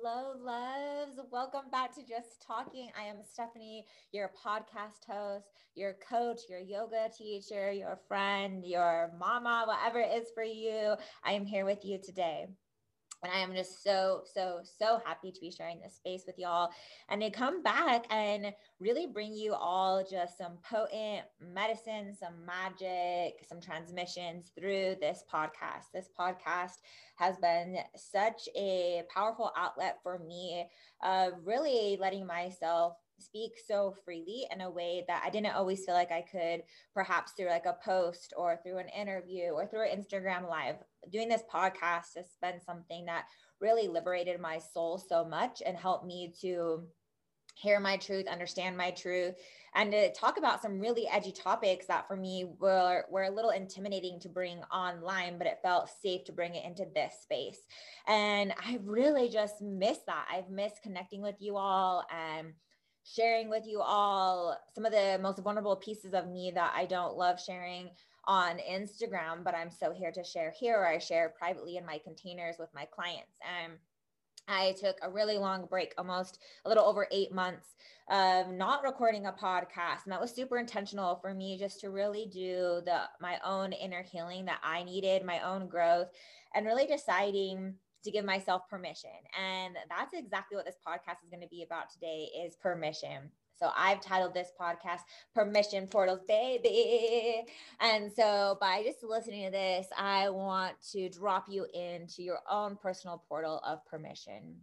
Hello, 0.00 0.32
loves. 0.42 1.20
Welcome 1.30 1.68
back 1.70 1.94
to 1.96 2.00
Just 2.00 2.42
Talking. 2.46 2.90
I 2.98 3.04
am 3.04 3.16
Stephanie, 3.30 3.84
your 4.10 4.30
podcast 4.42 5.04
host, 5.06 5.48
your 5.74 5.96
coach, 6.08 6.40
your 6.48 6.60
yoga 6.60 7.10
teacher, 7.16 7.70
your 7.70 7.98
friend, 8.08 8.64
your 8.64 9.12
mama, 9.18 9.64
whatever 9.66 10.00
it 10.00 10.22
is 10.22 10.28
for 10.34 10.44
you. 10.44 10.94
I 11.24 11.32
am 11.32 11.44
here 11.44 11.66
with 11.66 11.84
you 11.84 11.98
today. 12.02 12.46
And 13.22 13.30
I 13.32 13.38
am 13.38 13.54
just 13.54 13.84
so, 13.84 14.22
so, 14.24 14.60
so 14.64 15.00
happy 15.04 15.30
to 15.30 15.40
be 15.40 15.50
sharing 15.50 15.80
this 15.80 15.94
space 15.94 16.24
with 16.26 16.38
y'all 16.38 16.70
and 17.08 17.20
to 17.22 17.30
come 17.30 17.62
back 17.62 18.04
and 18.10 18.52
really 18.80 19.06
bring 19.06 19.32
you 19.34 19.54
all 19.54 20.04
just 20.08 20.36
some 20.36 20.58
potent 20.68 21.22
medicine, 21.40 22.14
some 22.18 22.44
magic, 22.44 23.44
some 23.48 23.60
transmissions 23.60 24.50
through 24.58 24.96
this 25.00 25.22
podcast. 25.32 25.92
This 25.94 26.08
podcast 26.18 26.78
has 27.16 27.36
been 27.36 27.76
such 27.94 28.48
a 28.56 29.02
powerful 29.14 29.52
outlet 29.56 29.98
for 30.02 30.18
me 30.18 30.66
of 31.04 31.34
really 31.44 31.96
letting 32.00 32.26
myself 32.26 32.96
speak 33.18 33.52
so 33.66 33.94
freely 34.04 34.46
in 34.52 34.60
a 34.60 34.70
way 34.70 35.04
that 35.08 35.22
I 35.24 35.30
didn't 35.30 35.54
always 35.54 35.84
feel 35.84 35.94
like 35.94 36.12
I 36.12 36.22
could, 36.22 36.62
perhaps 36.94 37.32
through 37.32 37.48
like 37.48 37.66
a 37.66 37.78
post 37.84 38.34
or 38.36 38.58
through 38.62 38.78
an 38.78 38.88
interview 38.88 39.50
or 39.50 39.66
through 39.66 39.88
an 39.88 40.00
Instagram 40.00 40.48
live. 40.48 40.76
Doing 41.10 41.28
this 41.28 41.42
podcast 41.52 42.16
has 42.16 42.36
been 42.40 42.60
something 42.64 43.06
that 43.06 43.26
really 43.60 43.88
liberated 43.88 44.40
my 44.40 44.58
soul 44.58 44.98
so 44.98 45.24
much 45.24 45.62
and 45.64 45.76
helped 45.76 46.04
me 46.04 46.34
to 46.40 46.82
hear 47.54 47.78
my 47.78 47.96
truth, 47.96 48.26
understand 48.26 48.76
my 48.76 48.90
truth, 48.90 49.34
and 49.74 49.92
to 49.92 50.12
talk 50.12 50.38
about 50.38 50.60
some 50.60 50.80
really 50.80 51.06
edgy 51.08 51.32
topics 51.32 51.86
that 51.86 52.06
for 52.08 52.16
me 52.16 52.46
were, 52.58 53.04
were 53.10 53.24
a 53.24 53.30
little 53.30 53.50
intimidating 53.50 54.18
to 54.20 54.28
bring 54.28 54.58
online, 54.72 55.38
but 55.38 55.46
it 55.46 55.60
felt 55.62 55.90
safe 56.02 56.24
to 56.24 56.32
bring 56.32 56.54
it 56.54 56.64
into 56.64 56.86
this 56.94 57.14
space. 57.22 57.60
And 58.06 58.52
I 58.58 58.78
really 58.84 59.28
just 59.28 59.62
miss 59.62 59.98
that. 60.06 60.26
I've 60.30 60.50
missed 60.50 60.82
connecting 60.82 61.22
with 61.22 61.36
you 61.40 61.56
all 61.56 62.04
and 62.10 62.52
sharing 63.04 63.48
with 63.50 63.66
you 63.66 63.80
all 63.80 64.56
some 64.74 64.84
of 64.84 64.92
the 64.92 65.18
most 65.20 65.38
vulnerable 65.40 65.76
pieces 65.76 66.14
of 66.14 66.28
me 66.28 66.52
that 66.54 66.72
I 66.74 66.86
don't 66.86 67.16
love 67.16 67.40
sharing 67.40 67.90
on 68.24 68.58
Instagram, 68.58 69.42
but 69.44 69.54
I'm 69.54 69.70
so 69.70 69.92
here 69.92 70.12
to 70.12 70.22
share 70.22 70.52
here, 70.58 70.76
or 70.76 70.86
I 70.86 70.98
share 70.98 71.34
privately 71.36 71.76
in 71.76 71.86
my 71.86 71.98
containers 71.98 72.56
with 72.58 72.68
my 72.74 72.84
clients. 72.84 73.38
And 73.42 73.72
I 74.48 74.74
took 74.80 74.96
a 75.02 75.10
really 75.10 75.38
long 75.38 75.66
break, 75.66 75.94
almost 75.98 76.38
a 76.64 76.68
little 76.68 76.84
over 76.84 77.06
eight 77.10 77.32
months 77.32 77.74
of 78.10 78.48
not 78.48 78.82
recording 78.82 79.26
a 79.26 79.32
podcast. 79.32 80.04
And 80.04 80.12
that 80.12 80.20
was 80.20 80.32
super 80.32 80.58
intentional 80.58 81.16
for 81.16 81.32
me 81.32 81.58
just 81.58 81.80
to 81.80 81.90
really 81.90 82.26
do 82.26 82.82
the 82.84 83.02
my 83.20 83.38
own 83.44 83.72
inner 83.72 84.02
healing 84.02 84.44
that 84.46 84.60
I 84.62 84.82
needed, 84.82 85.24
my 85.24 85.40
own 85.40 85.68
growth, 85.68 86.08
and 86.54 86.66
really 86.66 86.86
deciding 86.86 87.74
to 88.04 88.10
give 88.10 88.24
myself 88.24 88.68
permission. 88.68 89.10
And 89.40 89.76
that's 89.88 90.14
exactly 90.14 90.56
what 90.56 90.66
this 90.66 90.78
podcast 90.86 91.22
is 91.24 91.30
going 91.30 91.42
to 91.42 91.48
be 91.48 91.62
about 91.62 91.90
today 91.90 92.28
is 92.44 92.56
permission. 92.56 93.30
So 93.62 93.70
I've 93.76 94.00
titled 94.00 94.34
this 94.34 94.50
podcast 94.60 95.02
Permission 95.34 95.86
Portals, 95.86 96.22
baby. 96.26 97.44
And 97.80 98.10
so 98.12 98.58
by 98.60 98.82
just 98.82 99.04
listening 99.04 99.44
to 99.44 99.52
this, 99.52 99.86
I 99.96 100.30
want 100.30 100.74
to 100.92 101.08
drop 101.08 101.46
you 101.48 101.66
into 101.72 102.24
your 102.24 102.40
own 102.50 102.76
personal 102.76 103.22
portal 103.28 103.60
of 103.64 103.84
permission. 103.86 104.56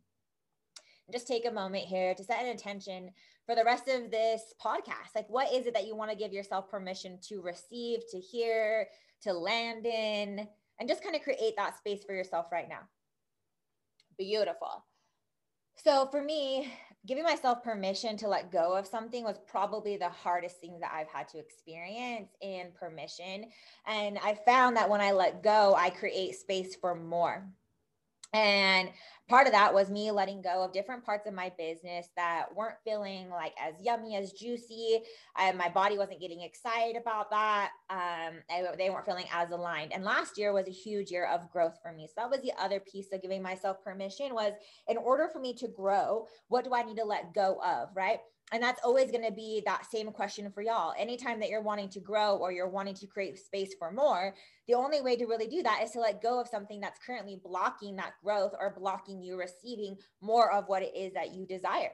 And 1.08 1.14
just 1.14 1.28
take 1.28 1.48
a 1.48 1.52
moment 1.52 1.86
here 1.86 2.14
to 2.14 2.24
set 2.24 2.42
an 2.42 2.50
intention 2.50 3.12
for 3.46 3.56
the 3.56 3.64
rest 3.64 3.88
of 3.88 4.12
this 4.12 4.54
podcast. 4.62 5.16
Like, 5.16 5.30
what 5.30 5.54
is 5.54 5.66
it 5.66 5.74
that 5.76 5.88
you 5.88 5.96
want 5.96 6.12
to 6.12 6.18
give 6.18 6.34
yourself 6.34 6.70
permission 6.70 7.20
to 7.30 7.42
receive, 7.42 8.02
to 8.12 8.20
hear, 8.20 8.88
to 9.22 9.32
land 9.32 9.86
in, 9.86 10.46
and 10.80 10.90
just 10.90 11.04
kind 11.04 11.16
of 11.16 11.22
create 11.22 11.56
that 11.56 11.78
space 11.78 12.04
for 12.04 12.14
yourself 12.14 12.48
right 12.52 12.68
now? 12.68 12.82
Beautiful. 14.20 14.86
So 15.78 16.08
for 16.12 16.22
me, 16.22 16.72
giving 17.08 17.24
myself 17.24 17.64
permission 17.64 18.18
to 18.18 18.28
let 18.28 18.52
go 18.52 18.76
of 18.76 18.86
something 18.86 19.24
was 19.24 19.40
probably 19.48 19.96
the 19.96 20.10
hardest 20.10 20.60
thing 20.60 20.78
that 20.82 20.92
I've 20.94 21.08
had 21.08 21.30
to 21.30 21.40
experience 21.40 22.30
in 22.42 22.72
permission. 22.78 23.46
And 23.88 24.20
I 24.22 24.38
found 24.46 24.76
that 24.76 24.90
when 24.90 25.00
I 25.00 25.14
let 25.14 25.42
go, 25.42 25.74
I 25.78 25.90
create 25.90 26.36
space 26.36 26.76
for 26.76 26.96
more. 26.96 27.48
And 28.34 28.90
part 29.28 29.48
of 29.48 29.54
that 29.54 29.74
was 29.74 29.90
me 29.90 30.12
letting 30.12 30.42
go 30.42 30.64
of 30.64 30.72
different 30.74 31.06
parts 31.06 31.28
of 31.28 31.34
my 31.34 31.52
business 31.58 32.08
that 32.16 32.46
weren't 32.56 32.78
feeling 32.84 33.30
like 33.30 33.54
as 33.60 33.76
yummy 33.82 34.16
as 34.16 34.34
juicy. 34.34 35.00
My 35.38 35.70
body 35.70 35.98
wasn't 35.98 36.22
getting 36.22 36.42
excited 36.42 36.96
about 36.96 37.30
that. 37.32 37.72
Um, 37.90 38.40
they 38.78 38.90
weren't 38.90 39.06
feeling 39.06 39.26
as 39.34 39.52
aligned. 39.52 39.94
And 39.94 40.04
last 40.04 40.38
year 40.38 40.54
was 40.54 40.68
a 40.68 40.72
huge 40.72 41.12
year 41.12 41.26
of 41.26 41.50
growth 41.52 41.80
for 41.82 41.92
me. 41.92 42.08
So 42.08 42.14
that 42.18 42.30
was 42.30 42.42
the 42.42 42.54
other 42.60 42.80
piece 42.80 43.08
of 43.12 43.22
giving 43.22 43.42
myself 43.42 43.84
permission 43.84 44.34
was 44.34 44.54
in 44.88 44.98
order 44.98 45.30
for 45.32 45.40
me 45.40 45.54
to 45.54 45.68
grow 45.68 46.28
what 46.48 46.64
do 46.64 46.74
i 46.74 46.84
need 46.84 46.98
to 46.98 47.06
let 47.06 47.34
go 47.34 47.60
of 47.64 47.90
right 47.96 48.20
and 48.52 48.62
that's 48.62 48.82
always 48.84 49.12
going 49.12 49.26
to 49.26 49.32
be 49.32 49.62
that 49.66 49.90
same 49.90 50.12
question 50.12 50.52
for 50.52 50.62
y'all. 50.62 50.94
Anytime 50.98 51.40
that 51.40 51.50
you're 51.50 51.62
wanting 51.62 51.90
to 51.90 52.00
grow 52.00 52.38
or 52.38 52.52
you're 52.52 52.70
wanting 52.70 52.96
to 52.96 53.08
create 53.08 53.38
space 53.38 53.76
for 53.78 53.92
more, 53.92 54.34
the 54.68 54.74
only 54.74 55.02
way 55.02 55.16
to 55.16 55.26
really 55.26 55.48
do 55.48 55.62
that 55.64 55.82
is 55.84 55.92
to 55.92 56.00
let 56.00 56.22
go 56.22 56.40
of 56.40 56.48
something 56.48 56.80
that's 56.80 57.00
currently 57.06 57.40
blocking 57.44 57.96
that 57.98 58.14
growth 58.24 58.54
or 58.60 58.76
blocking 58.78 59.22
you 59.22 59.38
receiving 59.38 59.98
more 60.22 60.52
of 60.52 60.66
what 60.68 60.84
it 60.84 60.96
is 60.96 61.14
that 61.14 61.34
you 61.34 61.46
desire. 61.46 61.92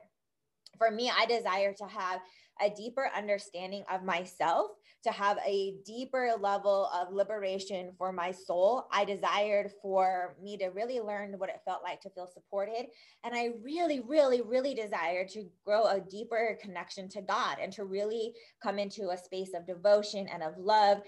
For 0.77 0.91
me, 0.91 1.11
I 1.16 1.25
desire 1.25 1.73
to 1.73 1.85
have 1.85 2.21
a 2.61 2.69
deeper 2.69 3.09
understanding 3.16 3.83
of 3.91 4.03
myself, 4.03 4.72
to 5.05 5.11
have 5.11 5.38
a 5.45 5.75
deeper 5.85 6.31
level 6.39 6.89
of 6.93 7.13
liberation 7.13 7.91
for 7.97 8.11
my 8.11 8.31
soul. 8.31 8.88
I 8.91 9.05
desired 9.05 9.71
for 9.81 10.35
me 10.41 10.57
to 10.57 10.67
really 10.67 10.99
learn 10.99 11.33
what 11.38 11.49
it 11.49 11.61
felt 11.63 11.83
like 11.83 12.01
to 12.01 12.09
feel 12.09 12.27
supported. 12.27 12.88
And 13.23 13.35
I 13.35 13.51
really, 13.63 14.01
really, 14.01 14.41
really 14.41 14.73
desired 14.73 15.29
to 15.29 15.45
grow 15.63 15.85
a 15.85 16.01
deeper 16.01 16.57
connection 16.61 17.07
to 17.09 17.21
God 17.21 17.57
and 17.61 17.71
to 17.73 17.85
really 17.85 18.33
come 18.61 18.79
into 18.79 19.09
a 19.09 19.17
space 19.17 19.51
of 19.55 19.67
devotion 19.67 20.27
and 20.27 20.43
of 20.43 20.57
love 20.57 21.01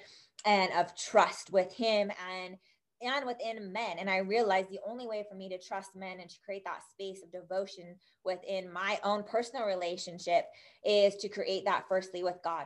and 0.45 0.71
of 0.73 0.95
trust 0.95 1.51
with 1.51 1.73
Him 1.73 2.11
and 2.33 2.57
and 3.01 3.25
within 3.25 3.71
men. 3.71 3.97
And 3.99 4.09
I 4.09 4.17
realized 4.17 4.69
the 4.69 4.79
only 4.87 5.07
way 5.07 5.23
for 5.29 5.35
me 5.35 5.49
to 5.49 5.59
trust 5.59 5.95
men 5.95 6.19
and 6.19 6.29
to 6.29 6.39
create 6.43 6.65
that 6.65 6.81
space 6.91 7.21
of 7.21 7.31
devotion 7.31 7.95
within 8.23 8.71
my 8.71 8.99
own 9.03 9.23
personal 9.23 9.67
relationship 9.67 10.45
is 10.83 11.15
to 11.17 11.29
create 11.29 11.65
that 11.65 11.85
firstly 11.87 12.23
with 12.23 12.37
God. 12.43 12.65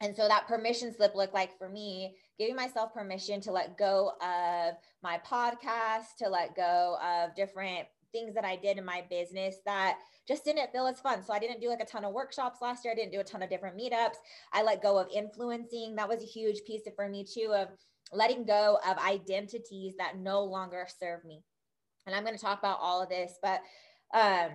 And 0.00 0.14
so 0.14 0.28
that 0.28 0.46
permission 0.46 0.94
slip 0.94 1.14
looked 1.14 1.34
like 1.34 1.58
for 1.58 1.68
me, 1.68 2.14
giving 2.38 2.54
myself 2.54 2.94
permission 2.94 3.40
to 3.42 3.52
let 3.52 3.76
go 3.76 4.12
of 4.20 4.74
my 5.02 5.20
podcast, 5.26 6.16
to 6.18 6.28
let 6.28 6.54
go 6.54 6.96
of 7.02 7.34
different 7.34 7.88
things 8.12 8.34
that 8.34 8.44
I 8.44 8.56
did 8.56 8.78
in 8.78 8.84
my 8.84 9.04
business 9.10 9.56
that 9.66 9.98
just 10.26 10.44
didn't 10.44 10.72
feel 10.72 10.86
as 10.86 11.00
fun. 11.00 11.22
So 11.24 11.32
I 11.32 11.38
didn't 11.38 11.60
do 11.60 11.68
like 11.68 11.80
a 11.80 11.84
ton 11.84 12.04
of 12.04 12.12
workshops 12.12 12.62
last 12.62 12.84
year. 12.84 12.92
I 12.92 12.96
didn't 12.96 13.12
do 13.12 13.20
a 13.20 13.24
ton 13.24 13.42
of 13.42 13.50
different 13.50 13.76
meetups. 13.76 14.16
I 14.52 14.62
let 14.62 14.82
go 14.82 14.98
of 14.98 15.08
influencing. 15.12 15.96
That 15.96 16.08
was 16.08 16.22
a 16.22 16.26
huge 16.26 16.60
piece 16.66 16.82
for 16.94 17.08
me 17.08 17.24
too 17.24 17.52
of 17.54 17.68
letting 18.12 18.44
go 18.44 18.78
of 18.86 18.98
identities 18.98 19.94
that 19.98 20.18
no 20.18 20.44
longer 20.44 20.86
serve 20.98 21.24
me. 21.24 21.42
And 22.06 22.14
I'm 22.14 22.24
going 22.24 22.36
to 22.36 22.40
talk 22.40 22.58
about 22.58 22.78
all 22.80 23.02
of 23.02 23.08
this, 23.08 23.32
but 23.42 23.60
um, 24.14 24.50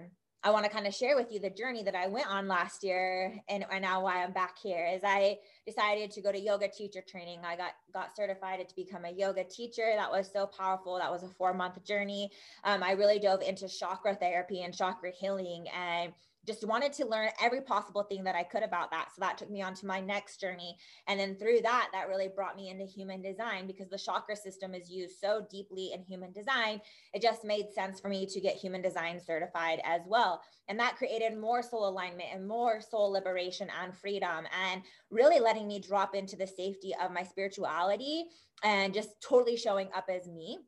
I 0.45 0.51
want 0.51 0.65
to 0.65 0.71
kind 0.71 0.85
of 0.85 0.93
share 0.93 1.15
with 1.15 1.31
you 1.31 1.39
the 1.39 1.49
journey 1.49 1.83
that 1.83 1.95
I 1.95 2.07
went 2.07 2.27
on 2.27 2.49
last 2.49 2.83
year 2.83 3.33
and, 3.47 3.65
and 3.71 3.81
now 3.81 4.03
why 4.03 4.23
I'm 4.23 4.33
back 4.33 4.57
here 4.61 4.85
is 4.93 5.01
I 5.01 5.39
decided 5.65 6.11
to 6.11 6.21
go 6.21 6.33
to 6.33 6.39
yoga 6.39 6.67
teacher 6.67 7.01
training. 7.01 7.39
I 7.45 7.55
got 7.55 7.71
got 7.93 8.13
certified 8.13 8.67
to 8.67 8.75
become 8.75 9.05
a 9.05 9.11
yoga 9.11 9.45
teacher. 9.45 9.93
That 9.95 10.11
was 10.11 10.29
so 10.31 10.45
powerful. 10.45 10.97
That 10.97 11.11
was 11.11 11.23
a 11.23 11.29
four 11.29 11.53
month 11.53 11.83
journey. 11.85 12.29
Um, 12.65 12.83
I 12.83 12.91
really 12.91 13.19
dove 13.19 13.41
into 13.41 13.69
chakra 13.69 14.15
therapy 14.15 14.63
and 14.63 14.75
chakra 14.75 15.11
healing 15.11 15.67
and 15.69 16.11
just 16.45 16.65
wanted 16.67 16.93
to 16.93 17.05
learn 17.05 17.29
every 17.41 17.61
possible 17.61 18.03
thing 18.03 18.23
that 18.25 18.35
I 18.35 18.43
could 18.43 18.63
about 18.63 18.91
that. 18.91 19.09
So 19.15 19.19
that 19.21 19.37
took 19.37 19.49
me 19.49 19.61
on 19.61 19.73
to 19.75 19.85
my 19.85 19.99
next 19.99 20.39
journey. 20.39 20.77
And 21.07 21.19
then 21.19 21.35
through 21.35 21.61
that, 21.63 21.89
that 21.93 22.09
really 22.09 22.27
brought 22.27 22.55
me 22.55 22.69
into 22.69 22.83
human 22.83 23.21
design 23.21 23.67
because 23.67 23.89
the 23.89 23.97
chakra 23.97 24.35
system 24.35 24.73
is 24.73 24.89
used 24.89 25.19
so 25.19 25.45
deeply 25.49 25.91
in 25.93 26.01
human 26.03 26.31
design. 26.31 26.81
It 27.13 27.21
just 27.21 27.45
made 27.45 27.71
sense 27.73 27.99
for 27.99 28.09
me 28.09 28.25
to 28.25 28.41
get 28.41 28.55
human 28.55 28.81
design 28.81 29.19
certified 29.19 29.79
as 29.85 30.01
well. 30.05 30.41
And 30.67 30.79
that 30.79 30.97
created 30.97 31.37
more 31.37 31.61
soul 31.61 31.87
alignment 31.87 32.29
and 32.33 32.47
more 32.47 32.81
soul 32.81 33.11
liberation 33.11 33.69
and 33.81 33.95
freedom 33.95 34.45
and 34.65 34.81
really 35.09 35.39
letting 35.39 35.67
me 35.67 35.79
drop 35.79 36.15
into 36.15 36.35
the 36.35 36.47
safety 36.47 36.93
of 37.01 37.11
my 37.11 37.23
spirituality 37.23 38.25
and 38.63 38.93
just 38.93 39.09
totally 39.21 39.57
showing 39.57 39.89
up 39.95 40.05
as 40.09 40.27
me 40.27 40.59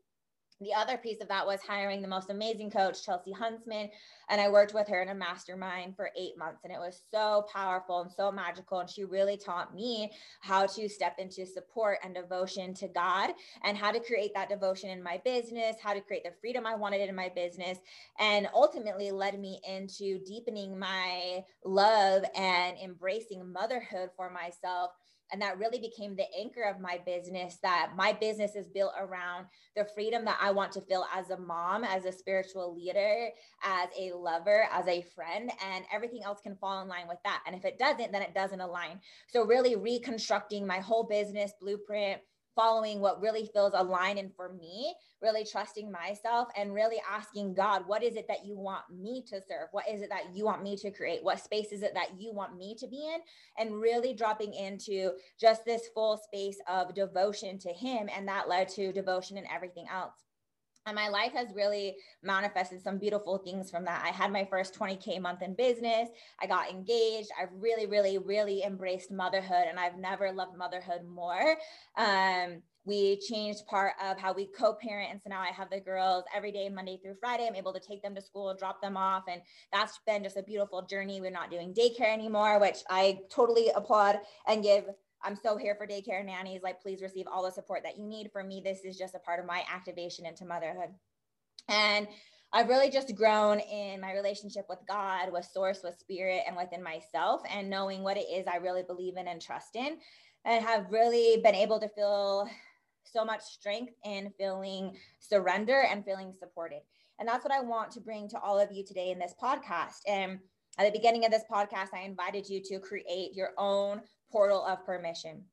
the 0.62 0.74
other 0.74 0.98
piece 0.98 1.22
of 1.22 1.28
that 1.28 1.46
was 1.46 1.62
hiring 1.62 2.02
the 2.02 2.08
most 2.08 2.30
amazing 2.30 2.72
coach, 2.72 3.04
Chelsea 3.06 3.32
Huntsman. 3.32 3.90
And 4.30 4.40
I 4.40 4.50
worked 4.50 4.74
with 4.74 4.88
her 4.88 5.02
in 5.02 5.10
a 5.10 5.16
mastermind 5.16 5.96
for 5.96 6.12
eight 6.18 6.38
months. 6.38 6.62
And 6.64 6.72
it 6.72 6.80
was 6.80 7.02
so 7.12 7.46
powerful 7.54 8.02
and 8.02 8.12
so 8.12 8.32
magical. 8.32 8.80
And 8.80 8.90
she 8.90 9.04
really 9.04 9.38
taught 9.38 9.76
me 9.76 10.12
how 10.40 10.66
to 10.66 10.88
step 10.88 11.16
into 11.20 11.46
support 11.46 12.00
and 12.04 12.16
devotion 12.16 12.74
to 12.76 12.88
God 12.88 13.32
and 13.64 13.78
how 13.78 13.92
to 13.92 14.00
create 14.00 14.34
that 14.34 14.50
devotion 14.50 14.90
in 14.90 15.04
my 15.04 15.22
business, 15.26 15.76
how 15.84 15.94
to 15.94 16.02
create 16.02 16.24
the 16.24 16.34
freedom 16.40 16.66
I 16.66 16.76
wanted 16.76 17.08
in 17.08 17.16
my 17.16 17.30
business, 17.36 17.80
and 18.20 18.48
ultimately 18.54 19.12
led 19.12 19.40
me 19.40 19.60
into 19.68 20.20
deepening 20.26 20.80
my 20.80 21.44
love 21.66 22.24
and 22.36 22.78
embracing 22.78 23.52
motherhood 23.52 24.10
for 24.16 24.30
myself 24.30 24.92
and 25.32 25.42
that 25.42 25.58
really 25.58 25.80
became 25.80 26.16
the 26.16 26.26
anchor 26.38 26.64
of 26.64 26.80
my 26.80 27.00
business 27.06 27.58
that 27.62 27.92
my 27.96 28.14
business 28.14 28.56
is 28.56 28.68
built 28.68 28.94
around 29.00 29.48
the 29.76 29.86
freedom 29.96 30.26
that 30.26 30.38
I 30.42 30.52
want 30.52 30.72
to 30.74 30.82
feel 30.82 31.06
as 31.14 31.30
a 31.30 31.38
mom, 31.38 31.84
as 31.84 32.06
a 32.06 32.12
spiritual 32.12 32.76
leader, 32.76 33.30
as 33.64 33.90
a 34.00 34.14
lover, 34.16 34.68
as 34.72 34.88
a 34.88 35.02
friend, 35.16 35.52
and 35.66 35.86
everything 35.92 36.24
else 36.24 36.40
can 36.42 36.56
fall 36.56 36.82
in 36.82 36.88
line 36.88 37.08
with 37.08 37.20
that. 37.24 37.42
And 37.46 37.56
if 37.56 37.66
it 37.66 37.80
doesn't, 37.80 38.12
then 38.12 38.22
it 38.22 38.34
doesn't 38.34 38.62
align. 38.62 39.00
So, 39.28 39.46
really 39.46 39.76
reconstructing 39.76 40.66
my 40.66 40.80
whole 40.80 41.04
business 41.04 41.54
blueprint 41.60 42.22
following 42.56 43.00
what 43.00 43.22
really 43.22 43.50
feels 43.54 43.74
aligned 43.76 44.18
and 44.18 44.34
for 44.36 44.54
me, 44.54 44.96
really 45.22 45.46
trusting 45.46 45.92
myself 45.92 46.48
and 46.58 46.74
really 46.74 47.02
asking 47.12 47.54
God, 47.54 47.84
what 47.88 48.04
is 48.04 48.16
it 48.16 48.28
that 48.28 48.46
you 48.46 48.58
want 48.58 48.84
me 48.90 49.24
to 49.28 49.42
serve? 49.48 49.68
What 49.72 49.90
is 49.90 50.02
it 50.02 50.10
that 50.10 50.34
you 50.34 50.46
want 50.46 50.64
me 50.64 50.78
to 50.78 50.92
create? 50.92 51.24
What 51.24 51.40
space 51.40 51.72
is 51.72 51.84
it 51.84 51.94
that 51.94 52.20
you 52.20 52.34
want 52.34 52.58
me 52.58 52.76
to 52.80 52.88
be 52.88 53.12
in? 53.14 53.20
And 53.58 53.80
really 53.80 54.14
dropping 54.14 54.54
into 54.54 55.12
just 55.40 55.66
this 55.66 55.90
full 55.94 56.18
space 56.18 56.58
of 56.68 56.96
devotion 56.96 57.60
to 57.60 57.70
Him. 57.70 58.10
And 58.16 58.28
that 58.28 58.48
led 58.48 58.70
to 58.70 58.92
devotion 58.92 59.38
and 59.38 59.48
everything 59.54 59.86
else. 59.92 60.14
And 60.88 60.96
my 60.96 61.08
life 61.08 61.32
has 61.34 61.48
really 61.56 61.96
manifested 62.22 62.80
some 62.82 63.00
beautiful 63.00 63.40
things 63.40 63.72
from 63.72 63.86
that. 63.86 64.04
I 64.06 64.10
had 64.10 64.32
my 64.32 64.46
first 64.46 64.78
20K 64.78 65.20
month 65.20 65.42
in 65.42 65.56
business. 65.56 66.10
I 66.40 66.46
got 66.46 66.70
engaged. 66.70 67.30
I've 67.42 67.50
really, 67.54 67.88
really, 67.88 68.20
really 68.20 68.62
embraced 68.62 69.12
motherhood, 69.12 69.66
and 69.68 69.80
I've 69.80 69.98
never 69.98 70.32
loved 70.32 70.56
motherhood 70.56 71.02
more. 71.08 71.56
Um, 71.98 72.62
we 72.86 73.18
changed 73.18 73.66
part 73.66 73.94
of 74.04 74.20
how 74.20 74.32
we 74.32 74.46
co-parent 74.46 75.10
and 75.12 75.20
so 75.20 75.28
now 75.28 75.42
i 75.42 75.48
have 75.48 75.72
the 75.72 75.80
girls 75.80 76.24
every 76.36 76.52
day 76.52 76.70
monday 76.70 77.00
through 77.02 77.16
friday 77.20 77.48
i'm 77.48 77.56
able 77.56 77.74
to 77.74 77.80
take 77.80 78.02
them 78.04 78.14
to 78.14 78.22
school 78.22 78.56
drop 78.56 78.80
them 78.80 78.96
off 78.96 79.24
and 79.28 79.42
that's 79.74 80.00
been 80.06 80.24
just 80.24 80.38
a 80.38 80.44
beautiful 80.44 80.84
journey 80.84 81.20
we're 81.20 81.32
not 81.32 81.50
doing 81.50 81.74
daycare 81.74 82.14
anymore 82.14 82.60
which 82.60 82.78
i 82.90 83.18
totally 83.30 83.70
applaud 83.76 84.20
and 84.48 84.62
give 84.62 84.86
I'm 85.26 85.36
so 85.36 85.58
here 85.58 85.76
for 85.76 85.88
daycare 85.88 86.24
nannies. 86.24 86.62
Like, 86.64 86.82
please 86.82 87.02
receive 87.02 87.26
all 87.28 87.44
the 87.44 87.52
support 87.52 87.82
that 87.84 87.98
you 87.98 88.06
need. 88.06 88.32
For 88.32 88.44
me, 88.44 88.62
this 88.64 88.86
is 88.86 88.98
just 88.98 89.16
a 89.16 89.20
part 89.20 89.40
of 89.40 89.46
my 89.46 89.64
activation 89.74 90.26
into 90.26 90.46
motherhood. 90.46 90.90
And 91.68 92.08
I've 92.54 92.70
really 92.70 92.90
just 92.90 93.16
grown 93.16 93.60
in 93.60 94.00
my 94.00 94.14
relationship 94.14 94.68
with 94.70 94.80
God, 94.88 95.34
with 95.34 95.46
source, 95.46 95.82
with 95.84 95.98
spirit, 96.00 96.44
and 96.48 96.56
within 96.56 96.84
myself, 96.84 97.42
and 97.50 97.70
knowing 97.70 98.04
what 98.04 98.18
it 98.18 98.28
is 98.32 98.46
I 98.48 98.58
really 98.58 98.84
believe 98.84 99.18
in 99.18 99.28
and 99.28 99.42
trust 99.42 99.76
in, 99.76 99.98
and 100.46 100.64
have 100.64 100.92
really 100.92 101.42
been 101.42 101.56
able 101.56 101.80
to 101.80 101.90
feel 101.90 102.48
so 103.04 103.26
much 103.26 103.42
strength 103.42 103.94
in 104.06 104.32
feeling 104.38 104.96
surrender 105.20 105.86
and 105.90 106.06
feeling 106.06 106.32
supported. 106.32 106.82
And 107.20 107.28
that's 107.28 107.44
what 107.44 107.54
I 107.54 107.62
want 107.62 107.92
to 107.92 108.00
bring 108.00 108.30
to 108.30 108.40
all 108.40 108.60
of 108.60 108.72
you 108.72 108.86
today 108.86 109.12
in 109.12 109.20
this 109.20 109.34
podcast. 109.42 110.02
And 110.08 110.40
at 110.78 110.86
the 110.86 110.98
beginning 110.98 111.26
of 111.26 111.32
this 111.32 111.46
podcast, 111.52 111.94
I 111.94 112.02
invited 112.02 112.48
you 112.48 112.62
to 112.66 112.80
create 112.80 113.34
your 113.34 113.52
own 113.58 114.02
portal 114.32 114.64
of 114.64 114.86
permission 114.86 115.44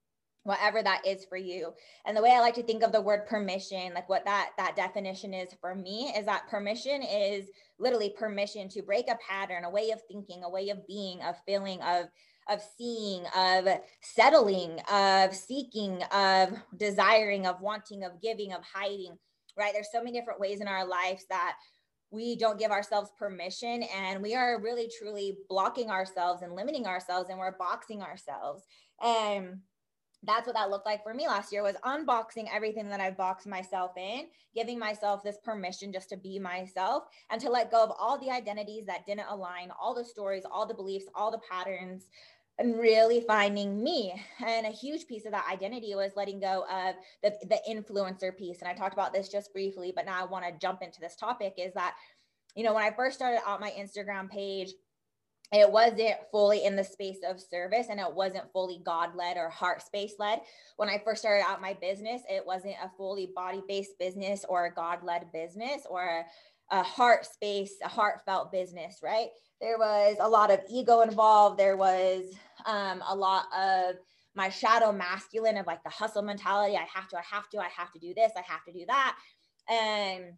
whatever 0.45 0.83
that 0.83 1.07
is 1.07 1.25
for 1.25 1.37
you. 1.37 1.73
And 2.05 2.17
the 2.17 2.23
way 2.23 2.33
i 2.33 2.41
like 2.41 2.55
to 2.55 2.63
think 2.63 2.83
of 2.83 2.93
the 2.93 3.01
word 3.01 3.27
permission 3.27 3.95
like 3.95 4.09
what 4.09 4.25
that 4.25 4.51
that 4.59 4.77
definition 4.77 5.35
is 5.35 5.51
for 5.61 5.75
me 5.75 6.13
is 6.17 6.27
that 6.27 6.49
permission 6.49 7.03
is 7.03 7.47
literally 7.79 8.11
permission 8.11 8.69
to 8.71 8.83
break 8.83 9.09
a 9.09 9.19
pattern 9.29 9.65
a 9.65 9.71
way 9.71 9.91
of 9.91 10.01
thinking 10.11 10.43
a 10.45 10.51
way 10.51 10.71
of 10.71 10.87
being 10.87 11.21
of 11.23 11.37
feeling 11.47 11.81
of 11.83 12.07
of 12.49 12.61
seeing 12.77 13.25
of 13.37 13.69
settling 14.01 14.81
of 14.93 15.35
seeking 15.35 16.03
of 16.13 16.51
desiring 16.77 17.47
of 17.47 17.61
wanting 17.61 18.03
of 18.03 18.21
giving 18.21 18.53
of 18.53 18.63
hiding 18.65 19.17
right? 19.57 19.73
There's 19.73 19.93
so 19.93 20.03
many 20.03 20.19
different 20.19 20.41
ways 20.41 20.61
in 20.61 20.69
our 20.69 20.87
lives 20.87 21.25
that 21.29 21.57
we 22.12 22.37
don't 22.37 22.59
give 22.59 22.70
ourselves 22.70 23.11
permission 23.19 23.82
and 23.97 24.23
we 24.23 24.35
are 24.35 24.61
really 24.61 24.88
truly 24.99 25.38
blocking 25.49 25.91
ourselves 25.91 26.43
and 26.43 26.55
limiting 26.55 26.87
ourselves 26.87 27.31
and 27.31 27.38
we're 27.38 27.56
boxing 27.56 28.03
ourselves. 28.03 28.64
And 29.03 29.61
that's 30.23 30.47
what 30.47 30.55
that 30.55 30.70
looked 30.70 30.87
like 30.87 31.03
for 31.03 31.14
me 31.14 31.26
last 31.26 31.53
year 31.53 31.62
was 31.62 31.75
unboxing 31.85 32.49
everything 32.55 32.88
that 32.88 33.00
I've 33.00 33.17
boxed 33.17 33.47
myself 33.47 33.93
in, 33.97 34.26
giving 34.55 34.79
myself 34.79 35.23
this 35.25 35.38
permission 35.43 35.93
just 35.93 36.11
to 36.11 36.17
be 36.17 36.38
myself 36.38 37.05
and 37.31 37.41
to 37.41 37.50
let 37.50 37.73
go 37.73 37.82
of 37.82 37.91
all 37.99 38.19
the 38.19 38.31
identities 38.31 38.87
that 38.87 39.05
didn't 39.05 39.26
align, 39.29 39.70
all 39.81 39.94
the 39.94 40.05
stories, 40.05 40.44
all 40.49 40.67
the 40.67 40.75
beliefs, 40.75 41.06
all 41.14 41.32
the 41.32 41.41
patterns, 41.50 42.06
and 42.58 42.78
really 42.78 43.20
finding 43.20 43.82
me. 43.82 44.12
And 44.44 44.66
a 44.66 44.70
huge 44.70 45.06
piece 45.06 45.25
of 45.25 45.32
that 45.32 45.49
identity 45.50 45.94
was 45.94 46.12
letting 46.16 46.40
go 46.40 46.64
of 46.70 46.94
the, 47.22 47.34
the 47.49 47.60
influencer 47.69 48.37
piece. 48.37 48.60
And 48.60 48.69
I 48.69 48.75
talked 48.75 48.94
about 48.94 49.12
this 49.12 49.28
just 49.28 49.52
briefly, 49.52 49.93
but 49.94 50.06
now 50.06 50.20
I 50.20 50.25
want 50.25 50.44
to 50.44 50.52
jump 50.60 50.82
into 50.82 51.00
this 51.00 51.16
topic 51.16 51.54
is 51.56 51.75
that, 51.75 51.94
you 52.54 52.62
know, 52.62 52.75
when 52.75 52.84
I 52.84 52.90
first 52.90 53.16
started 53.16 53.40
out 53.46 53.60
my 53.60 53.70
Instagram 53.70 54.31
page, 54.31 54.72
it 55.52 55.70
wasn't 55.70 56.16
fully 56.31 56.64
in 56.64 56.76
the 56.76 56.84
space 56.84 57.19
of 57.28 57.38
service 57.38 57.88
and 57.90 58.00
it 58.00 58.14
wasn't 58.14 58.50
fully 58.52 58.81
God 58.82 59.14
led 59.14 59.37
or 59.37 59.50
heart 59.50 59.82
space 59.82 60.14
led. 60.19 60.40
When 60.76 60.88
I 60.88 61.02
first 61.04 61.20
started 61.20 61.44
out 61.46 61.60
my 61.60 61.75
business, 61.75 62.22
it 62.28 62.44
wasn't 62.44 62.76
a 62.82 62.90
fully 62.96 63.31
body 63.34 63.62
based 63.69 63.99
business 63.99 64.46
or 64.49 64.64
a 64.64 64.75
God 64.75 65.04
led 65.04 65.31
business 65.31 65.82
or 65.88 66.25
a 66.70 66.82
heart 66.82 67.26
space, 67.26 67.75
a 67.85 67.88
heartfelt 67.88 68.53
business, 68.53 69.00
right? 69.03 69.29
There 69.61 69.79
was 69.79 70.17
a 70.20 70.29
lot 70.29 70.50
of 70.50 70.61
ego 70.70 71.00
involved. 71.00 71.59
There 71.59 71.76
was 71.76 72.35
um, 72.67 73.03
a 73.06 73.14
lot 73.14 73.44
of 73.56 73.97
my 74.35 74.49
shadow 74.49 74.93
masculine 74.93 75.56
of 75.56 75.67
like 75.67 75.82
the 75.85 75.91
hustle 75.91 76.23
mentality. 76.23 76.76
I 76.76 76.87
have 76.93 77.09
to, 77.09 77.19
I 77.19 77.23
have 77.31 77.49
to, 77.50 77.59
I 77.59 77.69
have 77.76 77.93
to 77.93 77.99
do 77.99 78.14
this, 78.14 78.32
I 78.37 78.43
have 78.50 78.64
to 78.64 78.73
do 78.73 78.85
that. 78.87 79.17
And 79.69 80.32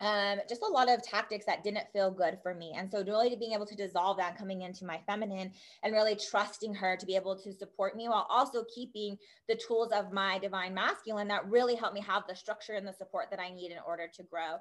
um, 0.00 0.40
just 0.46 0.60
a 0.62 0.66
lot 0.66 0.90
of 0.90 1.02
tactics 1.02 1.46
that 1.46 1.64
didn't 1.64 1.90
feel 1.92 2.10
good 2.10 2.38
for 2.42 2.54
me. 2.54 2.74
And 2.76 2.90
so 2.90 3.02
really 3.02 3.34
being 3.34 3.54
able 3.54 3.64
to 3.66 3.74
dissolve 3.74 4.18
that 4.18 4.36
coming 4.36 4.60
into 4.60 4.84
my 4.84 5.00
feminine 5.06 5.52
and 5.82 5.94
really 5.94 6.16
trusting 6.16 6.74
her 6.74 6.96
to 6.96 7.06
be 7.06 7.16
able 7.16 7.34
to 7.36 7.52
support 7.52 7.96
me 7.96 8.06
while 8.06 8.26
also 8.28 8.64
keeping 8.74 9.16
the 9.48 9.56
tools 9.56 9.92
of 9.92 10.12
my 10.12 10.38
divine 10.38 10.74
masculine 10.74 11.28
that 11.28 11.48
really 11.48 11.74
helped 11.74 11.94
me 11.94 12.02
have 12.02 12.24
the 12.28 12.36
structure 12.36 12.74
and 12.74 12.86
the 12.86 12.92
support 12.92 13.30
that 13.30 13.40
I 13.40 13.50
need 13.50 13.72
in 13.72 13.78
order 13.86 14.06
to 14.16 14.22
grow 14.24 14.56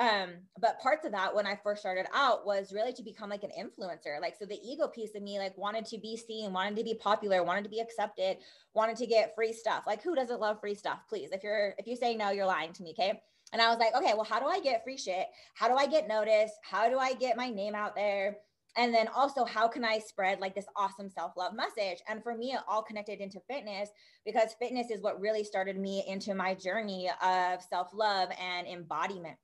um 0.00 0.30
but 0.58 0.80
parts 0.80 1.04
of 1.04 1.12
that 1.12 1.34
when 1.34 1.46
i 1.46 1.54
first 1.62 1.82
started 1.82 2.06
out 2.14 2.46
was 2.46 2.72
really 2.72 2.92
to 2.92 3.02
become 3.02 3.28
like 3.28 3.44
an 3.44 3.50
influencer. 3.50 4.20
Like 4.20 4.34
so 4.38 4.46
the 4.46 4.58
ego 4.64 4.88
piece 4.88 5.14
of 5.14 5.22
me 5.22 5.38
like 5.38 5.56
wanted 5.56 5.84
to 5.86 5.98
be 5.98 6.16
seen 6.16 6.52
wanted 6.52 6.76
to 6.76 6.84
be 6.84 6.94
popular 6.94 7.44
wanted 7.44 7.64
to 7.64 7.70
be 7.70 7.80
accepted 7.80 8.38
wanted 8.74 8.96
to 8.96 9.06
get 9.06 9.34
free 9.34 9.52
stuff. 9.52 9.84
Like 9.86 10.02
who 10.02 10.14
doesn't 10.14 10.40
love 10.40 10.58
free 10.60 10.74
stuff? 10.74 11.00
Please 11.08 11.30
if 11.32 11.44
you're 11.44 11.74
if 11.78 11.86
you 11.86 11.96
say 11.96 12.16
no 12.16 12.30
you're 12.30 12.46
lying 12.46 12.72
to 12.72 12.82
me 12.82 12.94
okay? 12.98 13.20
And 13.52 13.60
i 13.60 13.68
was 13.68 13.78
like 13.78 13.94
okay 13.94 14.14
well 14.14 14.24
how 14.24 14.40
do 14.40 14.46
i 14.46 14.58
get 14.60 14.82
free 14.82 14.96
shit? 14.96 15.26
How 15.54 15.68
do 15.68 15.74
i 15.74 15.86
get 15.86 16.08
noticed? 16.08 16.54
How 16.62 16.88
do 16.88 16.98
i 16.98 17.12
get 17.12 17.36
my 17.36 17.50
name 17.50 17.74
out 17.74 17.94
there? 17.94 18.38
And 18.76 18.94
then 18.94 19.08
also 19.08 19.44
how 19.44 19.68
can 19.68 19.84
i 19.84 19.98
spread 19.98 20.40
like 20.40 20.54
this 20.54 20.66
awesome 20.76 21.10
self-love 21.10 21.52
message? 21.52 21.98
And 22.08 22.22
for 22.22 22.34
me 22.34 22.52
it 22.52 22.60
all 22.66 22.82
connected 22.82 23.20
into 23.20 23.40
fitness 23.50 23.90
because 24.24 24.54
fitness 24.58 24.90
is 24.90 25.02
what 25.02 25.20
really 25.20 25.44
started 25.44 25.78
me 25.78 26.04
into 26.08 26.34
my 26.34 26.54
journey 26.54 27.10
of 27.22 27.60
self-love 27.68 28.30
and 28.40 28.66
embodiment 28.66 29.36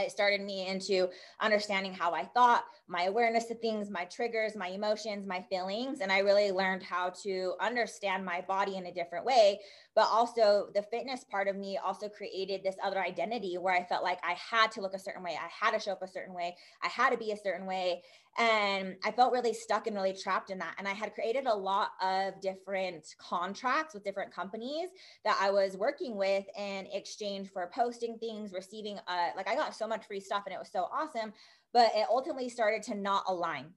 it 0.00 0.10
started 0.10 0.40
me 0.40 0.66
into 0.66 1.08
understanding 1.40 1.92
how 1.92 2.12
I 2.12 2.24
thought, 2.24 2.64
my 2.88 3.04
awareness 3.04 3.50
of 3.50 3.60
things, 3.60 3.90
my 3.90 4.04
triggers, 4.06 4.56
my 4.56 4.68
emotions, 4.68 5.26
my 5.26 5.44
feelings. 5.50 6.00
And 6.00 6.10
I 6.10 6.18
really 6.18 6.50
learned 6.50 6.82
how 6.82 7.10
to 7.22 7.54
understand 7.60 8.24
my 8.24 8.40
body 8.40 8.76
in 8.76 8.86
a 8.86 8.92
different 8.92 9.24
way. 9.24 9.60
But 9.94 10.08
also, 10.10 10.68
the 10.74 10.82
fitness 10.82 11.24
part 11.24 11.48
of 11.48 11.56
me 11.56 11.78
also 11.78 12.08
created 12.08 12.62
this 12.62 12.76
other 12.82 13.00
identity 13.00 13.58
where 13.58 13.74
I 13.74 13.84
felt 13.84 14.02
like 14.02 14.18
I 14.22 14.32
had 14.34 14.72
to 14.72 14.80
look 14.80 14.94
a 14.94 14.98
certain 14.98 15.22
way, 15.22 15.38
I 15.40 15.48
had 15.48 15.72
to 15.72 15.80
show 15.80 15.92
up 15.92 16.02
a 16.02 16.08
certain 16.08 16.34
way, 16.34 16.56
I 16.82 16.88
had 16.88 17.10
to 17.10 17.18
be 17.18 17.32
a 17.32 17.36
certain 17.36 17.66
way. 17.66 18.02
And 18.38 18.96
I 19.04 19.10
felt 19.10 19.32
really 19.32 19.52
stuck 19.52 19.86
and 19.86 19.94
really 19.94 20.14
trapped 20.14 20.50
in 20.50 20.58
that. 20.58 20.74
And 20.78 20.88
I 20.88 20.92
had 20.92 21.12
created 21.14 21.46
a 21.46 21.54
lot 21.54 21.90
of 22.02 22.40
different 22.40 23.14
contracts 23.18 23.92
with 23.92 24.04
different 24.04 24.34
companies 24.34 24.88
that 25.24 25.38
I 25.40 25.50
was 25.50 25.76
working 25.76 26.16
with 26.16 26.44
in 26.58 26.86
exchange 26.92 27.50
for 27.50 27.70
posting 27.74 28.18
things, 28.18 28.52
receiving, 28.52 28.98
uh, 29.06 29.28
like 29.36 29.48
I 29.48 29.54
got 29.54 29.74
so 29.74 29.86
much 29.86 30.06
free 30.06 30.20
stuff 30.20 30.44
and 30.46 30.54
it 30.54 30.58
was 30.58 30.70
so 30.70 30.88
awesome. 30.92 31.32
But 31.72 31.92
it 31.94 32.06
ultimately 32.10 32.48
started 32.48 32.82
to 32.84 32.94
not 32.94 33.24
align 33.28 33.74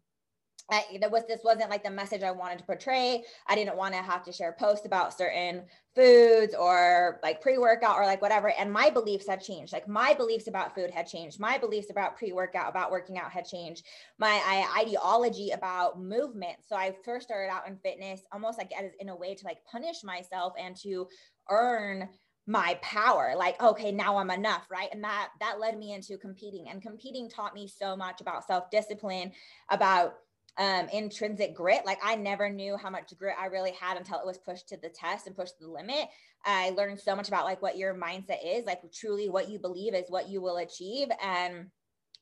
There 0.69 1.09
was 1.09 1.23
this 1.27 1.41
wasn't 1.43 1.69
like 1.69 1.83
the 1.83 1.91
message 1.91 2.23
I 2.23 2.31
wanted 2.31 2.57
to 2.59 2.63
portray. 2.63 3.23
I 3.47 3.55
didn't 3.55 3.77
want 3.77 3.93
to 3.93 4.01
have 4.01 4.23
to 4.23 4.31
share 4.31 4.55
posts 4.59 4.85
about 4.85 5.15
certain 5.15 5.63
foods 5.95 6.55
or 6.55 7.19
like 7.21 7.41
pre-workout 7.41 7.97
or 7.97 8.05
like 8.05 8.21
whatever. 8.21 8.51
And 8.57 8.71
my 8.71 8.89
beliefs 8.89 9.27
had 9.27 9.41
changed. 9.41 9.73
Like 9.73 9.87
my 9.87 10.13
beliefs 10.13 10.47
about 10.47 10.73
food 10.73 10.89
had 10.89 11.07
changed. 11.07 11.39
My 11.39 11.57
beliefs 11.57 11.91
about 11.91 12.17
pre-workout, 12.17 12.69
about 12.69 12.91
working 12.91 13.19
out 13.19 13.31
had 13.31 13.45
changed. 13.45 13.85
My 14.17 14.41
I, 14.43 14.81
ideology 14.81 15.51
about 15.51 16.01
movement. 16.01 16.57
So 16.67 16.75
I 16.75 16.95
first 17.05 17.27
started 17.27 17.51
out 17.51 17.67
in 17.67 17.77
fitness 17.77 18.21
almost 18.31 18.57
like 18.57 18.71
as 18.77 18.91
in 18.99 19.09
a 19.09 19.15
way 19.15 19.35
to 19.35 19.45
like 19.45 19.59
punish 19.71 20.03
myself 20.03 20.53
and 20.59 20.75
to 20.77 21.07
earn 21.49 22.09
my 22.47 22.77
power 22.83 23.33
like 23.35 23.59
okay 23.59 23.91
now 23.91 24.17
i'm 24.17 24.29
enough 24.29 24.67
right 24.69 24.89
and 24.91 25.03
that 25.03 25.29
that 25.39 25.59
led 25.59 25.77
me 25.79 25.93
into 25.93 26.15
competing 26.15 26.69
and 26.69 26.79
competing 26.79 27.27
taught 27.27 27.55
me 27.55 27.67
so 27.67 27.95
much 27.95 28.21
about 28.21 28.45
self 28.45 28.69
discipline 28.69 29.31
about 29.69 30.17
um, 30.57 30.87
intrinsic 30.93 31.53
grit. 31.53 31.85
Like 31.85 31.99
I 32.03 32.15
never 32.15 32.49
knew 32.49 32.77
how 32.77 32.89
much 32.89 33.13
grit 33.17 33.35
I 33.39 33.47
really 33.47 33.73
had 33.79 33.97
until 33.97 34.19
it 34.19 34.25
was 34.25 34.37
pushed 34.37 34.69
to 34.69 34.77
the 34.77 34.89
test 34.89 35.27
and 35.27 35.35
pushed 35.35 35.57
to 35.57 35.65
the 35.65 35.71
limit. 35.71 36.07
I 36.45 36.69
learned 36.71 36.99
so 36.99 37.15
much 37.15 37.27
about 37.27 37.45
like 37.45 37.61
what 37.61 37.77
your 37.77 37.93
mindset 37.93 38.39
is, 38.45 38.65
like 38.65 38.81
truly 38.93 39.29
what 39.29 39.49
you 39.49 39.59
believe 39.59 39.95
is 39.95 40.05
what 40.09 40.29
you 40.29 40.41
will 40.41 40.57
achieve. 40.57 41.09
And 41.21 41.67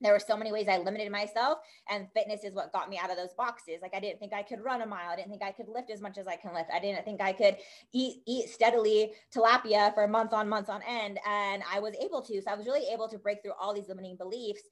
there 0.01 0.11
were 0.11 0.19
so 0.19 0.35
many 0.35 0.51
ways 0.51 0.67
I 0.67 0.77
limited 0.79 1.11
myself, 1.11 1.59
and 1.89 2.07
fitness 2.13 2.43
is 2.43 2.53
what 2.53 2.73
got 2.73 2.89
me 2.89 2.99
out 3.01 3.09
of 3.09 3.15
those 3.15 3.33
boxes. 3.37 3.79
Like 3.81 3.93
I 3.95 3.99
didn't 3.99 4.19
think 4.19 4.33
I 4.33 4.43
could 4.43 4.61
run 4.61 4.81
a 4.81 4.85
mile. 4.85 5.09
I 5.09 5.15
didn't 5.15 5.29
think 5.29 5.43
I 5.43 5.51
could 5.51 5.69
lift 5.69 5.89
as 5.89 6.01
much 6.01 6.17
as 6.17 6.27
I 6.27 6.35
can 6.35 6.53
lift. 6.53 6.69
I 6.73 6.79
didn't 6.79 7.05
think 7.05 7.21
I 7.21 7.31
could 7.31 7.55
eat 7.93 8.21
eat 8.27 8.49
steadily 8.49 9.13
tilapia 9.33 9.93
for 9.93 10.07
months 10.07 10.33
on 10.33 10.49
months 10.49 10.69
on 10.69 10.81
end, 10.87 11.19
and 11.25 11.63
I 11.71 11.79
was 11.79 11.95
able 12.01 12.21
to. 12.23 12.41
So 12.41 12.51
I 12.51 12.55
was 12.55 12.65
really 12.65 12.87
able 12.91 13.07
to 13.07 13.17
break 13.17 13.41
through 13.41 13.53
all 13.59 13.73
these 13.73 13.87
limiting 13.87 14.17
beliefs 14.17 14.63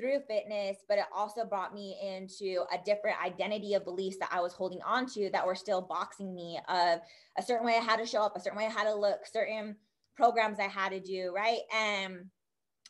through 0.00 0.20
fitness, 0.26 0.78
but 0.88 0.98
it 0.98 1.04
also 1.14 1.44
brought 1.44 1.74
me 1.74 1.96
into 2.02 2.64
a 2.72 2.82
different 2.84 3.22
identity 3.22 3.74
of 3.74 3.84
beliefs 3.84 4.16
that 4.18 4.30
I 4.32 4.40
was 4.40 4.54
holding 4.54 4.80
on 4.82 5.06
to 5.10 5.30
that 5.32 5.46
were 5.46 5.54
still 5.54 5.82
boxing 5.82 6.34
me 6.34 6.58
of 6.68 7.00
a 7.38 7.42
certain 7.42 7.66
way 7.66 7.76
I 7.76 7.84
had 7.84 7.98
to 7.98 8.06
show 8.06 8.22
up, 8.22 8.36
a 8.36 8.40
certain 8.40 8.58
way 8.58 8.66
I 8.66 8.70
had 8.70 8.84
to 8.84 8.94
look, 8.94 9.26
certain 9.30 9.76
programs 10.16 10.58
I 10.58 10.68
had 10.68 10.90
to 10.90 11.00
do, 11.00 11.32
right? 11.34 11.60
And 11.74 12.26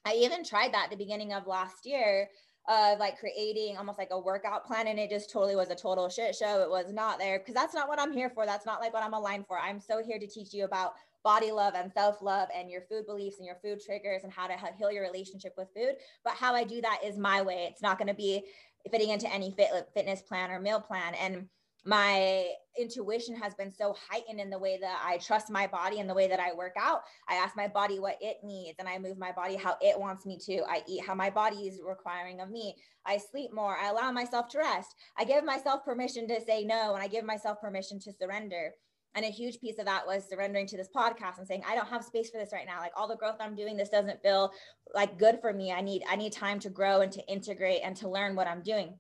I 0.05 0.15
even 0.15 0.45
tried 0.45 0.73
that 0.73 0.85
at 0.85 0.91
the 0.91 0.97
beginning 0.97 1.33
of 1.33 1.47
last 1.47 1.85
year 1.85 2.29
of 2.69 2.99
like 2.99 3.19
creating 3.19 3.77
almost 3.77 3.99
like 3.99 4.11
a 4.13 4.21
workout 4.21 4.65
plan 4.65 4.87
and 4.87 4.99
it 4.99 5.11
just 5.11 5.31
totally 5.31 5.57
was 5.57 5.71
a 5.71 5.75
total 5.75 6.09
shit 6.09 6.37
show. 6.37 6.63
It 6.63 6.71
was 6.71 6.93
not 6.93 7.19
there 7.19 7.39
because 7.39 7.55
that's 7.55 7.75
not 7.75 7.89
what 7.89 7.99
I'm 7.99 8.13
here 8.13 8.31
for. 8.31 8.47
That's 8.47 8.67
not 8.67 8.81
like 8.81 8.93
what 8.93 9.03
I'm 9.03 9.15
aligned 9.15 9.47
for. 9.47 9.59
I'm 9.59 9.81
so 9.81 10.03
here 10.03 10.19
to 10.19 10.27
teach 10.27 10.55
you 10.55 10.65
about 10.65 10.93
body 11.23 11.53
love 11.53 11.75
and 11.75 11.93
self 11.93 12.23
love 12.23 12.49
and 12.55 12.71
your 12.71 12.83
food 12.83 13.07
beliefs 13.07 13.39
and 13.39 13.47
your 13.47 13.57
food 13.63 13.81
triggers 13.85 14.25
and 14.25 14.33
how 14.33 14.47
to 14.47 14.57
heal 14.79 14.93
your 14.93 15.03
relationship 15.03 15.55
with 15.57 15.69
food. 15.75 15.95
But 16.25 16.35
how 16.35 16.55
I 16.55 16.65
do 16.65 16.81
that 16.81 17.01
is 17.05 17.19
my 17.19 17.43
way. 17.43 17.69
It's 17.71 17.83
not 17.83 17.99
going 17.99 18.09
to 18.09 18.15
be 18.15 18.45
fitting 18.91 19.11
into 19.11 19.33
any 19.33 19.51
fit, 19.53 19.69
uh, 19.75 19.83
fitness 19.95 20.23
plan 20.23 20.51
or 20.51 20.61
meal 20.61 20.81
plan. 20.81 21.15
And 21.15 21.49
my 21.85 22.47
intuition 22.79 23.35
has 23.37 23.55
been 23.55 23.73
so 23.73 23.97
heightened 24.09 24.39
in 24.39 24.51
the 24.51 24.59
way 24.59 24.79
that 24.81 25.03
I 25.05 25.17
trust 25.17 25.51
my 25.51 25.67
body 25.67 25.99
and 25.99 26.09
the 26.09 26.15
way 26.15 26.29
that 26.29 26.41
I 26.41 26.53
work 26.53 26.75
out. 26.79 27.03
I 27.29 27.35
ask 27.37 27.57
my 27.57 27.69
body 27.69 27.99
what 27.99 28.19
it 28.21 28.39
needs 28.45 28.79
and 28.79 28.89
I 28.89 28.99
move 28.99 29.19
my 29.19 29.33
body 29.33 29.57
how 29.57 29.77
it 29.81 29.99
wants 29.99 30.27
me 30.27 30.39
to. 30.47 30.63
I 30.69 30.83
eat 30.87 31.05
how 31.07 31.15
my 31.15 31.31
body 31.31 31.69
is 31.69 31.81
requiring 31.83 32.41
of 32.41 32.51
me. 32.51 32.77
I 33.07 33.17
sleep 33.17 33.53
more. 33.55 33.77
I 33.79 33.89
allow 33.89 34.13
myself 34.13 34.49
to 34.51 34.59
rest. 34.59 34.95
I 35.17 35.25
give 35.25 35.43
myself 35.43 35.85
permission 35.85 36.29
to 36.29 36.41
say 36.43 36.65
no 36.65 36.95
and 36.95 37.03
I 37.03 37.09
give 37.09 37.25
myself 37.25 37.61
permission 37.61 37.99
to 38.01 38.13
surrender. 38.13 38.73
And 39.15 39.25
a 39.25 39.29
huge 39.29 39.61
piece 39.61 39.79
of 39.79 39.87
that 39.87 40.07
was 40.07 40.29
surrendering 40.29 40.67
to 40.69 40.77
this 40.77 40.89
podcast 40.95 41.39
and 41.39 41.47
saying, 41.47 41.63
I 41.69 41.75
don't 41.75 41.89
have 41.89 42.05
space 42.05 42.31
for 42.31 42.39
this 42.39 42.53
right 42.53 42.67
now. 42.67 42.79
Like 42.79 42.93
all 42.97 43.09
the 43.09 43.17
growth 43.17 43.37
I'm 43.41 43.57
doing, 43.57 43.77
this 43.77 43.89
doesn't 43.89 44.23
feel 44.23 44.53
like 44.95 45.19
good 45.19 45.41
for 45.41 45.53
me. 45.53 45.73
I 45.73 45.81
need, 45.81 46.03
I 46.09 46.17
need 46.17 46.33
time 46.33 46.61
to 46.61 46.71
grow 46.71 47.01
and 47.01 47.11
to 47.13 47.27
integrate 47.27 47.81
and 47.85 47.97
to 47.97 48.09
learn 48.09 48.37
what 48.37 48.47
I'm 48.47 48.63
doing. 48.63 48.99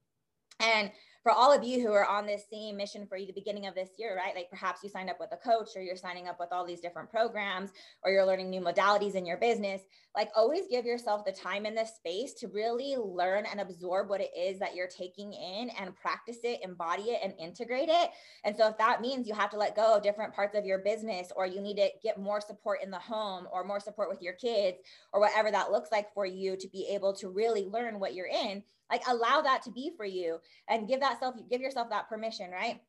And 0.58 0.90
for 1.22 1.32
all 1.32 1.52
of 1.52 1.62
you 1.62 1.80
who 1.80 1.92
are 1.92 2.06
on 2.06 2.26
this 2.26 2.44
same 2.50 2.76
mission 2.76 3.06
for 3.06 3.16
you 3.16 3.26
the 3.26 3.32
beginning 3.32 3.66
of 3.66 3.74
this 3.74 3.90
year, 3.98 4.16
right? 4.16 4.34
Like 4.34 4.48
perhaps 4.48 4.82
you 4.82 4.88
signed 4.88 5.10
up 5.10 5.20
with 5.20 5.32
a 5.32 5.36
coach 5.36 5.68
or 5.76 5.82
you're 5.82 5.96
signing 5.96 6.28
up 6.28 6.38
with 6.40 6.48
all 6.50 6.64
these 6.64 6.80
different 6.80 7.10
programs 7.10 7.70
or 8.02 8.10
you're 8.10 8.24
learning 8.24 8.48
new 8.48 8.62
modalities 8.62 9.14
in 9.14 9.26
your 9.26 9.36
business. 9.36 9.82
Like 10.16 10.30
always 10.34 10.62
give 10.70 10.86
yourself 10.86 11.26
the 11.26 11.32
time 11.32 11.66
and 11.66 11.76
the 11.76 11.84
space 11.84 12.32
to 12.34 12.48
really 12.48 12.96
learn 12.96 13.44
and 13.44 13.60
absorb 13.60 14.08
what 14.08 14.22
it 14.22 14.30
is 14.36 14.58
that 14.60 14.74
you're 14.74 14.88
taking 14.88 15.34
in 15.34 15.70
and 15.78 15.94
practice 15.94 16.38
it, 16.42 16.60
embody 16.64 17.10
it, 17.10 17.20
and 17.22 17.34
integrate 17.38 17.90
it. 17.90 18.10
And 18.44 18.56
so 18.56 18.68
if 18.68 18.78
that 18.78 19.02
means 19.02 19.28
you 19.28 19.34
have 19.34 19.50
to 19.50 19.58
let 19.58 19.76
go 19.76 19.96
of 19.96 20.02
different 20.02 20.34
parts 20.34 20.56
of 20.56 20.64
your 20.64 20.78
business 20.78 21.30
or 21.36 21.46
you 21.46 21.60
need 21.60 21.76
to 21.76 21.90
get 22.02 22.18
more 22.18 22.40
support 22.40 22.82
in 22.82 22.90
the 22.90 22.98
home 22.98 23.46
or 23.52 23.62
more 23.62 23.80
support 23.80 24.08
with 24.08 24.22
your 24.22 24.34
kids 24.34 24.78
or 25.12 25.20
whatever 25.20 25.50
that 25.50 25.70
looks 25.70 25.92
like 25.92 26.12
for 26.14 26.24
you 26.24 26.56
to 26.56 26.68
be 26.68 26.88
able 26.90 27.12
to 27.12 27.28
really 27.28 27.66
learn 27.66 28.00
what 28.00 28.14
you're 28.14 28.26
in 28.26 28.62
like 28.90 29.02
allow 29.06 29.40
that 29.40 29.62
to 29.62 29.70
be 29.70 29.92
for 29.96 30.04
you 30.04 30.38
and 30.68 30.88
give 30.88 31.00
that 31.00 31.18
self 31.20 31.34
give 31.50 31.60
yourself 31.60 31.88
that 31.90 32.08
permission 32.08 32.50
right? 32.50 32.80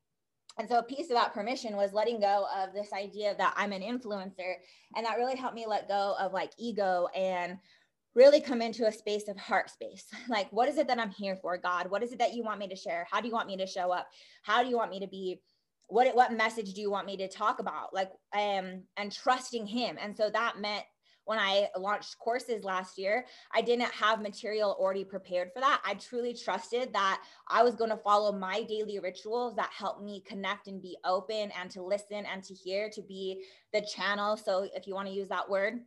And 0.58 0.68
so 0.68 0.80
a 0.80 0.84
piece 0.84 1.10
of 1.10 1.16
that 1.16 1.34
permission 1.34 1.78
was 1.78 1.94
letting 1.94 2.20
go 2.20 2.46
of 2.56 2.74
this 2.74 2.92
idea 2.94 3.36
that 3.38 3.54
i'm 3.58 3.72
an 3.72 3.82
influencer. 3.82 4.56
And 4.96 5.06
that 5.06 5.18
really 5.18 5.38
helped 5.38 5.56
me 5.56 5.66
let 5.68 5.88
go 5.88 6.16
of 6.20 6.34
like 6.34 6.52
ego 6.58 7.08
and 7.16 7.58
really 8.14 8.42
come 8.42 8.62
into 8.62 8.86
a 8.86 8.92
space 8.92 9.30
of 9.30 9.38
heart 9.38 9.70
space. 9.70 10.06
Like 10.30 10.52
what 10.52 10.70
is 10.70 10.78
it 10.78 10.88
that 10.88 11.00
i'm 11.00 11.12
here 11.12 11.38
for 11.42 11.58
god? 11.58 11.90
What 11.90 12.04
is 12.04 12.12
it 12.12 12.20
that 12.20 12.34
you 12.34 12.44
want 12.44 12.60
me 12.60 12.68
to 12.68 12.76
share? 12.76 13.08
How 13.10 13.22
do 13.22 13.28
you 13.28 13.34
want 13.34 13.48
me 13.48 13.58
to 13.58 13.68
show 13.68 13.92
up? 13.92 14.08
How 14.44 14.64
do 14.64 14.70
you 14.70 14.78
want 14.78 14.92
me 14.92 15.00
to 15.00 15.08
be? 15.08 15.42
What 15.88 16.16
what 16.16 16.32
message 16.34 16.74
do 16.74 16.82
you 16.82 16.92
want 16.92 17.06
me 17.06 17.18
to 17.18 17.28
talk 17.28 17.60
about? 17.60 17.94
Like 17.94 18.12
um 18.34 18.84
and 18.98 19.12
trusting 19.12 19.68
him. 19.68 19.98
And 20.02 20.16
so 20.16 20.30
that 20.30 20.60
meant 20.60 20.84
when 21.26 21.40
I 21.40 21.68
launched 21.78 22.18
courses 22.20 22.64
last 22.64 22.98
year, 22.98 23.26
I 23.54 23.62
didn't 23.62 23.92
have 23.94 24.22
material 24.22 24.76
already 24.80 25.04
prepared 25.04 25.52
for 25.54 25.60
that. 25.60 25.82
I 25.86 25.94
truly 25.96 26.34
trusted 26.34 26.94
that 26.94 27.22
I 27.48 27.64
was 27.64 27.76
going 27.76 27.92
to 27.92 27.98
follow 27.98 28.32
my 28.32 28.64
daily 28.64 29.00
rituals 29.00 29.56
that 29.56 29.70
help 29.78 30.02
me 30.02 30.24
connect 30.26 30.68
and 30.68 30.82
be 30.82 30.98
open 31.06 31.52
and 31.60 31.70
to 31.72 31.84
listen 31.84 32.26
and 32.26 32.44
to 32.44 32.54
hear, 32.54 32.90
to 32.90 33.02
be 33.02 33.44
the 33.74 33.82
channel. 33.82 34.36
So, 34.38 34.68
if 34.74 34.88
you 34.88 34.96
want 34.96 35.08
to 35.08 35.14
use 35.14 35.30
that 35.30 35.50
word, 35.50 35.82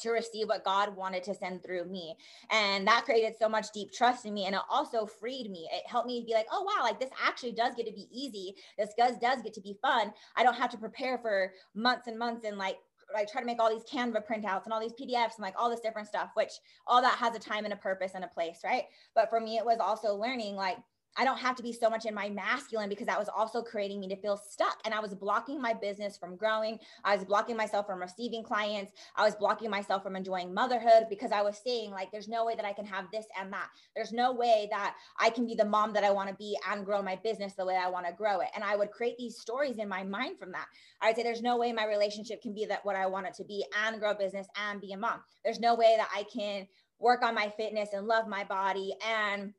to 0.00 0.10
receive 0.10 0.48
what 0.48 0.64
God 0.64 0.96
wanted 0.96 1.22
to 1.24 1.34
send 1.34 1.62
through 1.62 1.84
me. 1.84 2.16
And 2.50 2.86
that 2.86 3.04
created 3.04 3.34
so 3.38 3.48
much 3.48 3.66
deep 3.72 3.92
trust 3.92 4.24
in 4.24 4.34
me. 4.34 4.46
And 4.46 4.54
it 4.54 4.60
also 4.70 5.06
freed 5.06 5.50
me. 5.50 5.68
It 5.72 5.82
helped 5.86 6.06
me 6.06 6.24
be 6.26 6.34
like, 6.34 6.46
oh, 6.50 6.62
wow, 6.62 6.82
like 6.82 6.98
this 6.98 7.10
actually 7.24 7.52
does 7.52 7.74
get 7.74 7.86
to 7.86 7.92
be 7.92 8.08
easy. 8.10 8.54
This 8.78 8.94
does, 8.96 9.16
does 9.18 9.42
get 9.42 9.52
to 9.54 9.60
be 9.60 9.76
fun. 9.82 10.12
I 10.36 10.42
don't 10.42 10.54
have 10.54 10.70
to 10.70 10.78
prepare 10.78 11.18
for 11.18 11.52
months 11.74 12.06
and 12.06 12.18
months 12.18 12.46
and 12.46 12.56
like 12.56 12.78
I 13.16 13.24
try 13.24 13.40
to 13.40 13.46
make 13.46 13.60
all 13.60 13.70
these 13.70 13.84
Canva 13.84 14.26
printouts 14.26 14.64
and 14.64 14.72
all 14.72 14.80
these 14.80 14.92
PDFs 14.92 15.36
and 15.36 15.42
like 15.42 15.54
all 15.58 15.70
this 15.70 15.80
different 15.80 16.08
stuff, 16.08 16.30
which 16.34 16.52
all 16.86 17.02
that 17.02 17.18
has 17.18 17.34
a 17.34 17.38
time 17.38 17.64
and 17.64 17.72
a 17.72 17.76
purpose 17.76 18.12
and 18.14 18.24
a 18.24 18.28
place, 18.28 18.60
right? 18.64 18.84
But 19.14 19.30
for 19.30 19.40
me, 19.40 19.56
it 19.56 19.64
was 19.64 19.78
also 19.80 20.14
learning 20.14 20.56
like 20.56 20.78
I 21.16 21.24
don't 21.24 21.38
have 21.38 21.56
to 21.56 21.62
be 21.62 21.72
so 21.72 21.90
much 21.90 22.06
in 22.06 22.14
my 22.14 22.28
masculine 22.28 22.88
because 22.88 23.06
that 23.06 23.18
was 23.18 23.28
also 23.28 23.62
creating 23.62 24.00
me 24.00 24.08
to 24.08 24.16
feel 24.16 24.36
stuck. 24.36 24.78
And 24.84 24.94
I 24.94 25.00
was 25.00 25.14
blocking 25.14 25.60
my 25.60 25.74
business 25.74 26.16
from 26.16 26.36
growing. 26.36 26.78
I 27.04 27.16
was 27.16 27.24
blocking 27.24 27.56
myself 27.56 27.86
from 27.86 28.00
receiving 28.00 28.42
clients. 28.42 28.92
I 29.16 29.24
was 29.24 29.34
blocking 29.34 29.70
myself 29.70 30.02
from 30.02 30.16
enjoying 30.16 30.54
motherhood 30.54 31.06
because 31.08 31.32
I 31.32 31.42
was 31.42 31.60
saying, 31.64 31.90
like, 31.90 32.10
there's 32.12 32.28
no 32.28 32.44
way 32.44 32.54
that 32.54 32.64
I 32.64 32.72
can 32.72 32.86
have 32.86 33.06
this 33.12 33.26
and 33.38 33.52
that. 33.52 33.68
There's 33.94 34.12
no 34.12 34.32
way 34.32 34.68
that 34.70 34.94
I 35.18 35.30
can 35.30 35.46
be 35.46 35.54
the 35.54 35.64
mom 35.64 35.92
that 35.94 36.04
I 36.04 36.10
want 36.10 36.28
to 36.28 36.34
be 36.36 36.56
and 36.70 36.84
grow 36.84 37.02
my 37.02 37.16
business 37.16 37.54
the 37.54 37.66
way 37.66 37.76
I 37.76 37.90
want 37.90 38.06
to 38.06 38.12
grow 38.12 38.40
it. 38.40 38.48
And 38.54 38.62
I 38.62 38.76
would 38.76 38.90
create 38.90 39.18
these 39.18 39.38
stories 39.38 39.78
in 39.78 39.88
my 39.88 40.04
mind 40.04 40.38
from 40.38 40.52
that. 40.52 40.66
I'd 41.00 41.16
say, 41.16 41.22
there's 41.22 41.42
no 41.42 41.56
way 41.56 41.72
my 41.72 41.86
relationship 41.86 42.40
can 42.40 42.54
be 42.54 42.66
that 42.66 42.84
what 42.84 42.96
I 42.96 43.06
want 43.06 43.26
it 43.26 43.34
to 43.34 43.44
be 43.44 43.64
and 43.84 44.00
grow 44.00 44.14
business 44.14 44.46
and 44.68 44.80
be 44.80 44.92
a 44.92 44.96
mom. 44.96 45.20
There's 45.44 45.60
no 45.60 45.74
way 45.74 45.96
that 45.98 46.08
I 46.14 46.24
can 46.32 46.68
work 47.00 47.22
on 47.22 47.34
my 47.34 47.52
fitness 47.56 47.90
and 47.92 48.06
love 48.06 48.28
my 48.28 48.44
body 48.44 48.94
and 49.06 49.54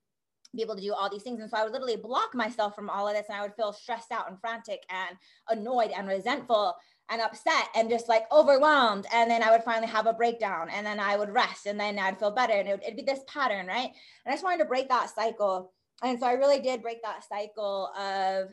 be 0.55 0.61
able 0.61 0.75
to 0.75 0.81
do 0.81 0.93
all 0.93 1.09
these 1.09 1.23
things. 1.23 1.39
And 1.39 1.49
so 1.49 1.57
I 1.57 1.63
would 1.63 1.71
literally 1.71 1.95
block 1.95 2.33
myself 2.33 2.75
from 2.75 2.89
all 2.89 3.07
of 3.07 3.15
this 3.15 3.27
and 3.29 3.37
I 3.37 3.41
would 3.41 3.55
feel 3.55 3.73
stressed 3.73 4.11
out 4.11 4.29
and 4.29 4.39
frantic 4.39 4.83
and 4.89 5.17
annoyed 5.49 5.91
and 5.91 6.07
resentful 6.07 6.75
and 7.09 7.21
upset 7.21 7.67
and 7.75 7.89
just 7.89 8.09
like 8.09 8.25
overwhelmed. 8.31 9.05
And 9.13 9.29
then 9.29 9.43
I 9.43 9.51
would 9.51 9.63
finally 9.63 9.87
have 9.87 10.07
a 10.07 10.13
breakdown 10.13 10.69
and 10.69 10.85
then 10.85 10.99
I 10.99 11.17
would 11.17 11.29
rest 11.29 11.65
and 11.65 11.79
then 11.79 11.99
I'd 11.99 12.19
feel 12.19 12.31
better. 12.31 12.53
And 12.53 12.67
it 12.67 12.71
would, 12.71 12.83
it'd 12.83 12.97
be 12.97 13.03
this 13.03 13.23
pattern, 13.27 13.67
right? 13.67 13.89
And 14.25 14.31
I 14.31 14.31
just 14.31 14.43
wanted 14.43 14.59
to 14.59 14.65
break 14.65 14.89
that 14.89 15.13
cycle. 15.13 15.73
And 16.03 16.19
so 16.19 16.25
I 16.25 16.33
really 16.33 16.59
did 16.59 16.81
break 16.81 17.01
that 17.03 17.23
cycle 17.27 17.91
of 17.97 18.49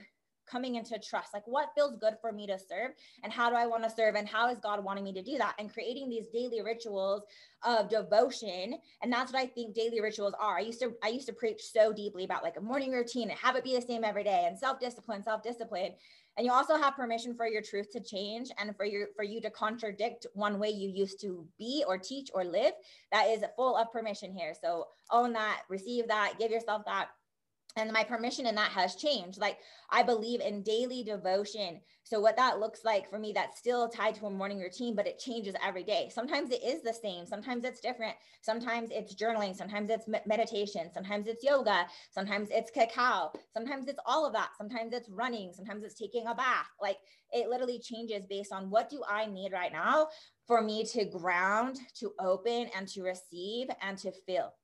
coming 0.50 0.76
into 0.76 0.98
trust 0.98 1.34
like 1.34 1.46
what 1.46 1.70
feels 1.74 1.96
good 1.96 2.14
for 2.20 2.32
me 2.32 2.46
to 2.46 2.58
serve 2.58 2.92
and 3.22 3.32
how 3.32 3.50
do 3.50 3.56
i 3.56 3.66
want 3.66 3.82
to 3.82 3.90
serve 3.90 4.14
and 4.14 4.28
how 4.28 4.48
is 4.48 4.58
god 4.58 4.82
wanting 4.82 5.04
me 5.04 5.12
to 5.12 5.22
do 5.22 5.38
that? 5.38 5.54
And 5.58 5.72
creating 5.72 6.08
these 6.08 6.26
daily 6.28 6.62
rituals 6.62 7.22
of 7.62 7.88
devotion 7.88 8.74
and 9.02 9.12
that's 9.12 9.32
what 9.32 9.42
i 9.42 9.46
think 9.46 9.74
daily 9.74 10.00
rituals 10.00 10.34
are. 10.38 10.58
I 10.58 10.60
used 10.60 10.80
to 10.80 10.94
i 11.02 11.08
used 11.08 11.26
to 11.26 11.32
preach 11.32 11.62
so 11.62 11.92
deeply 11.92 12.24
about 12.24 12.42
like 12.42 12.56
a 12.56 12.60
morning 12.60 12.92
routine 12.92 13.30
and 13.30 13.38
have 13.38 13.56
it 13.56 13.64
be 13.64 13.74
the 13.74 13.82
same 13.82 14.04
every 14.04 14.24
day 14.24 14.44
and 14.46 14.58
self-discipline 14.58 15.22
self-discipline. 15.22 15.92
And 16.36 16.46
you 16.46 16.52
also 16.52 16.76
have 16.76 16.94
permission 16.94 17.34
for 17.34 17.48
your 17.48 17.62
truth 17.62 17.90
to 17.92 18.00
change 18.00 18.50
and 18.58 18.76
for 18.76 18.84
your 18.84 19.08
for 19.16 19.24
you 19.24 19.40
to 19.40 19.50
contradict 19.50 20.26
one 20.34 20.60
way 20.60 20.70
you 20.70 20.88
used 20.88 21.20
to 21.22 21.44
be 21.58 21.84
or 21.86 21.98
teach 21.98 22.30
or 22.32 22.44
live. 22.44 22.74
That 23.10 23.26
is 23.26 23.42
full 23.56 23.76
of 23.76 23.90
permission 23.90 24.32
here. 24.32 24.54
So 24.60 24.86
own 25.10 25.32
that 25.32 25.62
receive 25.68 26.06
that 26.08 26.34
give 26.38 26.52
yourself 26.52 26.84
that 26.86 27.08
and 27.78 27.92
my 27.92 28.04
permission 28.04 28.46
in 28.46 28.54
that 28.56 28.70
has 28.72 28.96
changed. 28.96 29.38
Like 29.38 29.58
i 29.90 30.02
believe 30.02 30.40
in 30.40 30.62
daily 30.62 31.02
devotion. 31.02 31.80
So 32.04 32.20
what 32.20 32.36
that 32.36 32.58
looks 32.58 32.84
like 32.84 33.08
for 33.08 33.18
me 33.18 33.32
that's 33.32 33.58
still 33.58 33.88
tied 33.88 34.14
to 34.16 34.26
a 34.26 34.30
morning 34.30 34.58
routine 34.58 34.94
but 34.94 35.06
it 35.06 35.18
changes 35.18 35.54
every 35.64 35.84
day. 35.84 36.10
Sometimes 36.12 36.50
it 36.50 36.62
is 36.64 36.82
the 36.82 36.92
same. 36.92 37.26
Sometimes 37.26 37.64
it's 37.64 37.80
different. 37.80 38.14
Sometimes 38.42 38.90
it's 38.92 39.14
journaling. 39.14 39.54
Sometimes 39.54 39.90
it's 39.90 40.06
meditation. 40.26 40.90
Sometimes 40.92 41.26
it's 41.26 41.44
yoga. 41.44 41.86
Sometimes 42.12 42.48
it's 42.50 42.70
cacao. 42.70 43.30
Sometimes 43.52 43.88
it's 43.88 44.00
all 44.06 44.26
of 44.26 44.32
that. 44.32 44.50
Sometimes 44.56 44.92
it's 44.92 45.08
running. 45.08 45.52
Sometimes 45.52 45.84
it's 45.84 45.98
taking 45.98 46.26
a 46.26 46.34
bath. 46.34 46.68
Like 46.80 46.98
it 47.32 47.48
literally 47.48 47.78
changes 47.78 48.24
based 48.28 48.52
on 48.52 48.70
what 48.70 48.88
do 48.88 49.02
i 49.08 49.26
need 49.26 49.52
right 49.52 49.72
now 49.72 50.08
for 50.46 50.62
me 50.62 50.82
to 50.82 51.04
ground 51.04 51.78
to 51.94 52.12
open 52.18 52.68
and 52.74 52.88
to 52.88 53.02
receive 53.02 53.68
and 53.82 53.98
to 53.98 54.10
feel 54.26 54.54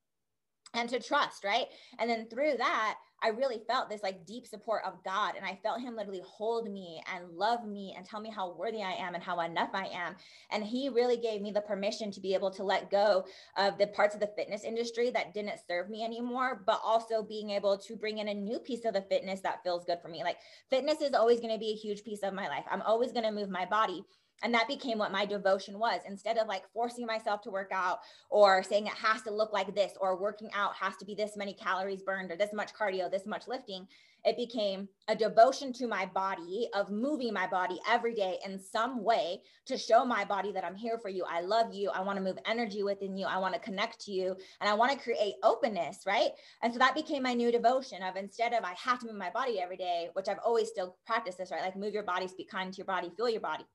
and 0.75 0.89
to 0.89 0.99
trust, 0.99 1.43
right? 1.43 1.67
And 1.99 2.09
then 2.09 2.27
through 2.27 2.57
that, 2.57 2.97
I 3.23 3.29
really 3.29 3.61
felt 3.67 3.89
this 3.89 4.03
like 4.03 4.25
deep 4.25 4.45
support 4.45 4.83
of 4.85 5.03
God. 5.03 5.33
And 5.35 5.45
I 5.45 5.59
felt 5.63 5.81
Him 5.81 5.95
literally 5.95 6.21
hold 6.25 6.69
me 6.71 7.01
and 7.13 7.29
love 7.31 7.65
me 7.65 7.93
and 7.95 8.05
tell 8.05 8.19
me 8.19 8.29
how 8.29 8.53
worthy 8.53 8.81
I 8.83 8.91
am 8.91 9.15
and 9.15 9.23
how 9.23 9.39
enough 9.39 9.71
I 9.73 9.87
am. 9.87 10.15
And 10.51 10.63
He 10.63 10.89
really 10.89 11.17
gave 11.17 11.41
me 11.41 11.51
the 11.51 11.61
permission 11.61 12.11
to 12.11 12.19
be 12.19 12.33
able 12.33 12.51
to 12.51 12.63
let 12.63 12.91
go 12.91 13.25
of 13.57 13.77
the 13.77 13.87
parts 13.87 14.13
of 14.13 14.21
the 14.21 14.31
fitness 14.35 14.63
industry 14.63 15.09
that 15.11 15.33
didn't 15.33 15.59
serve 15.67 15.89
me 15.89 16.03
anymore, 16.03 16.61
but 16.65 16.81
also 16.83 17.23
being 17.23 17.49
able 17.51 17.77
to 17.77 17.95
bring 17.95 18.19
in 18.19 18.27
a 18.27 18.33
new 18.33 18.59
piece 18.59 18.85
of 18.85 18.93
the 18.93 19.01
fitness 19.01 19.41
that 19.41 19.63
feels 19.63 19.85
good 19.85 19.99
for 20.01 20.07
me. 20.07 20.23
Like 20.23 20.37
fitness 20.69 21.01
is 21.01 21.13
always 21.13 21.39
going 21.39 21.53
to 21.53 21.59
be 21.59 21.71
a 21.71 21.75
huge 21.75 22.03
piece 22.03 22.23
of 22.23 22.33
my 22.33 22.47
life. 22.47 22.65
I'm 22.69 22.81
always 22.81 23.11
going 23.11 23.25
to 23.25 23.31
move 23.31 23.49
my 23.49 23.65
body 23.65 24.03
And 24.43 24.53
that 24.53 24.67
became 24.67 24.97
what 24.97 25.11
my 25.11 25.25
devotion 25.25 25.79
was. 25.79 26.01
Instead 26.07 26.37
of 26.37 26.47
like 26.47 26.63
forcing 26.73 27.05
myself 27.05 27.41
to 27.41 27.49
work 27.49 27.71
out 27.71 27.99
or 28.29 28.63
saying 28.63 28.87
it 28.87 28.93
has 28.93 29.21
to 29.23 29.31
look 29.31 29.53
like 29.53 29.73
this 29.73 29.93
or 29.99 30.21
working 30.21 30.49
out 30.53 30.75
has 30.75 30.97
to 30.97 31.05
be 31.05 31.15
this 31.15 31.37
many 31.37 31.53
calories 31.53 32.03
burned 32.03 32.31
or 32.31 32.35
this 32.35 32.53
much 32.53 32.73
cardio, 32.73 33.09
this 33.09 33.25
much 33.25 33.47
lifting, 33.47 33.87
it 34.25 34.35
became 34.37 34.89
a 35.07 35.15
devotion 35.15 35.71
to 35.73 35.87
my 35.87 36.07
body 36.07 36.67
of 36.73 36.89
moving 36.89 37.31
my 37.31 37.45
body 37.45 37.79
every 37.87 38.15
day 38.15 38.39
in 38.43 38.59
some 38.59 39.03
way 39.03 39.41
to 39.67 39.77
show 39.77 40.03
my 40.03 40.25
body 40.25 40.51
that 40.51 40.65
I'm 40.65 40.75
here 40.75 40.97
for 40.97 41.09
you. 41.09 41.23
I 41.29 41.41
love 41.41 41.73
you. 41.73 41.91
I 41.91 42.01
want 42.01 42.17
to 42.17 42.23
move 42.23 42.39
energy 42.47 42.81
within 42.81 43.15
you. 43.15 43.27
I 43.27 43.37
want 43.37 43.53
to 43.53 43.59
connect 43.59 44.03
to 44.05 44.11
you 44.11 44.35
and 44.59 44.69
I 44.69 44.73
want 44.73 44.91
to 44.91 44.97
create 44.97 45.35
openness, 45.43 45.99
right? 46.07 46.31
And 46.63 46.73
so 46.73 46.79
that 46.79 46.95
became 46.95 47.21
my 47.21 47.35
new 47.35 47.51
devotion 47.51 48.01
of 48.01 48.15
instead 48.15 48.53
of 48.53 48.63
I 48.63 48.73
have 48.83 48.99
to 49.01 49.05
move 49.05 49.15
my 49.15 49.29
body 49.29 49.59
every 49.61 49.77
day, 49.77 50.09
which 50.13 50.27
I've 50.27 50.39
always 50.43 50.69
still 50.69 50.97
practiced 51.05 51.37
this, 51.37 51.51
right? 51.51 51.61
Like 51.61 51.75
move 51.75 51.93
your 51.93 52.03
body, 52.03 52.27
speak 52.27 52.49
kind 52.49 52.73
to 52.73 52.77
your 52.77 52.85
body, 52.85 53.11
feel 53.15 53.29
your 53.29 53.41
body 53.41 53.65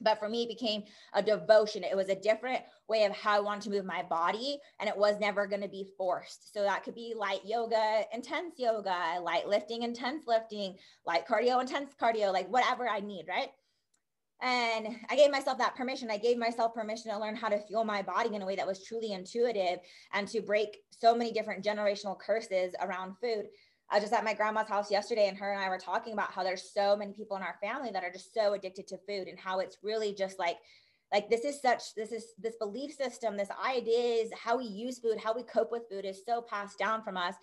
but 0.00 0.18
for 0.18 0.28
me 0.28 0.44
it 0.44 0.48
became 0.48 0.84
a 1.14 1.22
devotion. 1.22 1.84
It 1.84 1.96
was 1.96 2.08
a 2.08 2.14
different 2.14 2.62
way 2.88 3.04
of 3.04 3.12
how 3.12 3.36
i 3.36 3.40
wanted 3.40 3.62
to 3.62 3.70
move 3.70 3.84
my 3.84 4.02
body 4.02 4.58
and 4.80 4.88
it 4.88 4.96
was 4.96 5.18
never 5.20 5.46
going 5.46 5.62
to 5.62 5.68
be 5.68 5.88
forced. 5.96 6.52
So 6.52 6.62
that 6.62 6.84
could 6.84 6.94
be 6.94 7.14
light 7.16 7.40
yoga 7.44 8.02
intense 8.12 8.54
yoga 8.58 9.20
light 9.20 9.48
lifting 9.48 9.82
intense 9.82 10.24
lifting 10.26 10.76
light 11.06 11.26
cardio 11.26 11.60
intense 11.60 11.92
cardio 12.00 12.32
like 12.32 12.48
whatever 12.48 12.88
i 12.88 13.00
need 13.00 13.26
right? 13.28 13.48
And 14.42 14.96
i 15.08 15.16
gave 15.16 15.30
myself 15.30 15.58
that 15.58 15.76
permission. 15.76 16.10
I 16.10 16.18
gave 16.18 16.36
myself 16.36 16.74
permission 16.74 17.10
to 17.10 17.18
learn 17.18 17.36
how 17.36 17.48
to 17.48 17.58
fuel 17.58 17.84
my 17.84 18.02
body 18.02 18.34
in 18.34 18.42
a 18.42 18.46
way 18.46 18.56
that 18.56 18.66
was 18.66 18.84
truly 18.84 19.12
intuitive 19.12 19.78
and 20.12 20.28
to 20.28 20.40
break 20.40 20.78
so 20.90 21.14
many 21.14 21.32
different 21.32 21.64
generational 21.64 22.18
curses 22.18 22.74
around 22.80 23.16
food 23.20 23.46
I 23.90 23.96
was 23.96 24.04
just 24.04 24.14
at 24.14 24.24
my 24.24 24.34
grandma's 24.34 24.68
house 24.68 24.90
yesterday 24.90 25.28
and 25.28 25.36
her 25.38 25.52
and 25.52 25.62
I 25.62 25.68
were 25.68 25.78
talking 25.78 26.12
about 26.12 26.32
how 26.32 26.42
there's 26.42 26.72
so 26.72 26.96
many 26.96 27.12
people 27.12 27.36
in 27.36 27.42
our 27.42 27.56
family 27.60 27.90
that 27.92 28.02
are 28.02 28.12
just 28.12 28.34
so 28.34 28.54
addicted 28.54 28.88
to 28.88 28.98
food 29.08 29.28
and 29.28 29.38
how 29.38 29.60
it's 29.60 29.78
really 29.82 30.12
just 30.12 30.38
like 30.38 30.58
like 31.12 31.30
this 31.30 31.44
is 31.44 31.60
such 31.60 31.94
this 31.94 32.10
is 32.10 32.32
this 32.38 32.56
belief 32.56 32.92
system 32.92 33.36
this 33.36 33.48
ideas 33.64 34.30
how 34.36 34.58
we 34.58 34.64
use 34.64 34.98
food 34.98 35.18
how 35.22 35.32
we 35.32 35.44
cope 35.44 35.70
with 35.70 35.88
food 35.88 36.04
is 36.04 36.22
so 36.26 36.42
passed 36.42 36.78
down 36.78 37.02
from 37.02 37.16
us. 37.16 37.34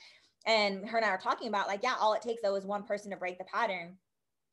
And 0.45 0.87
her 0.89 0.97
and 0.97 1.05
I 1.05 1.11
were 1.11 1.17
talking 1.17 1.47
about 1.47 1.67
like 1.67 1.81
yeah 1.81 1.95
all 1.99 2.13
it 2.13 2.21
takes 2.21 2.41
though 2.41 2.55
is 2.55 2.65
one 2.65 2.83
person 2.83 3.11
to 3.11 3.17
break 3.17 3.37
the 3.37 3.45
pattern. 3.45 3.97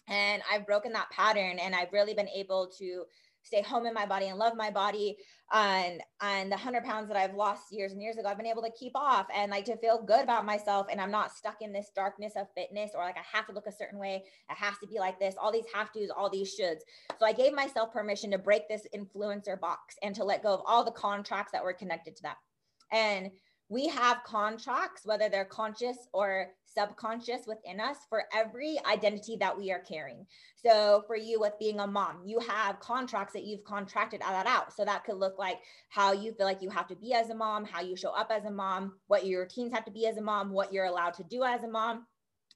And 0.06 0.42
I've 0.50 0.66
broken 0.66 0.92
that 0.92 1.10
pattern 1.10 1.58
and 1.58 1.74
I've 1.74 1.92
really 1.92 2.14
been 2.14 2.28
able 2.28 2.68
to 2.78 3.04
stay 3.42 3.62
home 3.62 3.86
in 3.86 3.94
my 3.94 4.06
body 4.06 4.26
and 4.26 4.38
love 4.38 4.54
my 4.56 4.70
body. 4.70 5.16
And 5.52 6.00
and 6.20 6.46
the 6.50 6.56
100 6.56 6.84
pounds 6.84 7.08
that 7.08 7.16
i've 7.16 7.34
lost 7.34 7.72
years 7.72 7.90
and 7.90 8.00
years 8.00 8.16
ago 8.16 8.28
i've 8.28 8.36
been 8.36 8.46
able 8.46 8.62
to 8.62 8.70
keep 8.78 8.92
off 8.94 9.26
and 9.34 9.50
like 9.50 9.64
to 9.64 9.76
feel 9.78 10.00
good 10.00 10.22
about 10.22 10.46
myself 10.46 10.86
and 10.88 11.00
i'm 11.00 11.10
not 11.10 11.32
stuck 11.32 11.56
in 11.60 11.72
this 11.72 11.90
darkness 11.92 12.34
of 12.36 12.46
fitness 12.54 12.92
or 12.94 13.02
like 13.02 13.16
i 13.16 13.36
have 13.36 13.48
to 13.48 13.52
look 13.52 13.66
a 13.66 13.72
certain 13.72 13.98
way. 13.98 14.22
It 14.48 14.54
has 14.54 14.78
to 14.78 14.86
be 14.86 15.00
like 15.00 15.18
this. 15.18 15.34
All 15.40 15.50
these 15.50 15.64
have 15.74 15.92
to's 15.92 16.10
all 16.16 16.30
these 16.30 16.56
shoulds. 16.56 16.82
So 17.18 17.26
i 17.26 17.32
gave 17.32 17.52
myself 17.52 17.92
permission 17.92 18.30
to 18.30 18.38
break 18.38 18.68
this 18.68 18.86
influencer 18.94 19.58
box 19.58 19.96
and 20.02 20.14
to 20.14 20.24
let 20.24 20.44
go 20.44 20.54
of 20.54 20.62
all 20.66 20.84
the 20.84 20.92
contracts 20.92 21.50
that 21.50 21.64
were 21.64 21.72
connected 21.72 22.14
to 22.14 22.22
that. 22.22 22.36
And 22.92 23.30
we 23.70 23.86
have 23.86 24.24
contracts, 24.24 25.06
whether 25.06 25.28
they're 25.28 25.44
conscious 25.44 25.96
or 26.12 26.48
subconscious 26.66 27.46
within 27.46 27.80
us, 27.80 27.98
for 28.08 28.24
every 28.34 28.78
identity 28.84 29.36
that 29.36 29.56
we 29.56 29.70
are 29.70 29.78
carrying. 29.78 30.26
So, 30.56 31.04
for 31.06 31.16
you, 31.16 31.40
with 31.40 31.58
being 31.58 31.78
a 31.78 31.86
mom, 31.86 32.22
you 32.26 32.40
have 32.40 32.80
contracts 32.80 33.32
that 33.32 33.44
you've 33.44 33.64
contracted 33.64 34.20
that 34.22 34.46
out. 34.46 34.72
So, 34.74 34.84
that 34.84 35.04
could 35.04 35.16
look 35.16 35.38
like 35.38 35.58
how 35.88 36.12
you 36.12 36.32
feel 36.32 36.46
like 36.46 36.62
you 36.62 36.70
have 36.70 36.88
to 36.88 36.96
be 36.96 37.14
as 37.14 37.30
a 37.30 37.34
mom, 37.34 37.64
how 37.64 37.80
you 37.80 37.96
show 37.96 38.10
up 38.10 38.30
as 38.30 38.44
a 38.44 38.50
mom, 38.50 38.94
what 39.06 39.24
your 39.24 39.42
routines 39.42 39.72
have 39.72 39.84
to 39.84 39.92
be 39.92 40.06
as 40.06 40.16
a 40.16 40.22
mom, 40.22 40.50
what 40.50 40.72
you're 40.72 40.86
allowed 40.86 41.14
to 41.14 41.24
do 41.24 41.44
as 41.44 41.62
a 41.62 41.68
mom 41.68 42.06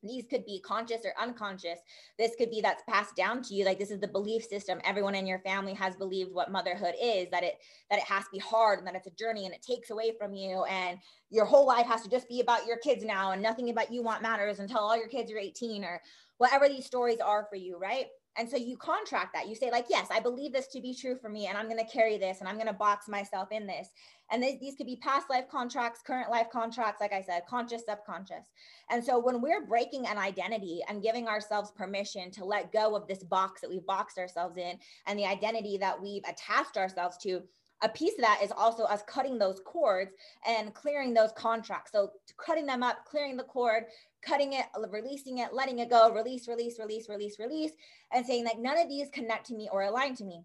these 0.05 0.25
could 0.29 0.45
be 0.45 0.61
conscious 0.61 1.05
or 1.05 1.13
unconscious 1.21 1.79
this 2.19 2.35
could 2.37 2.51
be 2.51 2.61
that's 2.61 2.83
passed 2.89 3.17
down 3.17 3.43
to 3.43 3.55
you 3.55 3.65
like 3.65 3.79
this 3.79 3.91
is 3.91 4.01
the 4.01 4.09
belief 4.09 4.45
system. 4.45 4.81
Everyone 4.85 5.15
in 5.15 5.27
your 5.27 5.41
family 5.41 5.75
has 5.75 5.97
believed 5.97 6.33
what 6.33 6.51
motherhood 6.51 6.95
is 7.01 7.29
that 7.31 7.43
it 7.43 7.59
that 7.91 7.99
it 7.99 8.05
has 8.05 8.25
to 8.25 8.31
be 8.33 8.39
hard 8.39 8.79
and 8.79 8.87
that 8.87 8.95
it's 8.95 9.07
a 9.07 9.11
journey 9.11 9.47
and 9.47 9.55
it 9.55 9.63
takes 9.63 9.91
away 9.91 10.13
from 10.19 10.35
you. 10.35 10.65
And 10.65 10.99
your 11.31 11.45
whole 11.45 11.67
life 11.67 11.87
has 11.87 12.03
to 12.03 12.09
just 12.09 12.29
be 12.29 12.41
about 12.41 12.67
your 12.67 12.79
kids 12.79 13.05
now 13.05 13.33
and 13.33 13.43
nothing 13.43 13.71
about 13.71 13.93
you 13.93 14.03
want 14.03 14.23
matters 14.23 14.61
until 14.61 14.79
all 14.79 14.97
your 14.97 15.09
kids 15.09 15.33
are 15.33 15.39
18 15.39 15.85
or 15.85 16.01
whatever 16.39 16.69
these 16.69 16.87
stories 16.87 17.21
are 17.21 17.47
for 17.49 17.57
you 17.57 17.79
right 17.79 18.07
and 18.37 18.49
so 18.49 18.57
you 18.57 18.77
contract 18.77 19.33
that. 19.35 19.49
You 19.49 19.55
say, 19.55 19.71
like, 19.71 19.87
yes, 19.89 20.09
I 20.11 20.21
believe 20.21 20.53
this 20.53 20.67
to 20.69 20.81
be 20.81 20.95
true 20.95 21.17
for 21.17 21.29
me, 21.29 21.47
and 21.47 21.57
I'm 21.57 21.69
going 21.69 21.85
to 21.85 21.93
carry 21.93 22.19
this, 22.19 22.41
and 22.41 22.49
I'm 22.49 22.57
going 22.57 22.67
to 22.67 22.73
box 22.73 23.09
myself 23.09 23.53
in 23.53 23.67
this. 23.67 23.89
And 24.31 24.43
th- 24.43 24.59
these 24.61 24.75
could 24.75 24.87
be 24.87 24.97
past 24.97 25.31
life 25.31 25.49
contracts, 25.49 26.03
current 26.05 26.31
life 26.31 26.49
contracts, 26.51 27.01
like 27.01 27.13
I 27.13 27.23
said, 27.23 27.43
conscious, 27.49 27.85
subconscious. 27.87 28.47
And 28.91 29.05
so 29.05 29.19
when 29.19 29.41
we're 29.41 29.67
breaking 29.67 30.07
an 30.07 30.19
identity 30.19 30.81
and 30.89 31.03
giving 31.03 31.29
ourselves 31.29 31.71
permission 31.71 32.31
to 32.33 32.45
let 32.45 32.73
go 32.73 32.97
of 32.97 33.07
this 33.07 33.23
box 33.23 33.61
that 33.61 33.71
we've 33.71 33.87
boxed 33.87 34.19
ourselves 34.19 34.57
in 34.57 34.79
and 35.07 35.19
the 35.19 35.27
identity 35.27 35.79
that 35.79 36.01
we've 36.01 36.25
attached 36.29 36.77
ourselves 36.77 37.17
to, 37.19 37.43
a 37.83 37.89
piece 37.89 38.15
of 38.15 38.21
that 38.21 38.41
is 38.43 38.53
also 38.57 38.85
us 38.85 39.03
cutting 39.07 39.39
those 39.39 39.61
cords 39.65 40.13
and 40.47 40.73
clearing 40.75 41.13
those 41.13 41.33
contracts. 41.33 41.93
So 41.93 42.13
cutting 42.39 42.67
them 42.67 42.83
up, 42.83 43.05
clearing 43.05 43.37
the 43.37 43.45
cord, 43.45 43.85
cutting 44.27 44.53
it, 44.55 44.67
releasing 44.91 45.39
it, 45.39 45.53
letting 45.53 45.79
it 45.79 45.91
go, 45.91 46.13
release, 46.13 46.49
release, 46.49 46.79
release, 46.79 47.09
release, 47.09 47.39
release, 47.39 47.73
and 48.13 48.25
saying 48.25 48.45
like 48.45 48.59
none 48.59 48.79
of 48.79 48.89
these 48.89 49.09
connect 49.11 49.47
to 49.47 49.55
me 49.55 49.69
or 49.73 49.83
align 49.83 50.15
to 50.17 50.25
me. 50.25 50.45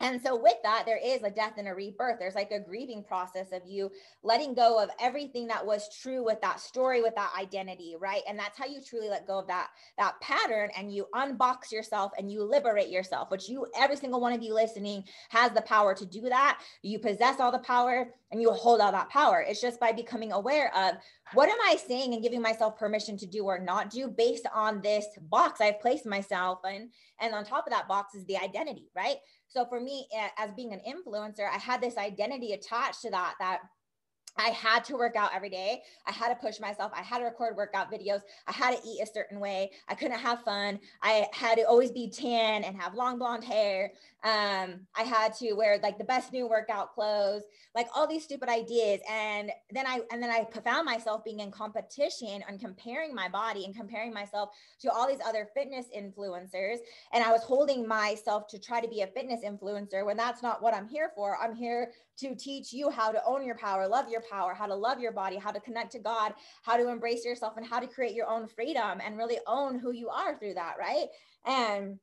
And 0.00 0.20
so, 0.20 0.36
with 0.36 0.56
that, 0.62 0.84
there 0.84 1.00
is 1.02 1.22
a 1.22 1.30
death 1.30 1.54
and 1.56 1.68
a 1.68 1.74
rebirth. 1.74 2.18
There's 2.18 2.34
like 2.34 2.50
a 2.50 2.60
grieving 2.60 3.02
process 3.02 3.46
of 3.52 3.62
you 3.66 3.90
letting 4.22 4.52
go 4.52 4.82
of 4.82 4.90
everything 5.00 5.46
that 5.46 5.64
was 5.64 5.88
true 6.02 6.22
with 6.22 6.40
that 6.42 6.60
story, 6.60 7.00
with 7.00 7.14
that 7.14 7.32
identity, 7.38 7.96
right? 7.98 8.20
And 8.28 8.38
that's 8.38 8.58
how 8.58 8.66
you 8.66 8.80
truly 8.82 9.08
let 9.08 9.26
go 9.26 9.38
of 9.38 9.46
that 9.46 9.68
that 9.96 10.20
pattern, 10.20 10.70
and 10.76 10.92
you 10.92 11.06
unbox 11.14 11.72
yourself 11.72 12.12
and 12.18 12.30
you 12.30 12.42
liberate 12.42 12.90
yourself. 12.90 13.30
Which 13.30 13.48
you, 13.48 13.66
every 13.76 13.96
single 13.96 14.20
one 14.20 14.34
of 14.34 14.42
you 14.42 14.52
listening, 14.52 15.04
has 15.30 15.52
the 15.52 15.62
power 15.62 15.94
to 15.94 16.04
do 16.04 16.22
that. 16.22 16.60
You 16.82 16.98
possess 16.98 17.40
all 17.40 17.50
the 17.52 17.58
power, 17.60 18.12
and 18.30 18.42
you 18.42 18.50
hold 18.50 18.80
all 18.80 18.92
that 18.92 19.08
power. 19.08 19.44
It's 19.46 19.60
just 19.60 19.80
by 19.80 19.92
becoming 19.92 20.32
aware 20.32 20.74
of 20.76 20.96
what 21.32 21.48
am 21.48 21.58
I 21.64 21.76
saying 21.76 22.12
and 22.12 22.22
giving 22.22 22.42
myself 22.42 22.78
permission 22.78 23.16
to 23.18 23.26
do 23.26 23.44
or 23.44 23.58
not 23.58 23.90
do 23.90 24.08
based 24.08 24.46
on 24.54 24.80
this 24.80 25.06
box 25.22 25.60
I've 25.60 25.80
placed 25.80 26.06
myself 26.06 26.60
in. 26.64 26.90
And 27.20 27.34
on 27.34 27.44
top 27.44 27.66
of 27.66 27.72
that 27.72 27.88
box 27.88 28.14
is 28.14 28.24
the 28.26 28.36
identity, 28.36 28.90
right? 28.94 29.16
So 29.48 29.64
for 29.64 29.80
me, 29.80 30.08
as 30.38 30.52
being 30.52 30.72
an 30.72 30.80
influencer, 30.86 31.48
I 31.48 31.58
had 31.58 31.80
this 31.80 31.96
identity 31.96 32.52
attached 32.52 33.02
to 33.02 33.10
that, 33.10 33.34
that 33.38 33.60
I 34.38 34.50
had 34.50 34.84
to 34.84 34.94
work 34.94 35.16
out 35.16 35.30
every 35.34 35.50
day. 35.50 35.82
I 36.06 36.12
had 36.12 36.28
to 36.28 36.34
push 36.34 36.60
myself. 36.60 36.92
I 36.94 37.02
had 37.02 37.18
to 37.18 37.24
record 37.24 37.56
workout 37.56 37.90
videos. 37.90 38.20
I 38.46 38.52
had 38.52 38.76
to 38.76 38.88
eat 38.88 39.00
a 39.02 39.06
certain 39.06 39.40
way. 39.40 39.70
I 39.88 39.94
couldn't 39.94 40.18
have 40.18 40.42
fun. 40.42 40.78
I 41.02 41.26
had 41.32 41.56
to 41.56 41.62
always 41.62 41.90
be 41.90 42.10
tan 42.10 42.64
and 42.64 42.76
have 42.76 42.94
long 42.94 43.18
blonde 43.18 43.44
hair. 43.44 43.92
Um, 44.24 44.80
I 44.96 45.02
had 45.02 45.34
to 45.36 45.52
wear 45.54 45.78
like 45.82 45.98
the 45.98 46.04
best 46.04 46.32
new 46.32 46.48
workout 46.48 46.94
clothes, 46.94 47.42
like 47.74 47.86
all 47.94 48.06
these 48.06 48.24
stupid 48.24 48.48
ideas. 48.48 49.00
And 49.10 49.50
then 49.70 49.86
I 49.86 50.00
and 50.10 50.22
then 50.22 50.30
I 50.30 50.46
found 50.64 50.84
myself 50.84 51.24
being 51.24 51.40
in 51.40 51.50
competition 51.50 52.42
and 52.48 52.60
comparing 52.60 53.14
my 53.14 53.28
body 53.28 53.64
and 53.64 53.74
comparing 53.74 54.12
myself 54.12 54.50
to 54.80 54.90
all 54.90 55.06
these 55.06 55.20
other 55.24 55.48
fitness 55.54 55.86
influencers. 55.96 56.78
And 57.12 57.22
I 57.22 57.30
was 57.30 57.42
holding 57.42 57.86
myself 57.86 58.48
to 58.48 58.58
try 58.58 58.80
to 58.80 58.88
be 58.88 59.02
a 59.02 59.06
fitness 59.06 59.40
influencer 59.44 60.04
when 60.04 60.16
that's 60.16 60.42
not 60.42 60.62
what 60.62 60.74
I'm 60.74 60.88
here 60.88 61.12
for. 61.14 61.38
I'm 61.40 61.54
here 61.54 61.92
to 62.18 62.34
teach 62.34 62.72
you 62.72 62.90
how 62.90 63.12
to 63.12 63.22
own 63.24 63.44
your 63.44 63.56
power, 63.56 63.86
love 63.86 64.08
your 64.08 64.22
power, 64.30 64.54
how 64.54 64.66
to 64.66 64.74
love 64.74 65.00
your 65.00 65.12
body, 65.12 65.36
how 65.36 65.50
to 65.50 65.60
connect 65.60 65.92
to 65.92 65.98
God, 65.98 66.34
how 66.62 66.76
to 66.76 66.88
embrace 66.88 67.24
yourself, 67.24 67.56
and 67.56 67.66
how 67.66 67.78
to 67.78 67.86
create 67.86 68.14
your 68.14 68.28
own 68.28 68.46
freedom 68.46 69.00
and 69.04 69.16
really 69.16 69.38
own 69.46 69.78
who 69.78 69.92
you 69.92 70.08
are 70.08 70.38
through 70.38 70.54
that, 70.54 70.74
right? 70.78 71.06
And 71.44 71.98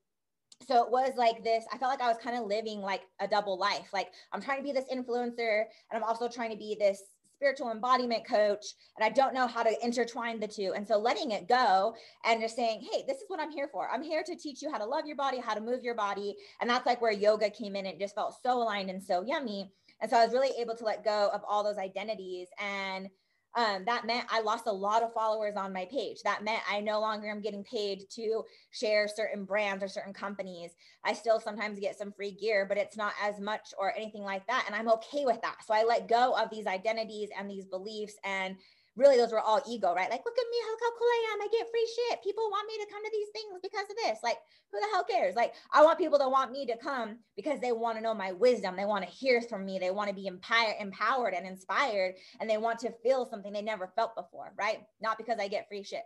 so 0.68 0.84
it 0.84 0.92
was 0.92 1.12
like 1.18 1.44
this 1.44 1.66
i 1.74 1.78
felt 1.78 1.92
like 1.92 2.02
i 2.02 2.08
was 2.08 2.18
kind 2.24 2.38
of 2.38 2.46
living 2.46 2.80
like 2.80 3.02
a 3.20 3.28
double 3.28 3.58
life. 3.58 3.88
Like 3.94 4.10
i'm 4.32 4.42
trying 4.42 4.60
to 4.60 4.64
be 4.64 4.72
this 4.72 4.86
influencer 4.94 5.64
and 5.92 5.96
i'm 5.96 6.04
also 6.04 6.28
trying 6.28 6.52
to 6.52 6.58
be 6.58 6.78
this 6.80 7.02
spiritual 7.36 7.72
embodiment 7.72 8.26
coach 8.26 8.66
and 8.96 9.04
i 9.04 9.10
don't 9.10 9.34
know 9.34 9.48
how 9.48 9.64
to 9.64 9.76
intertwine 9.84 10.40
the 10.40 10.48
two. 10.48 10.74
And 10.76 10.88
so 10.88 10.98
letting 10.98 11.32
it 11.32 11.50
go 11.50 11.96
and 12.26 12.42
just 12.42 12.56
saying 12.56 12.88
hey 12.92 13.04
this 13.08 13.18
is 13.18 13.26
what 13.28 13.40
i'm 13.40 13.52
here 13.52 13.68
for. 13.72 13.90
I'm 13.90 14.04
here 14.04 14.24
to 14.26 14.36
teach 14.36 14.62
you 14.62 14.72
how 14.72 14.78
to 14.78 14.86
love 14.86 15.06
your 15.06 15.18
body 15.18 15.40
how 15.40 15.54
to 15.54 15.62
move 15.62 15.84
your 15.84 15.96
body. 15.96 16.36
And 16.62 16.70
that's 16.70 16.86
like 16.86 17.02
where 17.02 17.12
yoga 17.12 17.50
came 17.50 17.76
in. 17.76 17.86
And 17.86 17.96
it 17.96 18.00
just 18.00 18.16
felt 18.16 18.36
so 18.42 18.62
aligned 18.62 18.90
and 18.90 19.04
so 19.04 19.24
yummy 19.24 19.72
and 20.04 20.12
so 20.12 20.18
I 20.18 20.26
was 20.26 20.34
really 20.34 20.52
able 20.60 20.76
to 20.76 20.84
let 20.84 21.06
go 21.06 21.32
of 21.34 21.42
all 21.48 21.64
those 21.64 21.78
identities. 21.78 22.50
And 22.60 23.08
um, 23.56 23.86
that 23.86 24.06
meant 24.06 24.26
I 24.30 24.42
lost 24.42 24.66
a 24.68 24.74
lot 24.74 25.02
of 25.02 25.14
followers 25.14 25.56
on 25.56 25.72
my 25.72 25.86
page. 25.90 26.18
That 26.26 26.44
meant 26.44 26.62
I 26.70 26.82
no 26.82 27.00
longer 27.00 27.30
am 27.30 27.42
getting 27.42 27.64
paid 27.64 28.04
to 28.16 28.44
share 28.72 29.08
certain 29.08 29.46
brands 29.46 29.82
or 29.82 29.88
certain 29.88 30.12
companies. 30.12 30.72
I 31.06 31.14
still 31.14 31.40
sometimes 31.40 31.80
get 31.80 31.98
some 31.98 32.12
free 32.12 32.32
gear, 32.32 32.66
but 32.68 32.78
it's 32.78 32.98
not 32.98 33.14
as 33.24 33.40
much 33.40 33.74
or 33.80 33.96
anything 33.96 34.24
like 34.24 34.46
that. 34.48 34.66
And 34.68 34.76
I'm 34.76 34.90
okay 34.90 35.24
with 35.24 35.40
that. 35.42 35.58
So 35.66 35.74
I 35.74 35.84
let 35.84 36.10
go 36.10 36.36
of 36.36 36.50
these 36.50 36.68
identities 36.68 37.30
and 37.38 37.50
these 37.50 37.66
beliefs 37.66 38.16
and 38.26 38.58
really 38.96 39.18
those 39.18 39.32
were 39.32 39.40
all 39.42 39.62
ego, 39.68 39.94
right? 39.96 40.10
Like, 40.10 40.24
look 40.26 40.38
at 40.38 40.52
me, 40.52 40.58
look 40.70 40.80
how 40.82 40.98
cool 40.98 41.08
I 41.08 41.34
am. 41.34 41.42
I 41.42 41.48
get 41.52 41.70
free 41.72 41.90
shit. 41.96 42.24
People 42.24 42.44
want 42.52 42.68
me 42.68 42.84
to 42.84 42.92
come 42.92 43.04
to 43.04 43.12
these 43.12 43.30
things 43.34 43.60
because 43.62 43.90
of 43.90 43.96
this. 43.98 44.20
Like, 44.24 44.38
who 44.72 44.80
the 44.80 44.88
hell 44.92 45.04
cares? 45.04 45.36
Like, 45.36 45.54
I 45.72 45.84
want 45.84 45.98
people 46.00 46.20
to 46.20 46.30
want 46.30 46.52
me 46.52 46.66
to 46.68 46.78
come 46.78 47.18
because 47.36 47.60
they 47.60 47.72
want 47.72 47.98
to 47.98 48.04
know 48.04 48.14
my 48.14 48.32
wisdom. 48.34 48.76
They 48.76 48.86
want 48.86 49.04
to 49.06 49.10
hear 49.10 49.42
from 49.42 49.66
me. 49.66 49.80
They 49.80 49.92
want 49.92 50.10
to 50.10 50.16
be 50.16 50.28
empowered, 50.28 50.76
empowered 50.80 51.34
and 51.34 51.48
inspired, 51.48 52.16
and 52.40 52.50
they 52.50 52.58
want 52.58 52.80
to 52.80 52.94
feel 53.04 53.26
something 53.26 53.52
they 53.54 53.62
never 53.62 53.92
felt 53.96 54.16
before, 54.16 54.54
right? 54.58 54.80
Not 55.02 55.18
because 55.18 55.40
I 55.40 55.48
get 55.48 55.68
free 55.68 55.84
shit. 55.84 56.04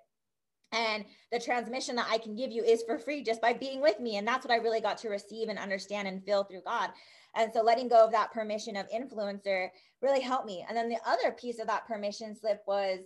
and 0.73 1.05
the 1.31 1.39
transmission 1.39 1.95
that 1.95 2.07
I 2.11 2.17
can 2.17 2.35
give 2.35 2.51
you 2.51 2.63
is 2.63 2.83
for 2.83 2.97
free 2.99 3.23
just 3.23 3.41
by 3.41 3.53
being 3.53 3.81
with 3.81 3.99
me. 3.99 4.17
And 4.17 4.27
that's 4.27 4.45
what 4.45 4.53
I 4.53 4.57
really 4.61 4.81
got 4.81 4.97
to 4.99 5.09
receive 5.09 5.49
and 5.49 5.57
understand 5.57 6.07
and 6.07 6.23
feel 6.25 6.43
through 6.43 6.63
God. 6.65 6.89
And 7.35 7.51
so 7.53 7.61
letting 7.61 7.87
go 7.87 8.03
of 8.03 8.11
that 8.11 8.33
permission 8.33 8.75
of 8.75 8.87
influencer 8.89 9.69
really 10.01 10.21
helped 10.21 10.45
me. 10.45 10.65
And 10.67 10.77
then 10.77 10.89
the 10.89 10.99
other 11.05 11.31
piece 11.31 11.59
of 11.59 11.67
that 11.67 11.87
permission 11.87 12.35
slip 12.35 12.61
was 12.67 12.99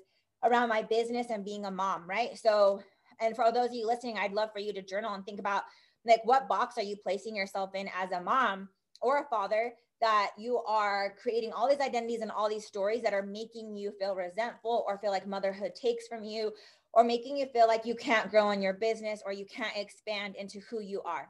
around 0.44 0.70
my 0.70 0.82
business 0.82 1.28
and 1.30 1.46
being 1.46 1.66
a 1.66 1.72
mom, 1.72 2.10
right? 2.10 2.38
So, 2.38 2.82
and 3.20 3.36
for 3.36 3.52
those 3.52 3.68
of 3.68 3.74
you 3.74 3.88
listening, 3.88 4.18
I'd 4.18 4.34
love 4.34 4.50
for 4.52 4.60
you 4.60 4.74
to 4.74 4.82
journal 4.82 5.14
and 5.14 5.26
think 5.26 5.40
about 5.40 5.64
like 6.06 6.22
what 6.26 6.50
box 6.50 6.78
are 6.78 6.84
you 6.84 6.96
placing 6.96 7.36
yourself 7.36 7.76
in 7.76 7.90
as 7.96 8.12
a 8.12 8.22
mom 8.22 8.70
or 9.02 9.20
a 9.20 9.30
father 9.30 9.74
that 10.02 10.32
you 10.38 10.58
are 10.60 11.16
creating 11.22 11.54
all 11.54 11.70
these 11.70 11.80
identities 11.80 12.22
and 12.22 12.32
all 12.32 12.50
these 12.50 12.66
stories 12.66 13.04
that 13.04 13.14
are 13.14 13.22
making 13.22 13.76
you 13.76 13.94
feel 14.00 14.16
resentful 14.16 14.84
or 14.88 14.98
feel 14.98 15.12
like 15.12 15.28
motherhood 15.28 15.76
takes 15.76 16.08
from 16.08 16.24
you 16.24 16.52
or 16.94 17.04
making 17.04 17.38
you 17.38 17.46
feel 17.54 17.68
like 17.68 17.86
you 17.86 17.96
can't 17.96 18.32
grow 18.32 18.50
in 18.50 18.62
your 18.62 18.74
business 18.74 19.22
or 19.24 19.32
you 19.32 19.46
can't 19.46 19.78
expand 19.78 20.36
into 20.36 20.60
who 20.70 20.82
you 20.82 21.02
are. 21.04 21.30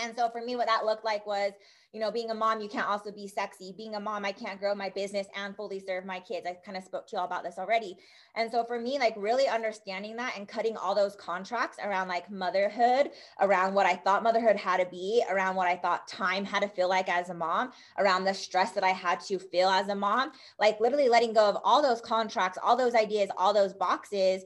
And 0.00 0.16
so 0.16 0.30
for 0.30 0.40
me, 0.40 0.56
what 0.56 0.66
that 0.66 0.86
looked 0.86 1.04
like 1.04 1.26
was, 1.26 1.52
you 1.92 1.98
know, 1.98 2.12
being 2.12 2.30
a 2.30 2.34
mom, 2.34 2.60
you 2.60 2.68
can't 2.68 2.88
also 2.88 3.10
be 3.10 3.26
sexy. 3.26 3.74
Being 3.76 3.96
a 3.96 4.00
mom, 4.00 4.24
I 4.24 4.30
can't 4.30 4.60
grow 4.60 4.74
my 4.76 4.90
business 4.90 5.26
and 5.36 5.56
fully 5.56 5.80
serve 5.80 6.04
my 6.04 6.20
kids. 6.20 6.46
I 6.46 6.56
kind 6.64 6.76
of 6.76 6.84
spoke 6.84 7.08
to 7.08 7.16
you 7.16 7.18
all 7.18 7.26
about 7.26 7.42
this 7.42 7.58
already. 7.58 7.96
And 8.36 8.50
so 8.50 8.64
for 8.64 8.78
me, 8.80 8.98
like 9.00 9.14
really 9.16 9.48
understanding 9.48 10.14
that 10.16 10.34
and 10.36 10.46
cutting 10.46 10.76
all 10.76 10.94
those 10.94 11.16
contracts 11.16 11.78
around 11.82 12.06
like 12.06 12.30
motherhood, 12.30 13.10
around 13.40 13.74
what 13.74 13.86
I 13.86 13.96
thought 13.96 14.22
motherhood 14.22 14.56
had 14.56 14.76
to 14.76 14.86
be, 14.86 15.24
around 15.28 15.56
what 15.56 15.66
I 15.66 15.76
thought 15.76 16.06
time 16.06 16.44
had 16.44 16.62
to 16.62 16.68
feel 16.68 16.88
like 16.88 17.08
as 17.08 17.28
a 17.30 17.34
mom, 17.34 17.72
around 17.98 18.24
the 18.24 18.34
stress 18.34 18.70
that 18.72 18.84
I 18.84 18.90
had 18.90 19.18
to 19.22 19.40
feel 19.40 19.68
as 19.68 19.88
a 19.88 19.94
mom, 19.94 20.30
like 20.60 20.78
literally 20.78 21.08
letting 21.08 21.32
go 21.32 21.48
of 21.48 21.56
all 21.64 21.82
those 21.82 22.00
contracts, 22.00 22.58
all 22.62 22.76
those 22.76 22.94
ideas, 22.94 23.30
all 23.36 23.52
those 23.52 23.74
boxes 23.74 24.44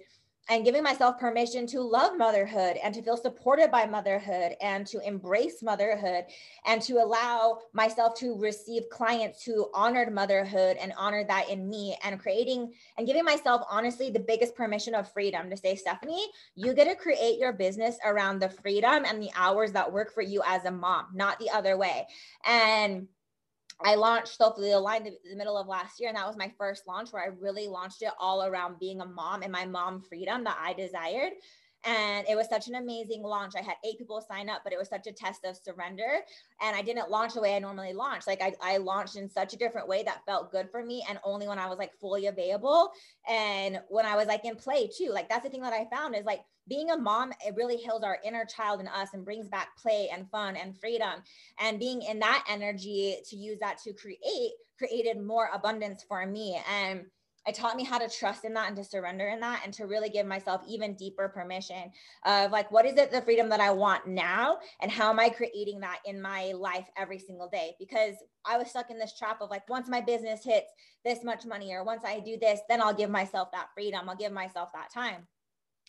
and 0.49 0.65
giving 0.65 0.83
myself 0.83 1.19
permission 1.19 1.67
to 1.67 1.81
love 1.81 2.17
motherhood 2.17 2.77
and 2.83 2.95
to 2.95 3.03
feel 3.03 3.17
supported 3.17 3.71
by 3.71 3.87
motherhood 3.87 4.55
and 4.61 4.87
to 4.87 5.01
embrace 5.07 5.63
motherhood 5.63 6.25
and 6.67 6.83
to 6.83 6.95
allow 6.95 7.59
myself 7.73 8.15
to 8.19 8.37
receive 8.39 8.83
clients 8.91 9.43
who 9.43 9.71
honored 9.73 10.13
motherhood 10.13 10.77
and 10.79 10.93
honored 10.99 11.29
that 11.29 11.49
in 11.49 11.69
me 11.69 11.97
and 12.05 12.21
creating 12.21 12.73
and 12.99 13.07
giving 13.07 13.25
myself 13.25 13.63
honestly 13.71 14.11
the 14.11 14.21
biggest 14.21 14.55
permission 14.55 14.95
of 14.95 15.11
freedom 15.13 15.49
to 15.49 15.57
say 15.57 15.75
stephanie 15.75 16.27
you 16.55 16.75
get 16.75 16.89
to 16.89 16.95
create 16.95 17.39
your 17.39 17.53
business 17.53 17.97
around 18.05 18.39
the 18.39 18.49
freedom 18.49 19.05
and 19.07 19.23
the 19.23 19.31
hours 19.37 19.73
that 19.73 19.91
work 19.91 20.13
for 20.13 20.23
you 20.23 20.43
as 20.47 20.65
a 20.65 20.71
mom 20.71 21.07
not 21.15 21.39
the 21.39 21.51
other 21.51 21.77
way. 21.77 22.07
And 22.45 23.09
I 23.81 23.97
launched 23.97 24.37
Soulfully 24.37 24.73
Aligned 24.73 25.07
in 25.07 25.17
the 25.31 25.37
middle 25.37 25.59
of 25.59 25.67
last 25.67 26.01
year, 26.01 26.09
and 26.09 26.17
that 26.17 26.27
was 26.27 26.37
my 26.37 26.53
first 26.59 26.87
launch 26.87 27.13
where 27.13 27.23
I 27.23 27.27
really 27.27 27.69
launched 27.69 28.03
it 28.03 28.13
all 28.19 28.45
around 28.45 28.79
being 28.79 29.01
a 29.01 29.07
mom 29.07 29.43
and 29.43 29.53
my 29.53 29.67
mom 29.67 30.03
freedom 30.03 30.45
that 30.45 30.59
I 30.61 30.73
desired. 30.73 31.33
And 31.87 32.27
it 32.29 32.37
was 32.37 32.49
such 32.49 32.69
an 32.69 32.77
amazing 32.77 33.23
launch. 33.23 33.55
I 33.57 33.63
had 33.63 33.77
eight 33.85 33.99
people 33.99 34.21
sign 34.21 34.49
up, 34.49 34.63
but 34.65 34.73
it 34.73 34.79
was 34.79 34.89
such 34.89 35.07
a 35.07 35.13
test 35.13 35.45
of 35.45 35.57
surrender. 35.57 36.21
And 36.63 36.77
I 36.77 36.83
didn't 36.83 37.11
launch 37.11 37.35
the 37.35 37.41
way 37.41 37.57
I 37.57 37.59
normally 37.59 37.93
launch. 37.93 38.27
Like 38.27 38.43
I, 38.43 38.55
I 38.63 38.77
launched 38.79 39.17
in 39.17 39.29
such 39.29 39.53
a 39.53 39.57
different 39.57 39.89
way 39.89 40.03
that 40.03 40.25
felt 40.27 40.51
good 40.51 40.71
for 40.71 40.85
me. 40.85 41.05
And 41.09 41.19
only 41.25 41.47
when 41.47 41.59
I 41.59 41.69
was 41.69 41.79
like 41.79 41.93
fully 42.01 42.27
available 42.27 42.91
and 43.29 43.81
when 43.89 44.07
I 44.07 44.17
was 44.17 44.27
like 44.27 44.45
in 44.45 44.57
play 44.57 44.89
too. 44.89 45.11
Like 45.11 45.29
that's 45.29 45.45
the 45.45 45.51
thing 45.51 45.63
that 45.63 45.73
I 45.73 45.87
found 45.95 46.15
is 46.15 46.25
like 46.25 46.41
being 46.67 46.91
a 46.91 46.97
mom, 46.97 47.33
it 47.47 47.55
really 47.57 47.77
heals 47.77 48.03
our 48.03 48.19
inner 48.25 48.45
child 48.47 48.81
in 48.81 48.89
us 48.89 49.11
and 49.13 49.25
brings 49.25 49.49
back 49.49 49.77
play 49.77 50.09
and 50.13 50.31
fun 50.31 50.57
and 50.57 50.79
freedom. 50.79 51.23
And 51.59 51.79
being 51.79 52.03
in 52.03 52.19
that 52.21 52.45
energy 52.49 53.17
to 53.29 53.37
use 53.37 53.59
that 53.61 53.79
to 53.85 53.93
create 53.93 54.53
created 54.79 55.21
more 55.23 55.51
abundance 55.53 56.05
for 56.09 56.27
me. 56.27 56.61
And 56.69 57.07
it 57.47 57.55
taught 57.55 57.77
me 57.77 57.85
how 57.85 57.99
to 57.99 58.09
trust 58.09 58.45
in 58.45 58.55
that 58.55 58.69
and 58.69 58.77
to 58.77 58.85
surrender 58.85 59.29
in 59.29 59.41
that 59.41 59.63
and 59.65 59.73
to 59.75 59.87
really 59.87 60.09
give 60.09 60.27
myself 60.27 60.63
even 60.67 60.95
deeper 60.95 61.29
permission 61.29 61.91
of 62.25 62.51
like 62.51 62.71
what 62.71 62.87
is 62.87 62.97
it 62.97 63.11
the 63.11 63.23
freedom 63.23 63.49
that 63.51 63.61
I 63.61 63.71
want 63.71 64.07
now? 64.07 64.59
And 64.81 64.91
how 64.91 65.11
am 65.11 65.21
I 65.21 65.29
creating 65.29 65.81
that 65.81 65.99
in 66.07 66.21
my 66.21 66.53
life 66.53 66.89
every 66.97 67.19
single 67.19 67.49
day? 67.49 67.75
Because 67.79 68.15
I 68.45 68.57
was 68.57 68.69
stuck 68.69 68.91
in 68.91 68.99
this 68.99 69.17
trap 69.17 69.41
of 69.41 69.51
like 69.51 69.69
once 69.69 69.89
my 69.89 70.01
business 70.01 70.45
hits 70.45 70.71
this 71.05 71.23
much 71.23 71.45
money 71.45 71.73
or 71.73 71.85
once 71.85 72.03
I 72.05 72.21
do 72.21 72.39
this 72.39 72.61
then 72.69 72.81
I'll 72.81 72.95
give 72.95 73.11
myself 73.11 73.51
that 73.53 73.69
freedom. 73.75 74.09
I'll 74.09 74.17
give 74.17 74.33
myself 74.33 74.71
that 74.73 74.93
time 74.93 75.27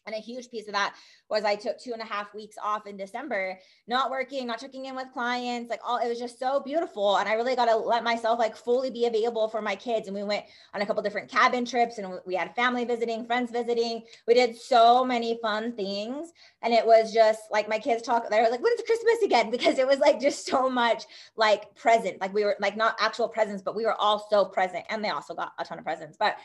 and 0.06 0.16
a 0.16 0.20
huge 0.20 0.50
piece 0.52 0.68
of 0.68 0.74
that 0.74 0.96
was 1.30 1.44
I 1.44 1.56
took 1.56 1.80
two 1.80 1.94
and 1.94 2.02
a 2.02 2.06
half 2.06 2.34
weeks 2.36 2.56
off 2.64 2.86
in 2.86 2.98
December, 2.98 3.58
not 3.88 4.12
working, 4.12 4.46
not 4.46 4.60
checking 4.60 4.86
in 4.86 4.96
with 4.96 5.12
clients, 5.12 5.70
like 5.70 5.80
all 5.84 5.98
it 5.98 6.08
was 6.08 6.20
just 6.20 6.38
so 6.38 6.60
beautiful. 6.60 7.18
And 7.18 7.28
I 7.28 7.34
really 7.34 7.56
got 7.56 7.66
to 7.66 7.76
let 7.76 8.04
myself 8.04 8.38
like 8.38 8.56
fully 8.56 8.92
be 8.92 9.08
available 9.08 9.48
for 9.48 9.62
my 9.62 9.76
kids. 9.76 10.08
And 10.08 10.16
we 10.16 10.24
went 10.24 10.46
on 10.74 10.82
a 10.82 10.86
couple 10.86 11.02
different 11.02 11.30
cabin 11.30 11.66
trips 11.66 11.98
and 11.98 12.20
we 12.26 12.36
had 12.36 12.56
family 12.56 12.86
visiting, 12.86 13.26
friends 13.26 13.52
visiting. 13.52 14.04
We 14.28 14.36
did 14.36 14.56
so 14.56 15.04
many 15.04 15.40
fun 15.42 15.74
things. 15.74 16.32
And 16.62 16.74
it 16.74 16.86
was 16.86 17.12
just 17.12 17.42
like 17.52 17.68
my 17.68 17.80
kids 17.80 18.04
talk, 18.04 18.30
they 18.30 18.42
were 18.42 18.50
like, 18.50 18.62
when's 18.62 18.82
Christmas 18.86 19.24
again? 19.24 19.52
Because 19.66 19.80
it 19.80 19.88
was 19.88 20.00
like 20.00 20.20
just 20.20 20.46
so 20.46 20.70
much 20.70 21.06
like 21.38 21.74
present. 21.76 22.20
Like 22.20 22.34
we 22.34 22.44
were 22.44 22.58
like 22.60 22.76
not 22.76 22.96
actual 23.00 23.28
presents, 23.30 23.64
but 23.64 23.76
we 23.76 23.86
were 23.86 24.00
all 24.00 24.28
so 24.30 24.46
present. 24.46 24.86
And 24.90 25.04
they 25.04 25.10
also 25.10 25.34
got 25.34 25.54
a 25.58 25.64
ton 25.64 25.80
of 25.80 25.86
presents. 25.86 26.18
But 26.18 26.36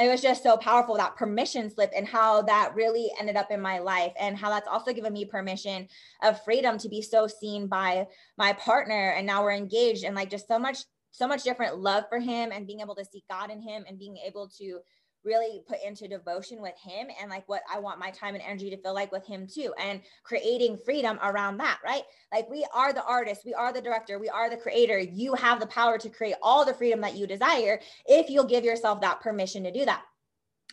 it 0.00 0.08
was 0.08 0.20
just 0.20 0.42
so 0.42 0.56
powerful 0.56 0.96
that 0.96 1.16
permission 1.16 1.70
slip 1.70 1.92
and 1.96 2.06
how 2.06 2.42
that 2.42 2.74
really 2.74 3.10
ended 3.20 3.36
up 3.36 3.50
in 3.50 3.60
my 3.60 3.78
life 3.78 4.12
and 4.18 4.36
how 4.36 4.50
that's 4.50 4.66
also 4.66 4.92
given 4.92 5.12
me 5.12 5.24
permission 5.24 5.86
of 6.22 6.42
freedom 6.42 6.78
to 6.78 6.88
be 6.88 7.00
so 7.00 7.28
seen 7.28 7.68
by 7.68 8.06
my 8.36 8.52
partner. 8.54 9.10
And 9.10 9.26
now 9.26 9.42
we're 9.42 9.52
engaged 9.52 10.04
and 10.04 10.16
like 10.16 10.30
just 10.30 10.48
so 10.48 10.58
much 10.58 10.78
so 11.12 11.28
much 11.28 11.44
different 11.44 11.78
love 11.78 12.02
for 12.08 12.18
him 12.18 12.50
and 12.50 12.66
being 12.66 12.80
able 12.80 12.96
to 12.96 13.04
see 13.04 13.22
God 13.30 13.48
in 13.48 13.60
him 13.60 13.84
and 13.88 14.00
being 14.00 14.16
able 14.26 14.48
to 14.58 14.80
really 15.24 15.62
put 15.66 15.78
into 15.84 16.08
devotion 16.08 16.60
with 16.60 16.74
him 16.78 17.08
and 17.20 17.30
like 17.30 17.48
what 17.48 17.62
I 17.72 17.78
want 17.78 17.98
my 17.98 18.10
time 18.10 18.34
and 18.34 18.42
energy 18.42 18.70
to 18.70 18.76
feel 18.76 18.94
like 18.94 19.12
with 19.12 19.26
him 19.26 19.46
too 19.46 19.72
and 19.78 20.00
creating 20.22 20.78
freedom 20.84 21.18
around 21.22 21.58
that, 21.58 21.78
right? 21.84 22.02
Like 22.32 22.48
we 22.50 22.66
are 22.74 22.92
the 22.92 23.04
artist, 23.04 23.42
we 23.44 23.54
are 23.54 23.72
the 23.72 23.80
director, 23.80 24.18
we 24.18 24.28
are 24.28 24.50
the 24.50 24.56
creator. 24.56 24.98
You 24.98 25.34
have 25.34 25.60
the 25.60 25.66
power 25.66 25.98
to 25.98 26.08
create 26.08 26.36
all 26.42 26.64
the 26.64 26.74
freedom 26.74 27.00
that 27.00 27.16
you 27.16 27.26
desire 27.26 27.80
if 28.06 28.28
you'll 28.28 28.44
give 28.44 28.64
yourself 28.64 29.00
that 29.00 29.20
permission 29.20 29.64
to 29.64 29.72
do 29.72 29.84
that. 29.84 30.02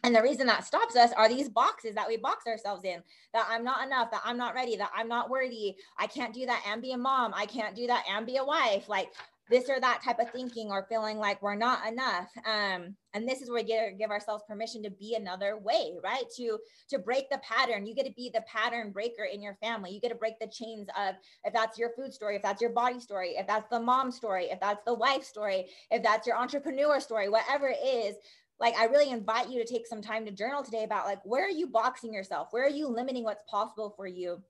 And 0.03 0.15
the 0.15 0.21
reason 0.21 0.47
that 0.47 0.65
stops 0.65 0.95
us 0.95 1.11
are 1.15 1.29
these 1.29 1.47
boxes 1.47 1.93
that 1.93 2.07
we 2.07 2.17
box 2.17 2.47
ourselves 2.47 2.83
in 2.83 3.03
that 3.33 3.47
I'm 3.49 3.63
not 3.63 3.85
enough, 3.85 4.09
that 4.11 4.21
I'm 4.25 4.37
not 4.37 4.55
ready, 4.55 4.75
that 4.77 4.91
I'm 4.95 5.07
not 5.07 5.29
worthy. 5.29 5.75
I 5.97 6.07
can't 6.07 6.33
do 6.33 6.45
that 6.47 6.63
and 6.67 6.81
be 6.81 6.93
a 6.93 6.97
mom. 6.97 7.33
I 7.35 7.45
can't 7.45 7.75
do 7.75 7.85
that 7.87 8.03
and 8.09 8.25
be 8.25 8.37
a 8.37 8.43
wife. 8.43 8.89
Like 8.89 9.09
this 9.51 9.69
or 9.69 9.79
that 9.79 10.01
type 10.03 10.19
of 10.19 10.31
thinking 10.31 10.71
or 10.71 10.85
feeling 10.89 11.17
like 11.17 11.41
we're 11.41 11.55
not 11.55 11.87
enough 11.87 12.29
um, 12.45 12.95
and 13.13 13.27
this 13.27 13.41
is 13.41 13.49
where 13.49 13.61
we 13.61 13.67
get 13.67 13.97
give 13.99 14.09
ourselves 14.09 14.43
permission 14.47 14.81
to 14.81 14.89
be 14.89 15.15
another 15.15 15.57
way 15.59 15.93
right? 16.03 16.23
To 16.37 16.57
to 16.89 16.99
break 16.99 17.29
the 17.29 17.39
pattern. 17.39 17.85
You 17.85 17.93
get 17.93 18.05
to 18.05 18.13
be 18.13 18.31
the 18.33 18.41
pattern 18.41 18.91
breaker 18.91 19.23
in 19.23 19.41
your 19.41 19.55
family. 19.55 19.91
You 19.91 20.01
get 20.01 20.09
to 20.09 20.15
break 20.15 20.39
the 20.39 20.47
chains 20.47 20.87
of 20.97 21.15
if 21.43 21.53
that's 21.53 21.77
your 21.77 21.91
food 21.95 22.13
story 22.13 22.35
if 22.35 22.41
that's 22.41 22.61
your 22.61 22.71
body 22.71 22.99
story 22.99 23.35
if 23.37 23.47
that's 23.47 23.69
the 23.69 23.79
mom 23.79 24.11
story 24.11 24.45
if 24.45 24.59
that's 24.59 24.83
the 24.85 24.93
wife 24.93 25.23
story 25.23 25.67
if 25.89 26.01
that's 26.03 26.25
your 26.25 26.37
entrepreneur 26.37 26.99
story 26.99 27.29
whatever 27.29 27.67
it 27.67 27.79
is 27.85 28.15
like 28.59 28.75
i 28.77 28.85
really 28.85 29.09
invite 29.09 29.49
you 29.49 29.63
to 29.63 29.71
take 29.71 29.87
some 29.87 30.01
time 30.01 30.25
to 30.25 30.31
journal 30.31 30.63
today 30.63 30.83
about 30.83 31.05
like 31.05 31.19
where 31.23 31.45
are 31.45 31.49
you 31.49 31.67
boxing 31.67 32.13
yourself? 32.13 32.49
Where 32.51 32.65
are 32.65 32.69
you 32.69 32.87
limiting 32.87 33.23
what's 33.23 33.43
possible 33.49 33.93
for 33.95 34.07
you 34.07 34.41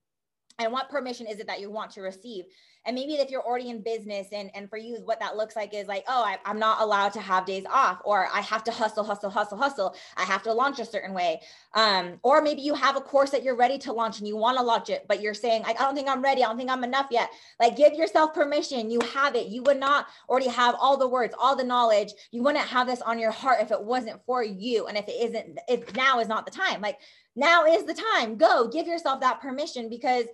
and 0.62 0.72
what 0.72 0.90
permission 0.90 1.28
is 1.28 1.40
it 1.40 1.48
that 1.48 1.60
you 1.60 1.70
want 1.70 1.92
to 1.92 2.02
receive? 2.02 2.46
And 2.86 2.96
maybe 2.96 3.14
if 3.14 3.30
you're 3.30 3.44
already 3.44 3.70
in 3.70 3.82
business 3.82 4.28
and 4.32 4.50
and 4.56 4.70
for 4.70 4.78
you 4.78 4.98
what 5.04 5.20
that 5.20 5.38
looks 5.38 5.56
like 5.56 5.74
is 5.74 5.88
like 5.88 6.04
oh 6.08 6.24
I, 6.24 6.40
i'm 6.46 6.58
not 6.58 6.82
allowed 6.82 7.14
to 7.14 7.22
have 7.22 7.46
days 7.46 7.64
off 7.72 8.02
or 8.04 8.28
i 8.34 8.42
have 8.42 8.64
to 8.64 8.72
hustle 8.72 9.04
hustle 9.04 9.30
hustle 9.30 9.58
hustle. 9.58 9.96
I 10.18 10.24
have 10.24 10.42
to 10.44 10.54
launch 10.54 10.80
a 10.80 10.86
certain 10.86 11.14
way. 11.14 11.42
Um, 11.74 12.20
or 12.24 12.42
maybe 12.42 12.62
you 12.62 12.74
have 12.74 12.98
a 12.98 13.02
course 13.02 13.30
that 13.32 13.44
you're 13.44 13.56
ready 13.56 13.78
to 13.80 13.94
launch 13.94 14.18
and 14.18 14.28
you 14.28 14.36
want 14.36 14.58
to 14.58 14.64
launch 14.64 14.90
it 14.90 15.06
but 15.08 15.22
you're 15.22 15.36
saying 15.36 15.64
i 15.66 15.74
don't 15.74 15.96
think 15.96 16.10
i'm 16.10 16.24
ready. 16.24 16.44
I 16.44 16.48
don't 16.48 16.58
think 16.58 16.72
i'm 16.72 16.84
enough 16.84 17.08
yet. 17.12 17.30
Like 17.60 17.78
give 17.78 17.94
yourself 17.94 18.34
permission. 18.34 18.90
You 18.90 19.00
have 19.14 19.36
it. 19.36 19.48
You 19.48 19.62
would 19.64 19.80
not 19.80 20.08
already 20.28 20.50
have 20.50 20.76
all 20.80 20.98
the 20.98 21.08
words 21.08 21.36
all 21.40 21.56
the 21.56 21.64
knowledge. 21.64 22.14
You 22.32 22.42
wouldn't 22.42 22.66
have 22.66 22.88
this 22.88 23.02
on 23.02 23.20
your 23.20 23.32
heart 23.32 23.62
if 23.62 23.72
it 23.72 23.84
wasn't 23.84 24.26
for 24.26 24.44
you. 24.44 24.88
And 24.88 24.98
if 24.98 25.08
it 25.08 25.22
isn't 25.22 25.60
if 25.68 25.96
now 25.96 26.20
is 26.20 26.28
not 26.28 26.46
the 26.46 26.52
time 26.52 26.82
like 26.82 26.98
now 27.36 27.66
is 27.66 27.84
the 27.86 27.94
time. 27.94 28.38
Go 28.38 28.68
give 28.68 28.88
yourself 28.88 29.22
that 29.22 29.40
permission 29.42 29.90
because 29.90 30.26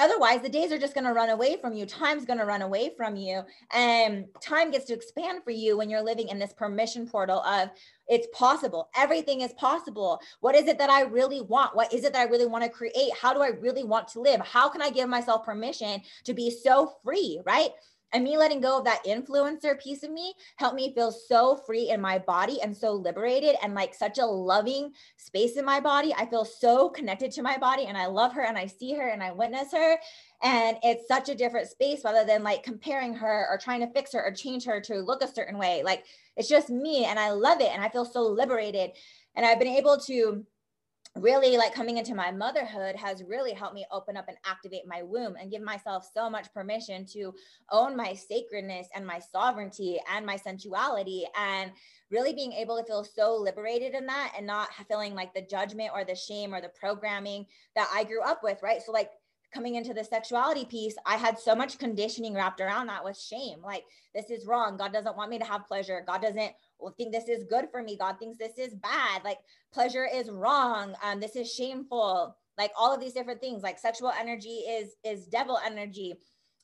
otherwise 0.00 0.40
the 0.42 0.48
days 0.48 0.72
are 0.72 0.78
just 0.78 0.94
going 0.94 1.06
to 1.06 1.12
run 1.12 1.30
away 1.30 1.56
from 1.60 1.74
you. 1.74 1.86
Time's 1.86 2.24
going 2.24 2.38
to 2.38 2.44
run 2.44 2.62
away 2.62 2.92
from 2.96 3.16
you. 3.16 3.42
And 3.72 4.26
time 4.40 4.70
gets 4.70 4.84
to 4.86 4.94
expand 4.94 5.44
for 5.44 5.50
you 5.50 5.76
when 5.76 5.90
you're 5.90 6.02
living 6.02 6.28
in 6.28 6.38
this 6.38 6.52
permission 6.52 7.06
portal 7.06 7.40
of 7.40 7.70
it's 8.08 8.26
possible. 8.32 8.88
Everything 8.96 9.42
is 9.42 9.52
possible. 9.54 10.20
What 10.40 10.54
is 10.54 10.66
it 10.66 10.78
that 10.78 10.90
i 10.90 11.02
really 11.02 11.42
want? 11.42 11.76
What 11.76 11.92
is 11.92 12.04
it 12.04 12.12
that 12.12 12.20
i 12.20 12.30
really 12.30 12.46
want 12.46 12.64
to 12.64 12.70
create? 12.70 13.12
How 13.20 13.34
do 13.34 13.42
i 13.42 13.48
really 13.48 13.84
want 13.84 14.08
to 14.08 14.20
live? 14.20 14.40
How 14.40 14.68
can 14.68 14.82
i 14.82 14.90
give 14.90 15.08
myself 15.08 15.44
permission 15.44 16.00
to 16.24 16.34
be 16.34 16.50
so 16.50 16.94
free 17.04 17.40
right 17.44 17.70
and 18.12 18.24
me 18.24 18.36
letting 18.38 18.60
go 18.60 18.78
of 18.78 18.84
that 18.84 19.04
influencer 19.04 19.78
piece 19.78 20.02
of 20.02 20.10
me 20.10 20.34
helped 20.56 20.76
me 20.76 20.94
feel 20.94 21.12
so 21.12 21.56
free 21.56 21.90
in 21.90 22.00
my 22.00 22.18
body 22.18 22.60
and 22.62 22.76
so 22.76 22.92
liberated 22.92 23.56
and 23.62 23.74
like 23.74 23.94
such 23.94 24.18
a 24.18 24.24
loving 24.24 24.92
space 25.16 25.56
in 25.56 25.64
my 25.64 25.80
body. 25.80 26.14
I 26.16 26.26
feel 26.26 26.44
so 26.44 26.88
connected 26.88 27.30
to 27.32 27.42
my 27.42 27.58
body 27.58 27.84
and 27.84 27.98
I 27.98 28.06
love 28.06 28.32
her 28.32 28.44
and 28.44 28.56
I 28.56 28.66
see 28.66 28.94
her 28.94 29.08
and 29.08 29.22
I 29.22 29.32
witness 29.32 29.72
her. 29.72 29.98
And 30.42 30.78
it's 30.82 31.06
such 31.06 31.28
a 31.28 31.34
different 31.34 31.68
space 31.68 32.02
rather 32.04 32.24
than 32.24 32.42
like 32.42 32.62
comparing 32.62 33.12
her 33.14 33.46
or 33.50 33.58
trying 33.58 33.80
to 33.80 33.92
fix 33.92 34.12
her 34.12 34.24
or 34.24 34.32
change 34.32 34.64
her 34.64 34.80
to 34.82 35.00
look 35.00 35.22
a 35.22 35.32
certain 35.32 35.58
way. 35.58 35.82
Like 35.84 36.04
it's 36.36 36.48
just 36.48 36.70
me 36.70 37.04
and 37.04 37.18
I 37.18 37.30
love 37.30 37.60
it 37.60 37.72
and 37.72 37.82
I 37.82 37.88
feel 37.88 38.04
so 38.04 38.22
liberated. 38.22 38.92
And 39.34 39.44
I've 39.44 39.58
been 39.58 39.68
able 39.68 39.98
to 40.06 40.44
really 41.16 41.56
like 41.56 41.74
coming 41.74 41.98
into 41.98 42.14
my 42.14 42.30
motherhood 42.30 42.94
has 42.96 43.22
really 43.24 43.52
helped 43.52 43.74
me 43.74 43.86
open 43.90 44.16
up 44.16 44.28
and 44.28 44.36
activate 44.44 44.86
my 44.86 45.02
womb 45.02 45.36
and 45.36 45.50
give 45.50 45.62
myself 45.62 46.08
so 46.14 46.30
much 46.30 46.52
permission 46.52 47.04
to 47.06 47.34
own 47.70 47.96
my 47.96 48.14
sacredness 48.14 48.88
and 48.94 49.06
my 49.06 49.18
sovereignty 49.18 49.98
and 50.12 50.24
my 50.24 50.36
sensuality 50.36 51.24
and 51.36 51.72
really 52.10 52.32
being 52.32 52.52
able 52.52 52.76
to 52.76 52.84
feel 52.84 53.04
so 53.04 53.34
liberated 53.34 53.94
in 53.94 54.06
that 54.06 54.32
and 54.36 54.46
not 54.46 54.68
feeling 54.88 55.14
like 55.14 55.34
the 55.34 55.42
judgment 55.42 55.90
or 55.92 56.04
the 56.04 56.14
shame 56.14 56.54
or 56.54 56.60
the 56.60 56.70
programming 56.80 57.46
that 57.74 57.90
I 57.92 58.04
grew 58.04 58.22
up 58.22 58.42
with, 58.42 58.62
right? 58.62 58.82
So 58.82 58.92
like 58.92 59.10
coming 59.52 59.76
into 59.76 59.94
the 59.94 60.04
sexuality 60.04 60.64
piece, 60.64 60.94
I 61.06 61.16
had 61.16 61.38
so 61.38 61.54
much 61.54 61.78
conditioning 61.78 62.34
wrapped 62.34 62.60
around 62.60 62.88
that 62.88 63.04
with 63.04 63.18
shame. 63.18 63.60
Like, 63.62 63.84
this 64.14 64.30
is 64.30 64.46
wrong. 64.46 64.76
God 64.76 64.92
doesn't 64.92 65.16
want 65.16 65.30
me 65.30 65.38
to 65.38 65.44
have 65.44 65.66
pleasure. 65.66 66.04
God 66.06 66.20
doesn't 66.20 66.52
think 66.96 67.12
this 67.12 67.28
is 67.28 67.44
good 67.44 67.68
for 67.70 67.82
me. 67.82 67.96
God 67.96 68.18
thinks 68.18 68.38
this 68.38 68.58
is 68.58 68.74
bad. 68.74 69.24
Like, 69.24 69.38
pleasure 69.72 70.06
is 70.06 70.30
wrong. 70.30 70.94
Um, 71.02 71.20
this 71.20 71.36
is 71.36 71.52
shameful. 71.52 72.36
Like 72.56 72.72
all 72.76 72.92
of 72.92 73.00
these 73.00 73.12
different 73.12 73.40
things. 73.40 73.62
Like 73.62 73.78
sexual 73.78 74.12
energy 74.18 74.64
is 74.68 74.96
is 75.04 75.26
devil 75.26 75.58
energy. 75.64 76.14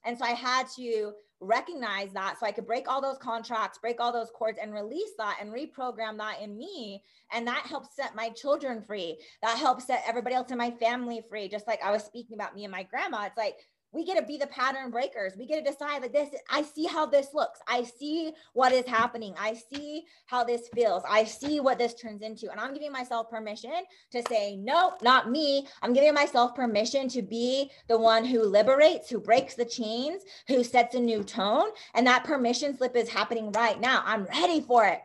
And 0.05 0.19
so 0.19 0.25
I 0.25 0.33
had 0.33 0.67
to 0.77 1.13
recognize 1.41 2.13
that 2.13 2.37
so 2.39 2.47
I 2.47 2.53
could 2.53 2.67
break 2.67 2.89
all 2.89 3.01
those 3.01 3.19
contracts, 3.19 3.79
break 3.79 4.01
all 4.01 4.13
those 4.13 4.31
cords 4.35 4.59
and 4.61 4.73
release 4.73 5.11
that 5.19 5.39
and 5.41 5.53
reprogram 5.53 6.19
that 6.19 6.41
in 6.41 6.57
me. 6.57 7.03
And 7.33 7.47
that 7.47 7.67
helps 7.67 7.97
set 7.97 8.15
my 8.15 8.31
children 8.31 8.83
free. 8.83 9.19
That 9.43 9.59
helps 9.59 9.87
set 9.87 10.05
everybody 10.07 10.35
else 10.35 10.51
in 10.51 10.59
my 10.59 10.71
family 10.73 11.23
free. 11.29 11.49
Just 11.49 11.67
like 11.67 11.83
I 11.83 11.91
was 11.91 12.05
speaking 12.05 12.35
about 12.35 12.55
me 12.55 12.65
and 12.65 12.73
my 12.73 12.83
grandma, 12.83 13.27
it's 13.27 13.37
like 13.37 13.57
we 13.95 14.05
get 14.05 14.19
to 14.19 14.25
be 14.25 14.37
the 14.37 14.47
pattern 14.49 14.91
breakers. 14.91 15.35
We 15.39 15.47
get 15.47 15.65
to 15.65 15.71
decide 15.71 16.03
like 16.03 16.13
this. 16.13 16.31
I 16.51 16.63
see 16.63 16.85
how 16.85 17.07
this 17.07 17.29
looks. 17.33 17.61
I 17.69 17.85
see 17.85 18.33
what 18.53 18.73
is 18.73 18.87
happening. 18.87 19.35
I 19.39 19.55
see 19.55 20.05
how 20.27 20.45
this 20.45 20.69
feels. 20.75 21.03
I 21.09 21.25
see 21.25 21.61
what 21.61 21.79
this 21.79 21.95
turns 21.95 22.23
into. 22.23 22.51
And 22.51 22.61
I'm 22.61 22.75
giving 22.75 22.93
myself 22.93 23.31
permission 23.31 23.73
to 24.11 24.23
say, 24.29 24.57
nope, 24.57 24.95
not 25.03 25.31
me. 25.31 25.67
I'm 25.83 25.93
giving 25.93 26.15
myself 26.15 26.55
permission 26.55 27.09
to 27.11 27.23
be 27.23 27.71
the 27.89 27.99
one 27.99 28.25
who 28.25 28.43
liberates, 28.43 29.09
who 29.09 29.21
breaks 29.21 29.55
the 29.55 29.65
chains, 29.65 30.23
who 30.49 30.65
sets 30.65 30.95
a 30.95 31.01
new 31.01 31.23
tone. 31.23 31.69
And 31.95 32.07
that 32.07 32.25
permission 32.25 32.77
slip 32.77 32.97
is 32.97 33.09
happening 33.09 33.53
right 33.53 33.81
now. 33.81 34.03
I'm 34.05 34.25
ready 34.25 34.61
for 34.61 34.87
it. 34.87 35.01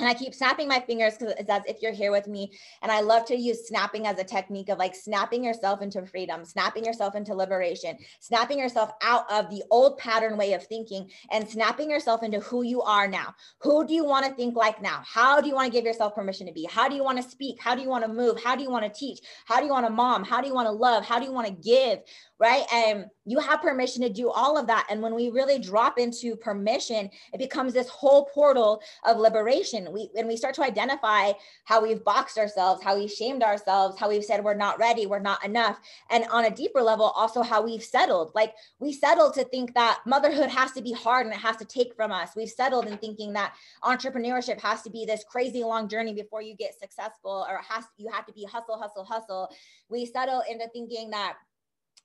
And 0.00 0.08
I 0.08 0.14
keep 0.14 0.34
snapping 0.34 0.66
my 0.66 0.80
fingers 0.80 1.18
because 1.18 1.34
it's 1.38 1.50
as 1.50 1.62
if 1.66 1.82
you're 1.82 1.92
here 1.92 2.10
with 2.10 2.26
me. 2.26 2.52
And 2.80 2.90
I 2.90 3.02
love 3.02 3.26
to 3.26 3.36
use 3.36 3.68
snapping 3.68 4.06
as 4.06 4.18
a 4.18 4.24
technique 4.24 4.70
of 4.70 4.78
like 4.78 4.94
snapping 4.94 5.44
yourself 5.44 5.82
into 5.82 6.06
freedom, 6.06 6.42
snapping 6.46 6.86
yourself 6.86 7.14
into 7.14 7.34
liberation, 7.34 7.98
snapping 8.20 8.58
yourself 8.58 8.92
out 9.02 9.30
of 9.30 9.50
the 9.50 9.62
old 9.70 9.98
pattern 9.98 10.38
way 10.38 10.54
of 10.54 10.64
thinking 10.64 11.10
and 11.30 11.46
snapping 11.46 11.90
yourself 11.90 12.22
into 12.22 12.40
who 12.40 12.62
you 12.62 12.80
are 12.80 13.06
now. 13.06 13.34
Who 13.60 13.86
do 13.86 13.92
you 13.92 14.06
want 14.06 14.24
to 14.24 14.32
think 14.32 14.56
like 14.56 14.80
now? 14.80 15.02
How 15.04 15.38
do 15.38 15.48
you 15.48 15.54
want 15.54 15.70
to 15.70 15.78
give 15.78 15.84
yourself 15.84 16.14
permission 16.14 16.46
to 16.46 16.52
be? 16.52 16.66
How 16.70 16.88
do 16.88 16.94
you 16.94 17.04
want 17.04 17.22
to 17.22 17.30
speak? 17.30 17.58
How 17.60 17.74
do 17.74 17.82
you 17.82 17.88
want 17.88 18.04
to 18.04 18.10
move? 18.10 18.42
How 18.42 18.56
do 18.56 18.62
you 18.62 18.70
want 18.70 18.86
to 18.86 18.98
teach? 18.98 19.20
How 19.44 19.58
do 19.60 19.66
you 19.66 19.72
want 19.72 19.84
to 19.84 19.92
mom? 19.92 20.24
How 20.24 20.40
do 20.40 20.48
you 20.48 20.54
want 20.54 20.66
to 20.66 20.72
love? 20.72 21.04
How 21.04 21.18
do 21.18 21.26
you 21.26 21.32
want 21.32 21.46
to 21.46 21.52
give? 21.52 22.00
right? 22.40 22.64
And 22.72 23.04
you 23.26 23.38
have 23.38 23.60
permission 23.60 24.02
to 24.02 24.08
do 24.08 24.30
all 24.30 24.56
of 24.56 24.66
that. 24.66 24.86
And 24.90 25.02
when 25.02 25.14
we 25.14 25.28
really 25.28 25.58
drop 25.58 25.98
into 25.98 26.34
permission, 26.36 27.10
it 27.34 27.38
becomes 27.38 27.74
this 27.74 27.88
whole 27.88 28.24
portal 28.32 28.82
of 29.04 29.18
liberation. 29.18 29.89
We 29.92 30.10
when 30.12 30.26
we 30.26 30.36
start 30.36 30.54
to 30.56 30.62
identify 30.62 31.32
how 31.64 31.82
we've 31.82 32.02
boxed 32.02 32.38
ourselves, 32.38 32.82
how 32.82 32.96
we've 32.96 33.10
shamed 33.10 33.42
ourselves, 33.42 33.98
how 33.98 34.08
we've 34.08 34.24
said 34.24 34.44
we're 34.44 34.54
not 34.54 34.78
ready, 34.78 35.06
we're 35.06 35.18
not 35.18 35.44
enough, 35.44 35.80
and 36.10 36.24
on 36.30 36.44
a 36.44 36.50
deeper 36.50 36.82
level, 36.82 37.06
also 37.16 37.42
how 37.42 37.62
we've 37.62 37.82
settled. 37.82 38.32
Like 38.34 38.54
we 38.78 38.92
settled 38.92 39.34
to 39.34 39.44
think 39.44 39.74
that 39.74 40.00
motherhood 40.06 40.50
has 40.50 40.72
to 40.72 40.82
be 40.82 40.92
hard 40.92 41.26
and 41.26 41.34
it 41.34 41.40
has 41.40 41.56
to 41.58 41.64
take 41.64 41.94
from 41.94 42.12
us. 42.12 42.30
We've 42.36 42.48
settled 42.48 42.86
in 42.86 42.96
thinking 42.98 43.32
that 43.34 43.54
entrepreneurship 43.82 44.60
has 44.60 44.82
to 44.82 44.90
be 44.90 45.04
this 45.04 45.24
crazy 45.24 45.62
long 45.62 45.88
journey 45.88 46.14
before 46.14 46.42
you 46.42 46.54
get 46.54 46.78
successful, 46.78 47.46
or 47.48 47.60
has 47.68 47.84
you 47.96 48.10
have 48.10 48.26
to 48.26 48.32
be 48.32 48.44
hustle, 48.44 48.78
hustle, 48.78 49.04
hustle. 49.04 49.50
We 49.88 50.06
settle 50.06 50.42
into 50.48 50.68
thinking 50.68 51.10
that 51.10 51.36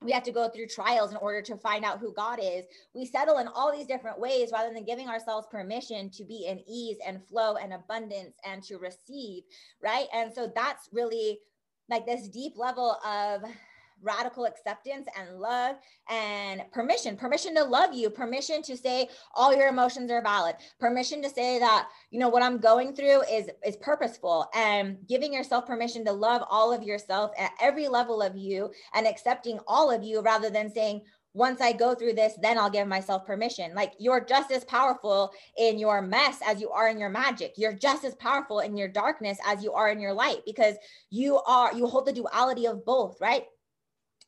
we 0.02 0.12
have 0.12 0.24
to 0.24 0.32
go 0.32 0.50
through 0.50 0.68
trials 0.68 1.12
in 1.12 1.18
order 1.18 1.42
to 1.42 1.58
find 1.58 1.84
out 1.84 2.00
who 2.00 2.14
God 2.14 2.40
is. 2.42 2.66
We 2.94 3.06
settle 3.06 3.38
in 3.38 3.48
all 3.48 3.76
these 3.76 3.88
different 3.88 4.20
ways 4.20 4.50
rather 4.52 4.74
than 4.74 4.86
giving 4.86 5.08
ourselves 5.08 5.48
permission 5.50 6.10
to 6.12 6.24
be 6.24 6.48
in 6.48 6.64
ease 6.68 6.98
and 7.06 7.26
flow 7.28 7.56
and 7.56 7.74
abundance 7.74 8.36
and 8.46 8.62
to 8.64 8.78
receive, 8.78 9.44
right? 9.82 10.08
And 10.14 10.34
so 10.34 10.52
that's 10.54 10.90
really 10.92 11.40
like 11.90 12.06
this 12.06 12.28
deep 12.28 12.54
level 12.58 12.98
of 13.06 13.44
radical 14.06 14.46
acceptance 14.46 15.08
and 15.20 15.40
love 15.40 15.76
and 16.10 16.62
permission 16.72 17.18
permission 17.18 17.56
to 17.56 17.64
love 17.64 17.94
you 17.94 18.10
permission 18.10 18.62
to 18.62 18.78
say 18.78 19.10
all 19.34 19.56
your 19.56 19.68
emotions 19.68 20.12
are 20.12 20.22
valid 20.22 20.56
permission 20.80 21.22
to 21.22 21.30
say 21.30 21.60
that 21.60 21.88
you 22.12 22.20
know 22.20 22.30
what 22.30 22.44
i'm 22.44 22.60
going 22.60 22.96
through 22.96 23.22
is 23.24 23.50
is 23.66 23.76
purposeful 23.78 24.48
and 24.54 24.98
giving 25.10 25.34
yourself 25.34 25.66
permission 25.66 26.06
to 26.06 26.12
love 26.12 26.44
all 26.50 26.72
of 26.72 26.84
yourself 26.84 27.32
at 27.38 27.52
every 27.60 27.88
level 27.88 28.22
of 28.22 28.38
you 28.38 28.70
and 28.94 29.08
accepting 29.08 29.60
all 29.68 29.92
of 29.92 30.04
you 30.04 30.22
rather 30.22 30.50
than 30.50 30.72
saying 30.72 31.02
once 31.36 31.60
I 31.60 31.74
go 31.74 31.94
through 31.94 32.14
this, 32.14 32.34
then 32.42 32.58
I'll 32.58 32.70
give 32.70 32.88
myself 32.88 33.26
permission. 33.26 33.76
Like 33.76 33.92
you're 34.00 34.24
just 34.24 34.52
as 34.52 34.64
powerful 34.64 35.34
in 35.58 35.78
your 35.78 36.02
mess 36.02 36.40
as 36.48 36.62
you 36.62 36.72
are 36.72 36.88
in 36.88 36.98
your 36.98 37.10
magic. 37.10 37.56
You're 37.58 37.74
just 37.74 38.06
as 38.06 38.16
powerful 38.16 38.62
in 38.62 38.78
your 38.78 38.88
darkness 38.88 39.38
as 39.46 39.62
you 39.62 39.74
are 39.74 39.90
in 39.90 40.00
your 40.00 40.14
light 40.14 40.40
because 40.46 40.76
you 41.10 41.42
are, 41.42 41.76
you 41.76 41.88
hold 41.88 42.06
the 42.06 42.14
duality 42.14 42.68
of 42.68 42.86
both, 42.86 43.20
right? 43.20 43.44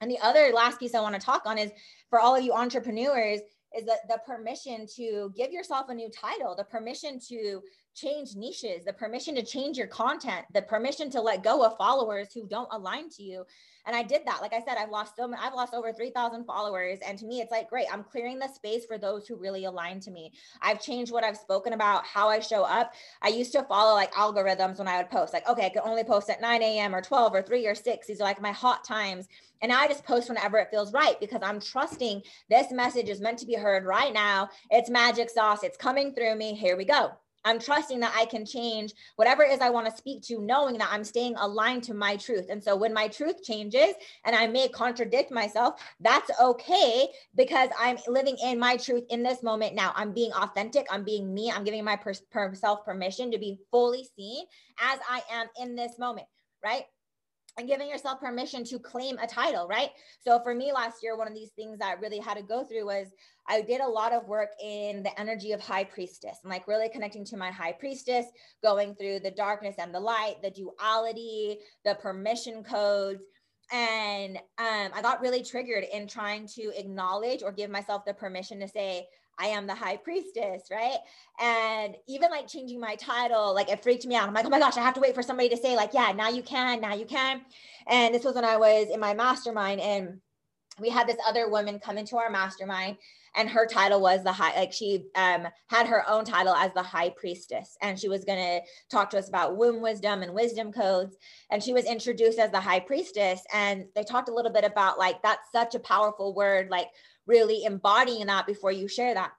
And 0.01 0.11
the 0.11 0.19
other 0.19 0.51
last 0.53 0.79
piece 0.79 0.93
I 0.93 1.01
want 1.01 1.15
to 1.15 1.21
talk 1.21 1.43
on 1.45 1.57
is 1.57 1.71
for 2.09 2.19
all 2.19 2.35
of 2.35 2.43
you 2.43 2.53
entrepreneurs 2.53 3.41
is 3.77 3.85
that 3.85 4.07
the 4.07 4.19
permission 4.25 4.85
to 4.95 5.31
give 5.35 5.51
yourself 5.51 5.89
a 5.89 5.93
new 5.93 6.09
title, 6.09 6.55
the 6.55 6.63
permission 6.63 7.19
to 7.27 7.61
change 7.97 8.35
niches, 8.35 8.85
the 8.85 8.93
permission 8.93 9.33
to 9.35 9.43
change 9.43 9.77
your 9.77 9.87
content, 9.87 10.45
the 10.53 10.61
permission 10.61 11.09
to 11.09 11.21
let 11.21 11.43
go 11.43 11.65
of 11.65 11.75
followers 11.77 12.27
who 12.33 12.47
don't 12.47 12.69
align 12.71 13.09
to 13.09 13.23
you. 13.23 13.43
And 13.87 13.95
I 13.95 14.03
did 14.03 14.21
that. 14.25 14.41
Like 14.41 14.53
I 14.53 14.59
said, 14.59 14.75
I've 14.77 14.89
lost 14.89 15.15
so 15.15 15.27
many, 15.27 15.41
I've 15.41 15.53
lost 15.53 15.73
over 15.73 15.91
3,000 15.93 16.43
followers. 16.45 16.99
And 17.07 17.17
to 17.19 17.25
me, 17.25 17.39
it's 17.39 17.51
like, 17.51 17.69
great, 17.69 17.87
I'm 17.91 18.03
clearing 18.03 18.37
the 18.37 18.49
space 18.49 18.85
for 18.85 18.97
those 18.97 19.27
who 19.27 19.37
really 19.37 19.65
align 19.65 19.99
to 20.01 20.11
me. 20.11 20.33
I've 20.61 20.81
changed 20.81 21.11
what 21.11 21.23
I've 21.23 21.37
spoken 21.37 21.73
about, 21.73 22.05
how 22.05 22.27
I 22.27 22.39
show 22.39 22.63
up. 22.63 22.93
I 23.21 23.29
used 23.29 23.53
to 23.53 23.63
follow 23.63 23.93
like 23.93 24.13
algorithms 24.13 24.77
when 24.77 24.87
I 24.87 24.97
would 24.97 25.09
post, 25.09 25.33
like, 25.33 25.47
okay, 25.49 25.65
I 25.65 25.69
could 25.69 25.83
only 25.83 26.03
post 26.03 26.29
at 26.29 26.41
9 26.41 26.61
a.m. 26.61 26.93
or 26.93 27.01
12 27.01 27.33
or 27.33 27.41
3 27.41 27.65
or 27.65 27.75
6. 27.75 28.07
These 28.07 28.21
are 28.21 28.25
like 28.25 28.41
my 28.41 28.51
hot 28.51 28.83
times. 28.83 29.27
And 29.61 29.71
now 29.71 29.79
I 29.79 29.87
just 29.87 30.03
post 30.03 30.29
whenever 30.29 30.59
it 30.59 30.69
feels 30.69 30.93
right 30.93 31.19
because 31.19 31.41
I'm 31.41 31.59
trusting 31.59 32.21
this 32.49 32.71
message 32.71 33.09
is 33.09 33.21
meant 33.21 33.39
to 33.39 33.45
be 33.45 33.55
heard 33.55 33.85
right 33.85 34.13
now. 34.13 34.49
It's 34.69 34.89
magic 34.89 35.29
sauce. 35.29 35.63
It's 35.63 35.77
coming 35.77 36.13
through 36.13 36.35
me. 36.35 36.53
Here 36.53 36.77
we 36.77 36.85
go. 36.85 37.13
I'm 37.47 37.59
trusting 37.59 37.99
that 38.01 38.13
I 38.15 38.25
can 38.25 38.45
change 38.45 38.93
whatever 39.15 39.43
it 39.43 39.51
is 39.51 39.61
I 39.61 39.69
want 39.69 39.89
to 39.89 39.95
speak 39.95 40.21
to, 40.23 40.41
knowing 40.41 40.77
that 40.79 40.89
I'm 40.91 41.03
staying 41.03 41.35
aligned 41.37 41.83
to 41.83 41.93
my 41.93 42.17
truth. 42.17 42.47
And 42.49 42.61
so 42.61 42.75
when 42.75 42.93
my 42.93 43.07
truth 43.07 43.41
changes 43.43 43.93
and 44.25 44.35
I 44.35 44.47
may 44.47 44.67
contradict 44.67 45.31
myself, 45.31 45.81
that's 46.01 46.29
okay 46.41 47.07
because 47.35 47.69
I'm 47.79 47.97
living 48.07 48.37
in 48.43 48.59
my 48.59 48.75
truth 48.75 49.05
in 49.09 49.23
this 49.23 49.43
moment 49.43 49.75
now. 49.75 49.93
I'm 49.95 50.11
being 50.11 50.33
authentic. 50.33 50.87
I'm 50.91 51.05
being 51.05 51.33
me. 51.33 51.49
I'm 51.49 51.63
giving 51.63 51.85
myself 51.85 52.83
permission 52.83 53.31
to 53.31 53.37
be 53.37 53.57
fully 53.71 54.07
seen 54.17 54.45
as 54.81 54.99
I 55.09 55.21
am 55.31 55.47
in 55.59 55.75
this 55.75 55.97
moment, 55.97 56.27
right? 56.63 56.83
And 57.57 57.67
giving 57.67 57.89
yourself 57.89 58.19
permission 58.19 58.63
to 58.65 58.77
claim 58.77 59.17
a 59.17 59.27
title, 59.27 59.67
right? 59.67 59.89
So 60.19 60.39
for 60.43 60.53
me 60.53 60.71
last 60.71 61.01
year, 61.01 61.17
one 61.17 61.27
of 61.27 61.33
these 61.33 61.49
things 61.49 61.79
that 61.79 61.97
I 61.97 61.99
really 61.99 62.19
had 62.19 62.37
to 62.37 62.43
go 62.43 62.63
through 62.63 62.85
was 62.85 63.07
I 63.47 63.61
did 63.61 63.81
a 63.81 63.87
lot 63.87 64.13
of 64.13 64.27
work 64.27 64.49
in 64.63 65.01
the 65.01 65.19
energy 65.19 65.53
of 65.53 65.61
high 65.61 65.85
priestess 65.85 66.37
and 66.43 66.51
like 66.51 66.67
really 66.67 66.89
connecting 66.89 67.25
to 67.25 67.37
my 67.37 67.49
high 67.49 67.71
priestess, 67.71 68.25
going 68.61 68.93
through 68.95 69.21
the 69.21 69.31
darkness 69.31 69.75
and 69.79 69.93
the 69.93 69.99
light, 69.99 70.35
the 70.43 70.51
duality, 70.51 71.59
the 71.83 71.95
permission 71.95 72.63
codes. 72.63 73.23
And 73.71 74.37
um, 74.59 74.91
I 74.93 75.01
got 75.01 75.21
really 75.21 75.43
triggered 75.43 75.85
in 75.91 76.07
trying 76.07 76.47
to 76.55 76.71
acknowledge 76.77 77.41
or 77.43 77.51
give 77.51 77.69
myself 77.69 78.05
the 78.05 78.13
permission 78.13 78.59
to 78.59 78.67
say, 78.67 79.07
I 79.39 79.47
am 79.47 79.67
the 79.67 79.75
high 79.75 79.97
priestess, 79.97 80.63
right? 80.71 80.97
And 81.39 81.95
even 82.07 82.31
like 82.31 82.47
changing 82.47 82.79
my 82.79 82.95
title, 82.95 83.53
like 83.53 83.69
it 83.69 83.83
freaked 83.83 84.05
me 84.05 84.15
out. 84.15 84.27
I'm 84.27 84.33
like, 84.33 84.45
oh 84.45 84.49
my 84.49 84.59
gosh, 84.59 84.77
I 84.77 84.81
have 84.81 84.95
to 84.95 84.99
wait 84.99 85.15
for 85.15 85.23
somebody 85.23 85.49
to 85.49 85.57
say, 85.57 85.75
like, 85.75 85.93
yeah, 85.93 86.11
now 86.11 86.29
you 86.29 86.41
can, 86.41 86.81
now 86.81 86.95
you 86.95 87.05
can. 87.05 87.41
And 87.87 88.13
this 88.13 88.23
was 88.23 88.35
when 88.35 88.45
I 88.45 88.57
was 88.57 88.87
in 88.91 88.99
my 88.99 89.13
mastermind, 89.13 89.81
and 89.81 90.19
we 90.79 90.89
had 90.89 91.07
this 91.07 91.17
other 91.27 91.49
woman 91.49 91.79
come 91.79 91.97
into 91.97 92.17
our 92.17 92.29
mastermind, 92.29 92.97
and 93.35 93.49
her 93.49 93.67
title 93.67 94.01
was 94.01 94.23
the 94.23 94.31
high, 94.31 94.55
like 94.55 94.73
she 94.73 95.05
um, 95.15 95.47
had 95.67 95.87
her 95.87 96.07
own 96.09 96.25
title 96.25 96.53
as 96.53 96.73
the 96.73 96.83
high 96.83 97.09
priestess, 97.09 97.77
and 97.81 97.99
she 97.99 98.09
was 98.09 98.25
going 98.25 98.39
to 98.39 98.61
talk 98.89 99.09
to 99.11 99.19
us 99.19 99.29
about 99.29 99.57
womb 99.57 99.81
wisdom 99.81 100.23
and 100.23 100.33
wisdom 100.33 100.71
codes. 100.71 101.15
And 101.51 101.61
she 101.63 101.73
was 101.73 101.85
introduced 101.85 102.39
as 102.39 102.51
the 102.51 102.59
high 102.59 102.79
priestess, 102.79 103.41
and 103.53 103.85
they 103.95 104.03
talked 104.03 104.29
a 104.29 104.33
little 104.33 104.51
bit 104.51 104.63
about 104.63 104.97
like 104.97 105.21
that's 105.21 105.51
such 105.51 105.75
a 105.75 105.79
powerful 105.79 106.33
word, 106.33 106.69
like 106.69 106.87
really 107.27 107.63
embodying 107.63 108.25
that 108.27 108.47
before 108.47 108.71
you 108.71 108.87
share 108.87 109.13
that. 109.13 109.33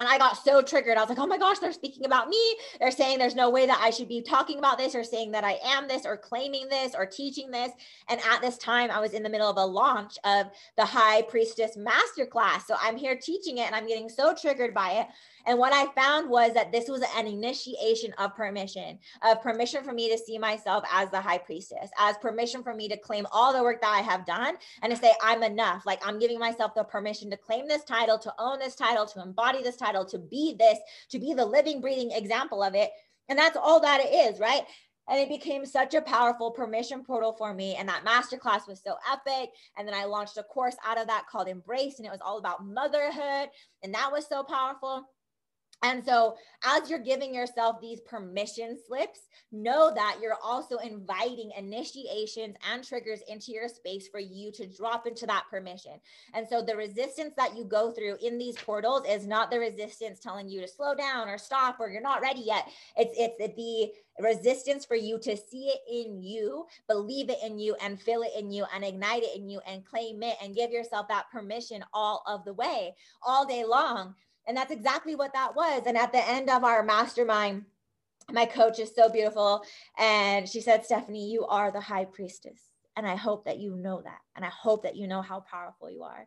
And 0.00 0.08
I 0.08 0.18
got 0.18 0.36
so 0.42 0.60
triggered. 0.60 0.96
I 0.96 1.00
was 1.00 1.08
like, 1.08 1.18
oh 1.18 1.26
my 1.26 1.38
gosh, 1.38 1.58
they're 1.58 1.72
speaking 1.72 2.04
about 2.04 2.28
me. 2.28 2.56
They're 2.80 2.90
saying 2.90 3.18
there's 3.18 3.34
no 3.34 3.50
way 3.50 3.66
that 3.66 3.80
I 3.82 3.90
should 3.90 4.08
be 4.08 4.22
talking 4.22 4.58
about 4.58 4.76
this 4.76 4.94
or 4.94 5.04
saying 5.04 5.30
that 5.32 5.44
I 5.44 5.58
am 5.64 5.86
this 5.86 6.04
or 6.04 6.16
claiming 6.16 6.68
this 6.68 6.94
or 6.94 7.06
teaching 7.06 7.50
this. 7.50 7.70
And 8.08 8.20
at 8.28 8.40
this 8.40 8.58
time, 8.58 8.90
I 8.90 9.00
was 9.00 9.12
in 9.12 9.22
the 9.22 9.28
middle 9.28 9.48
of 9.48 9.56
a 9.56 9.64
launch 9.64 10.18
of 10.24 10.46
the 10.76 10.84
High 10.84 11.22
Priestess 11.22 11.76
Masterclass. 11.76 12.66
So 12.66 12.74
I'm 12.80 12.96
here 12.96 13.16
teaching 13.16 13.58
it 13.58 13.66
and 13.66 13.74
I'm 13.74 13.86
getting 13.86 14.08
so 14.08 14.34
triggered 14.34 14.74
by 14.74 14.92
it. 14.92 15.06
And 15.46 15.58
what 15.58 15.72
I 15.72 15.86
found 15.92 16.30
was 16.30 16.54
that 16.54 16.72
this 16.72 16.88
was 16.88 17.02
an 17.16 17.26
initiation 17.26 18.14
of 18.18 18.34
permission, 18.34 18.98
of 19.22 19.42
permission 19.42 19.84
for 19.84 19.92
me 19.92 20.10
to 20.10 20.18
see 20.18 20.38
myself 20.38 20.84
as 20.90 21.10
the 21.10 21.20
high 21.20 21.38
priestess, 21.38 21.90
as 21.98 22.16
permission 22.18 22.62
for 22.62 22.74
me 22.74 22.88
to 22.88 22.96
claim 22.96 23.26
all 23.30 23.52
the 23.52 23.62
work 23.62 23.82
that 23.82 23.92
I 23.92 24.00
have 24.00 24.24
done 24.24 24.56
and 24.82 24.90
to 24.90 24.98
say, 24.98 25.12
I'm 25.22 25.42
enough. 25.42 25.84
Like 25.84 26.06
I'm 26.06 26.18
giving 26.18 26.38
myself 26.38 26.74
the 26.74 26.82
permission 26.82 27.30
to 27.30 27.36
claim 27.36 27.68
this 27.68 27.84
title, 27.84 28.18
to 28.20 28.34
own 28.38 28.58
this 28.58 28.74
title, 28.74 29.04
to 29.06 29.22
embody 29.22 29.62
this 29.62 29.76
title, 29.76 29.83
to 29.92 30.18
be 30.18 30.56
this, 30.58 30.78
to 31.10 31.18
be 31.18 31.34
the 31.34 31.44
living, 31.44 31.80
breathing 31.80 32.10
example 32.12 32.62
of 32.62 32.74
it. 32.74 32.90
And 33.28 33.38
that's 33.38 33.56
all 33.56 33.80
that 33.80 34.00
it 34.00 34.12
is, 34.12 34.40
right? 34.40 34.62
And 35.08 35.20
it 35.20 35.28
became 35.28 35.66
such 35.66 35.94
a 35.94 36.00
powerful 36.00 36.50
permission 36.50 37.04
portal 37.04 37.32
for 37.32 37.52
me. 37.52 37.76
And 37.76 37.88
that 37.88 38.04
masterclass 38.04 38.66
was 38.66 38.82
so 38.82 38.96
epic. 39.10 39.50
And 39.76 39.86
then 39.86 39.94
I 39.94 40.04
launched 40.04 40.38
a 40.38 40.42
course 40.42 40.76
out 40.86 40.98
of 40.98 41.06
that 41.08 41.26
called 41.30 41.48
Embrace, 41.48 41.98
and 41.98 42.06
it 42.06 42.12
was 42.12 42.22
all 42.24 42.38
about 42.38 42.66
motherhood. 42.66 43.50
And 43.82 43.92
that 43.94 44.10
was 44.10 44.26
so 44.26 44.42
powerful. 44.42 45.04
And 45.84 46.02
so, 46.02 46.36
as 46.64 46.88
you're 46.88 46.98
giving 46.98 47.34
yourself 47.34 47.76
these 47.78 48.00
permission 48.00 48.78
slips, 48.86 49.28
know 49.52 49.92
that 49.94 50.16
you're 50.22 50.38
also 50.42 50.78
inviting 50.78 51.50
initiations 51.58 52.56
and 52.72 52.82
triggers 52.82 53.20
into 53.28 53.52
your 53.52 53.68
space 53.68 54.08
for 54.08 54.18
you 54.18 54.50
to 54.52 54.66
drop 54.66 55.06
into 55.06 55.26
that 55.26 55.44
permission. 55.50 55.92
And 56.32 56.48
so, 56.48 56.62
the 56.62 56.74
resistance 56.74 57.34
that 57.36 57.54
you 57.54 57.64
go 57.64 57.92
through 57.92 58.16
in 58.22 58.38
these 58.38 58.56
portals 58.56 59.02
is 59.06 59.26
not 59.26 59.50
the 59.50 59.58
resistance 59.58 60.20
telling 60.20 60.48
you 60.48 60.62
to 60.62 60.68
slow 60.68 60.94
down 60.94 61.28
or 61.28 61.36
stop 61.36 61.76
or 61.78 61.90
you're 61.90 62.00
not 62.00 62.22
ready 62.22 62.40
yet. 62.40 62.66
It's 62.96 63.14
it's 63.18 63.54
the 63.54 63.92
resistance 64.18 64.86
for 64.86 64.96
you 64.96 65.18
to 65.18 65.36
see 65.36 65.66
it 65.66 65.80
in 65.90 66.22
you, 66.22 66.64
believe 66.88 67.28
it 67.28 67.38
in 67.44 67.58
you, 67.58 67.76
and 67.82 68.00
feel 68.00 68.22
it 68.22 68.32
in 68.38 68.50
you, 68.50 68.64
and 68.74 68.84
ignite 68.84 69.22
it 69.22 69.36
in 69.36 69.50
you, 69.50 69.60
and 69.66 69.84
claim 69.84 70.22
it, 70.22 70.36
and 70.42 70.54
give 70.54 70.70
yourself 70.70 71.08
that 71.08 71.30
permission 71.30 71.84
all 71.92 72.22
of 72.26 72.42
the 72.46 72.54
way, 72.54 72.94
all 73.22 73.44
day 73.44 73.64
long. 73.66 74.14
And 74.46 74.56
that's 74.56 74.72
exactly 74.72 75.14
what 75.14 75.32
that 75.32 75.56
was. 75.56 75.82
And 75.86 75.96
at 75.96 76.12
the 76.12 76.28
end 76.28 76.50
of 76.50 76.64
our 76.64 76.82
mastermind, 76.82 77.64
my 78.30 78.46
coach 78.46 78.78
is 78.78 78.94
so 78.94 79.08
beautiful. 79.08 79.62
And 79.98 80.48
she 80.48 80.60
said, 80.60 80.84
Stephanie, 80.84 81.30
you 81.30 81.46
are 81.46 81.70
the 81.70 81.80
high 81.80 82.04
priestess. 82.04 82.60
And 82.96 83.06
I 83.06 83.16
hope 83.16 83.44
that 83.46 83.58
you 83.58 83.74
know 83.76 84.00
that. 84.02 84.20
And 84.36 84.44
I 84.44 84.48
hope 84.48 84.84
that 84.84 84.96
you 84.96 85.08
know 85.08 85.22
how 85.22 85.40
powerful 85.40 85.90
you 85.90 86.02
are. 86.02 86.26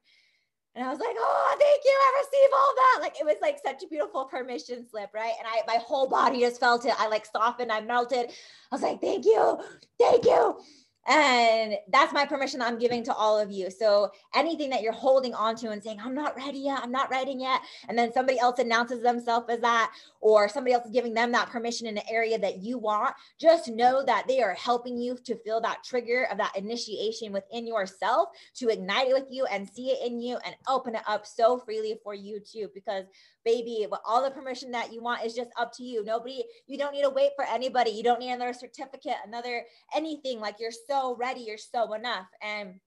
And 0.76 0.86
I 0.86 0.90
was 0.92 1.00
like, 1.00 1.16
oh, 1.18 1.56
thank 1.60 1.82
you. 1.86 1.92
I 1.92 2.24
receive 2.24 2.50
all 2.54 2.76
that. 2.76 3.00
Like 3.02 3.20
it 3.20 3.26
was 3.26 3.38
like 3.42 3.58
such 3.66 3.84
a 3.84 3.88
beautiful 3.88 4.26
permission 4.26 4.86
slip, 4.88 5.10
right? 5.12 5.34
And 5.40 5.48
I 5.48 5.62
my 5.66 5.82
whole 5.82 6.08
body 6.08 6.42
just 6.42 6.60
felt 6.60 6.86
it. 6.86 6.94
I 7.00 7.08
like 7.08 7.26
softened, 7.26 7.72
I 7.72 7.82
melted. 7.82 8.30
I 8.30 8.76
was 8.76 8.84
like, 8.84 9.02
thank 9.02 9.26
you, 9.26 9.60
thank 10.00 10.26
you. 10.26 10.60
And 11.08 11.76
that's 11.90 12.12
my 12.12 12.26
permission 12.26 12.62
I'm 12.62 12.78
giving 12.78 13.02
to 13.06 13.14
all 13.14 13.40
of 13.40 13.50
you. 13.50 13.70
So 13.72 14.12
anything 14.36 14.70
that 14.72 14.82
you're 14.82 14.92
holding 14.92 15.34
on 15.34 15.56
to 15.58 15.70
and 15.70 15.82
saying, 15.82 16.00
I'm 16.04 16.14
not 16.14 16.36
ready 16.36 16.60
yet, 16.60 16.82
I'm 16.84 16.92
not 16.92 17.10
ready 17.10 17.32
yet. 17.32 17.62
And 17.88 17.98
then 17.98 18.12
somebody 18.12 18.38
else 18.40 18.60
announces 18.60 19.02
themselves 19.02 19.46
as 19.50 19.62
that, 19.62 19.94
or 20.20 20.50
somebody 20.50 20.74
else 20.74 20.86
is 20.86 20.92
giving 20.92 21.14
them 21.14 21.32
that 21.32 21.50
permission 21.50 21.88
in 21.88 21.98
an 21.98 22.04
area 22.10 22.38
that 22.40 22.58
you 22.58 22.78
want, 22.78 23.16
just 23.40 23.70
know 23.70 24.04
that 24.06 24.26
they 24.28 24.42
are 24.42 24.54
helping 24.56 24.98
you 24.98 25.18
to 25.24 25.36
feel 25.36 25.62
that 25.62 25.84
trigger 25.84 26.28
of 26.30 26.38
that 26.40 26.58
initiation 26.58 27.32
within 27.32 27.66
yourself 27.66 28.30
to 28.56 28.68
ignite 28.68 29.08
it 29.08 29.14
with 29.14 29.28
you 29.30 29.46
and 29.46 29.70
see 29.70 29.92
it 29.92 30.06
in 30.06 30.20
you 30.20 30.38
and 30.46 30.56
open 30.68 30.96
it 30.96 31.04
up 31.08 31.26
so 31.26 31.58
freely 31.58 31.98
for 32.04 32.14
you 32.14 32.42
too. 32.42 32.70
Because 32.74 33.06
baby, 33.46 33.88
all 34.06 34.22
the 34.22 34.32
permission 34.32 34.72
that 34.72 34.92
you 34.92 35.02
want 35.02 35.24
is 35.24 35.34
just 35.34 35.52
up 35.58 35.72
to 35.72 35.84
you. 35.84 36.04
Nobody, 36.04 36.44
you 36.66 36.78
don't 36.78 36.92
need 36.92 37.04
to 37.04 37.10
wait 37.10 37.32
for 37.38 37.46
anybody. 37.46 37.92
You 37.92 38.04
don't 38.04 38.20
need 38.20 38.32
another 38.32 38.52
certificate, 38.52 39.16
another 39.26 39.64
anything. 39.96 40.42
Like 40.42 40.56
you're 40.60 40.72
so 40.72 40.97
ready, 41.18 41.42
you're 41.42 41.58
so 41.58 41.94
enough. 41.94 42.28
And 42.42 42.80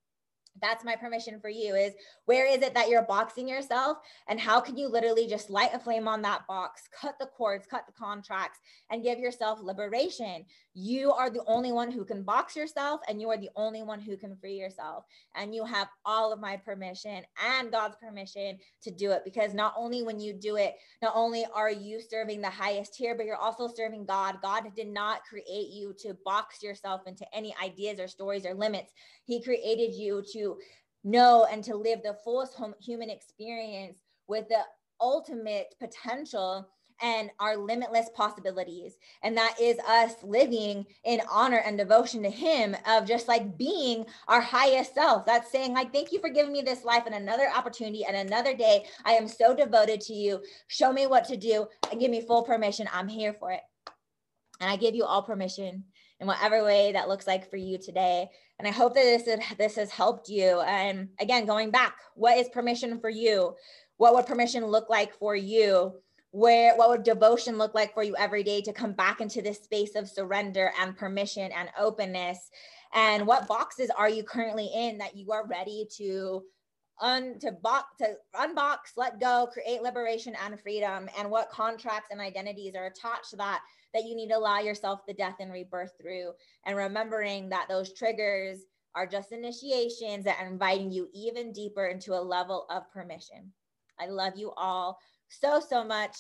that's 0.61 0.85
my 0.85 0.97
permission 0.97 1.41
for 1.41 1.49
you 1.49 1.75
is 1.75 1.95
where 2.25 2.47
is 2.47 2.63
it 2.63 2.75
that 2.75 2.89
you're 2.89 3.03
boxing 3.03 3.49
yourself 3.49 3.99
and 4.29 4.41
how 4.41 4.61
can 4.61 4.77
you 4.77 4.89
literally 4.89 5.27
just 5.27 5.51
light 5.51 5.71
a 5.73 5.79
flame 5.79 6.09
on 6.09 6.23
that 6.23 6.47
box 6.47 6.83
cut 6.99 7.15
the 7.19 7.27
cords 7.27 7.67
cut 7.67 7.85
the 7.87 7.93
contracts 7.93 8.59
and 8.91 9.03
give 9.03 9.19
yourself 9.19 9.61
liberation 9.63 10.45
you 10.75 11.13
are 11.13 11.31
the 11.31 11.43
only 11.47 11.73
one 11.73 11.91
who 11.91 12.05
can 12.05 12.23
box 12.23 12.55
yourself 12.55 13.01
and 13.09 13.21
you 13.21 13.29
are 13.31 13.37
the 13.37 13.51
only 13.57 13.83
one 13.83 14.01
who 14.01 14.17
can 14.17 14.37
free 14.37 14.55
yourself. 14.55 15.05
And 15.35 15.55
you 15.55 15.65
have 15.65 15.89
all 16.05 16.33
of 16.33 16.41
my 16.41 16.57
permission 16.57 17.23
and 17.45 17.73
god's 17.73 17.97
permission 17.97 18.59
to 18.83 18.91
do 18.91 19.11
it 19.11 19.23
because 19.25 19.53
not 19.53 19.75
only 19.77 20.03
when 20.03 20.21
you 20.21 20.33
do 20.33 20.57
it 20.57 20.75
not 21.03 21.13
only 21.15 21.45
are 21.55 21.71
you 21.71 22.01
serving 22.01 22.41
the 22.41 22.51
highest 22.51 22.95
here 22.97 23.15
but 23.17 23.27
you're 23.27 23.37
also 23.37 23.69
serving 23.69 24.07
god. 24.07 24.37
God 24.43 24.65
did 24.77 24.89
not 24.89 25.25
create 25.25 25.71
you 25.71 25.95
to 26.01 26.17
box 26.25 26.63
yourself 26.63 27.03
into 27.07 27.27
any 27.35 27.55
ideas 27.63 27.99
or 27.99 28.09
stories 28.09 28.47
or 28.47 28.55
limits. 28.55 28.93
He 29.25 29.43
created 29.43 29.95
you 29.95 30.23
to 30.33 30.57
know 31.03 31.47
and 31.51 31.65
to 31.65 31.77
live 31.77 32.03
the 32.03 32.17
fullest 32.23 32.57
human 32.81 33.11
experience 33.11 33.99
with 34.29 34.49
the 34.49 34.63
ultimate 35.01 35.75
potential 35.81 36.69
and 37.03 37.31
our 37.39 37.57
limitless 37.57 38.09
possibilities. 38.15 38.97
And 39.23 39.37
that 39.37 39.57
is 39.61 39.79
us 39.81 40.15
living 40.23 40.87
in 41.05 41.21
honor 41.31 41.63
and 41.65 41.79
devotion 41.79 42.23
to 42.23 42.31
Him, 42.31 42.77
of 42.87 43.07
just 43.07 43.29
like 43.29 43.57
being 43.57 44.07
our 44.29 44.41
highest 44.41 44.95
self. 44.95 45.27
That's 45.27 45.51
saying, 45.51 45.73
like, 45.73 45.93
thank 45.93 46.13
you 46.13 46.21
for 46.21 46.29
giving 46.29 46.53
me 46.53 46.63
this 46.63 46.85
life 46.85 47.05
and 47.07 47.15
another 47.15 47.49
opportunity 47.55 48.05
and 48.05 48.17
another 48.17 48.57
day. 48.57 48.85
I 49.05 49.13
am 49.13 49.29
so 49.29 49.55
devoted 49.55 50.01
to 50.03 50.13
you. 50.13 50.43
Show 50.69 50.93
me 50.93 51.07
what 51.07 51.25
to 51.27 51.37
do 51.37 51.67
and 51.91 52.01
give 52.01 52.11
me 52.11 52.21
full 52.21 52.43
permission. 52.43 52.89
I'm 52.93 53.09
here 53.09 53.33
for 53.33 53.53
it. 53.53 53.61
And 54.61 54.71
I 54.71 54.77
give 54.77 54.95
you 54.95 55.05
all 55.05 55.23
permission 55.23 55.85
in 56.21 56.27
whatever 56.27 56.63
way 56.63 56.93
that 56.93 57.09
looks 57.09 57.27
like 57.27 57.49
for 57.49 57.57
you 57.57 57.79
today. 57.79 58.29
And 58.59 58.69
I 58.69 58.73
hope 58.73 58.95
that 58.95 59.03
this, 59.03 59.57
this 59.57 59.77
has 59.77 59.91
helped 59.91 60.29
you. 60.29 60.61
And 60.61 61.09
again, 61.19 61.47
going 61.47 61.71
back, 61.71 61.97
what 62.15 62.37
is 62.37 62.49
permission 62.51 63.01
for 63.01 63.09
you? 63.09 63.55
What 63.97 64.15
would 64.15 64.27
permission 64.27 64.67
look 64.67 64.91
like 64.91 65.15
for 65.15 65.35
you? 65.35 65.95
Where 66.33 66.77
what 66.77 66.89
would 66.91 67.03
devotion 67.03 67.59
look 67.59 67.75
like 67.75 67.93
for 67.93 68.03
you 68.03 68.15
every 68.17 68.43
day 68.43 68.61
to 68.63 68.73
come 68.73 68.93
back 68.93 69.21
into 69.21 69.43
this 69.43 69.63
space 69.63 69.97
of 69.97 70.09
surrender 70.09 70.73
and 70.81 70.97
permission 70.97 71.51
and 71.53 71.69
openness? 71.79 72.51
And 72.95 73.27
what 73.27 73.49
boxes 73.49 73.91
are 73.91 74.09
you 74.09 74.23
currently 74.23 74.71
in 74.75 74.99
that 74.99 75.17
you 75.17 75.33
are 75.33 75.47
ready 75.47 75.87
to 75.97 76.43
un 77.01 77.39
to 77.41 77.51
box 77.51 77.87
to 77.99 78.15
unbox 78.35 78.77
let 78.97 79.19
go 79.19 79.49
create 79.53 79.83
liberation 79.83 80.37
and 80.45 80.61
freedom? 80.61 81.09
And 81.19 81.31
what 81.31 81.51
contracts 81.51 82.09
and 82.11 82.21
identities 82.21 82.75
are 82.77 82.87
attached 82.87 83.31
to 83.31 83.37
that 83.37 83.63
that 83.93 84.05
you 84.05 84.15
need 84.15 84.29
to 84.29 84.39
allow 84.39 84.61
yourself 84.61 85.01
the 85.07 85.15
death 85.15 85.37
and 85.41 85.53
rebirth 85.53 85.93
through? 86.01 86.33
And 86.65 86.77
remembering 86.77 87.49
that 87.49 87.67
those 87.69 87.93
triggers 87.93 88.59
are 88.95 89.07
just 89.07 89.33
initiations 89.33 90.25
that 90.25 90.39
are 90.41 90.49
inviting 90.49 90.91
you 90.91 91.09
even 91.13 91.53
deeper 91.53 91.87
into 91.87 92.15
a 92.15 92.23
level 92.23 92.67
of 92.71 92.91
permission. 92.93 93.53
I 93.99 94.07
love 94.07 94.33
you 94.37 94.53
all 94.57 94.99
so, 95.31 95.61
so 95.61 95.85
much. 95.85 96.17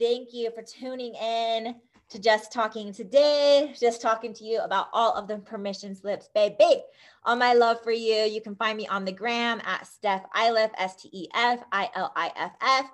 Thank 0.00 0.28
you 0.32 0.50
for 0.50 0.62
tuning 0.62 1.14
in 1.14 1.76
to 2.10 2.18
Just 2.18 2.52
Talking 2.52 2.92
today. 2.92 3.74
Just 3.78 4.02
talking 4.02 4.32
to 4.34 4.44
you 4.44 4.60
about 4.60 4.88
all 4.92 5.14
of 5.14 5.28
the 5.28 5.38
permission 5.38 5.94
slips, 5.94 6.28
baby. 6.34 6.82
All 7.24 7.36
my 7.36 7.54
love 7.54 7.82
for 7.82 7.92
you. 7.92 8.22
You 8.22 8.40
can 8.40 8.56
find 8.56 8.76
me 8.76 8.86
on 8.88 9.04
the 9.04 9.12
gram 9.12 9.60
at 9.64 9.86
Steph 9.86 10.24
Iliff, 10.36 10.70
S 10.78 11.02
T 11.02 11.10
E 11.12 11.28
F 11.34 11.60
I 11.72 11.88
L 11.94 12.12
I 12.16 12.32
F 12.36 12.52
F. 12.60 12.90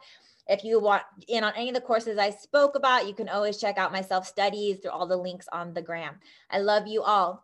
If 0.47 0.65
you 0.65 0.79
want 0.81 1.03
in 1.29 1.43
on 1.43 1.55
any 1.57 1.69
of 1.69 1.75
the 1.75 1.81
courses 1.81 2.19
I 2.19 2.31
spoke 2.31 2.75
about, 2.75 3.07
you 3.07 3.15
can 3.15 3.29
always 3.29 3.59
check 3.59 3.79
out 3.79 3.93
my 3.93 4.03
self 4.03 4.27
studies 4.27 4.79
through 4.79 4.91
all 4.91 5.07
the 5.07 5.17
links 5.17 5.49
on 5.53 5.73
the 5.73 5.83
gram. 5.83 6.17
I 6.51 6.59
love 6.59 6.87
you 6.87 7.03
all. 7.03 7.44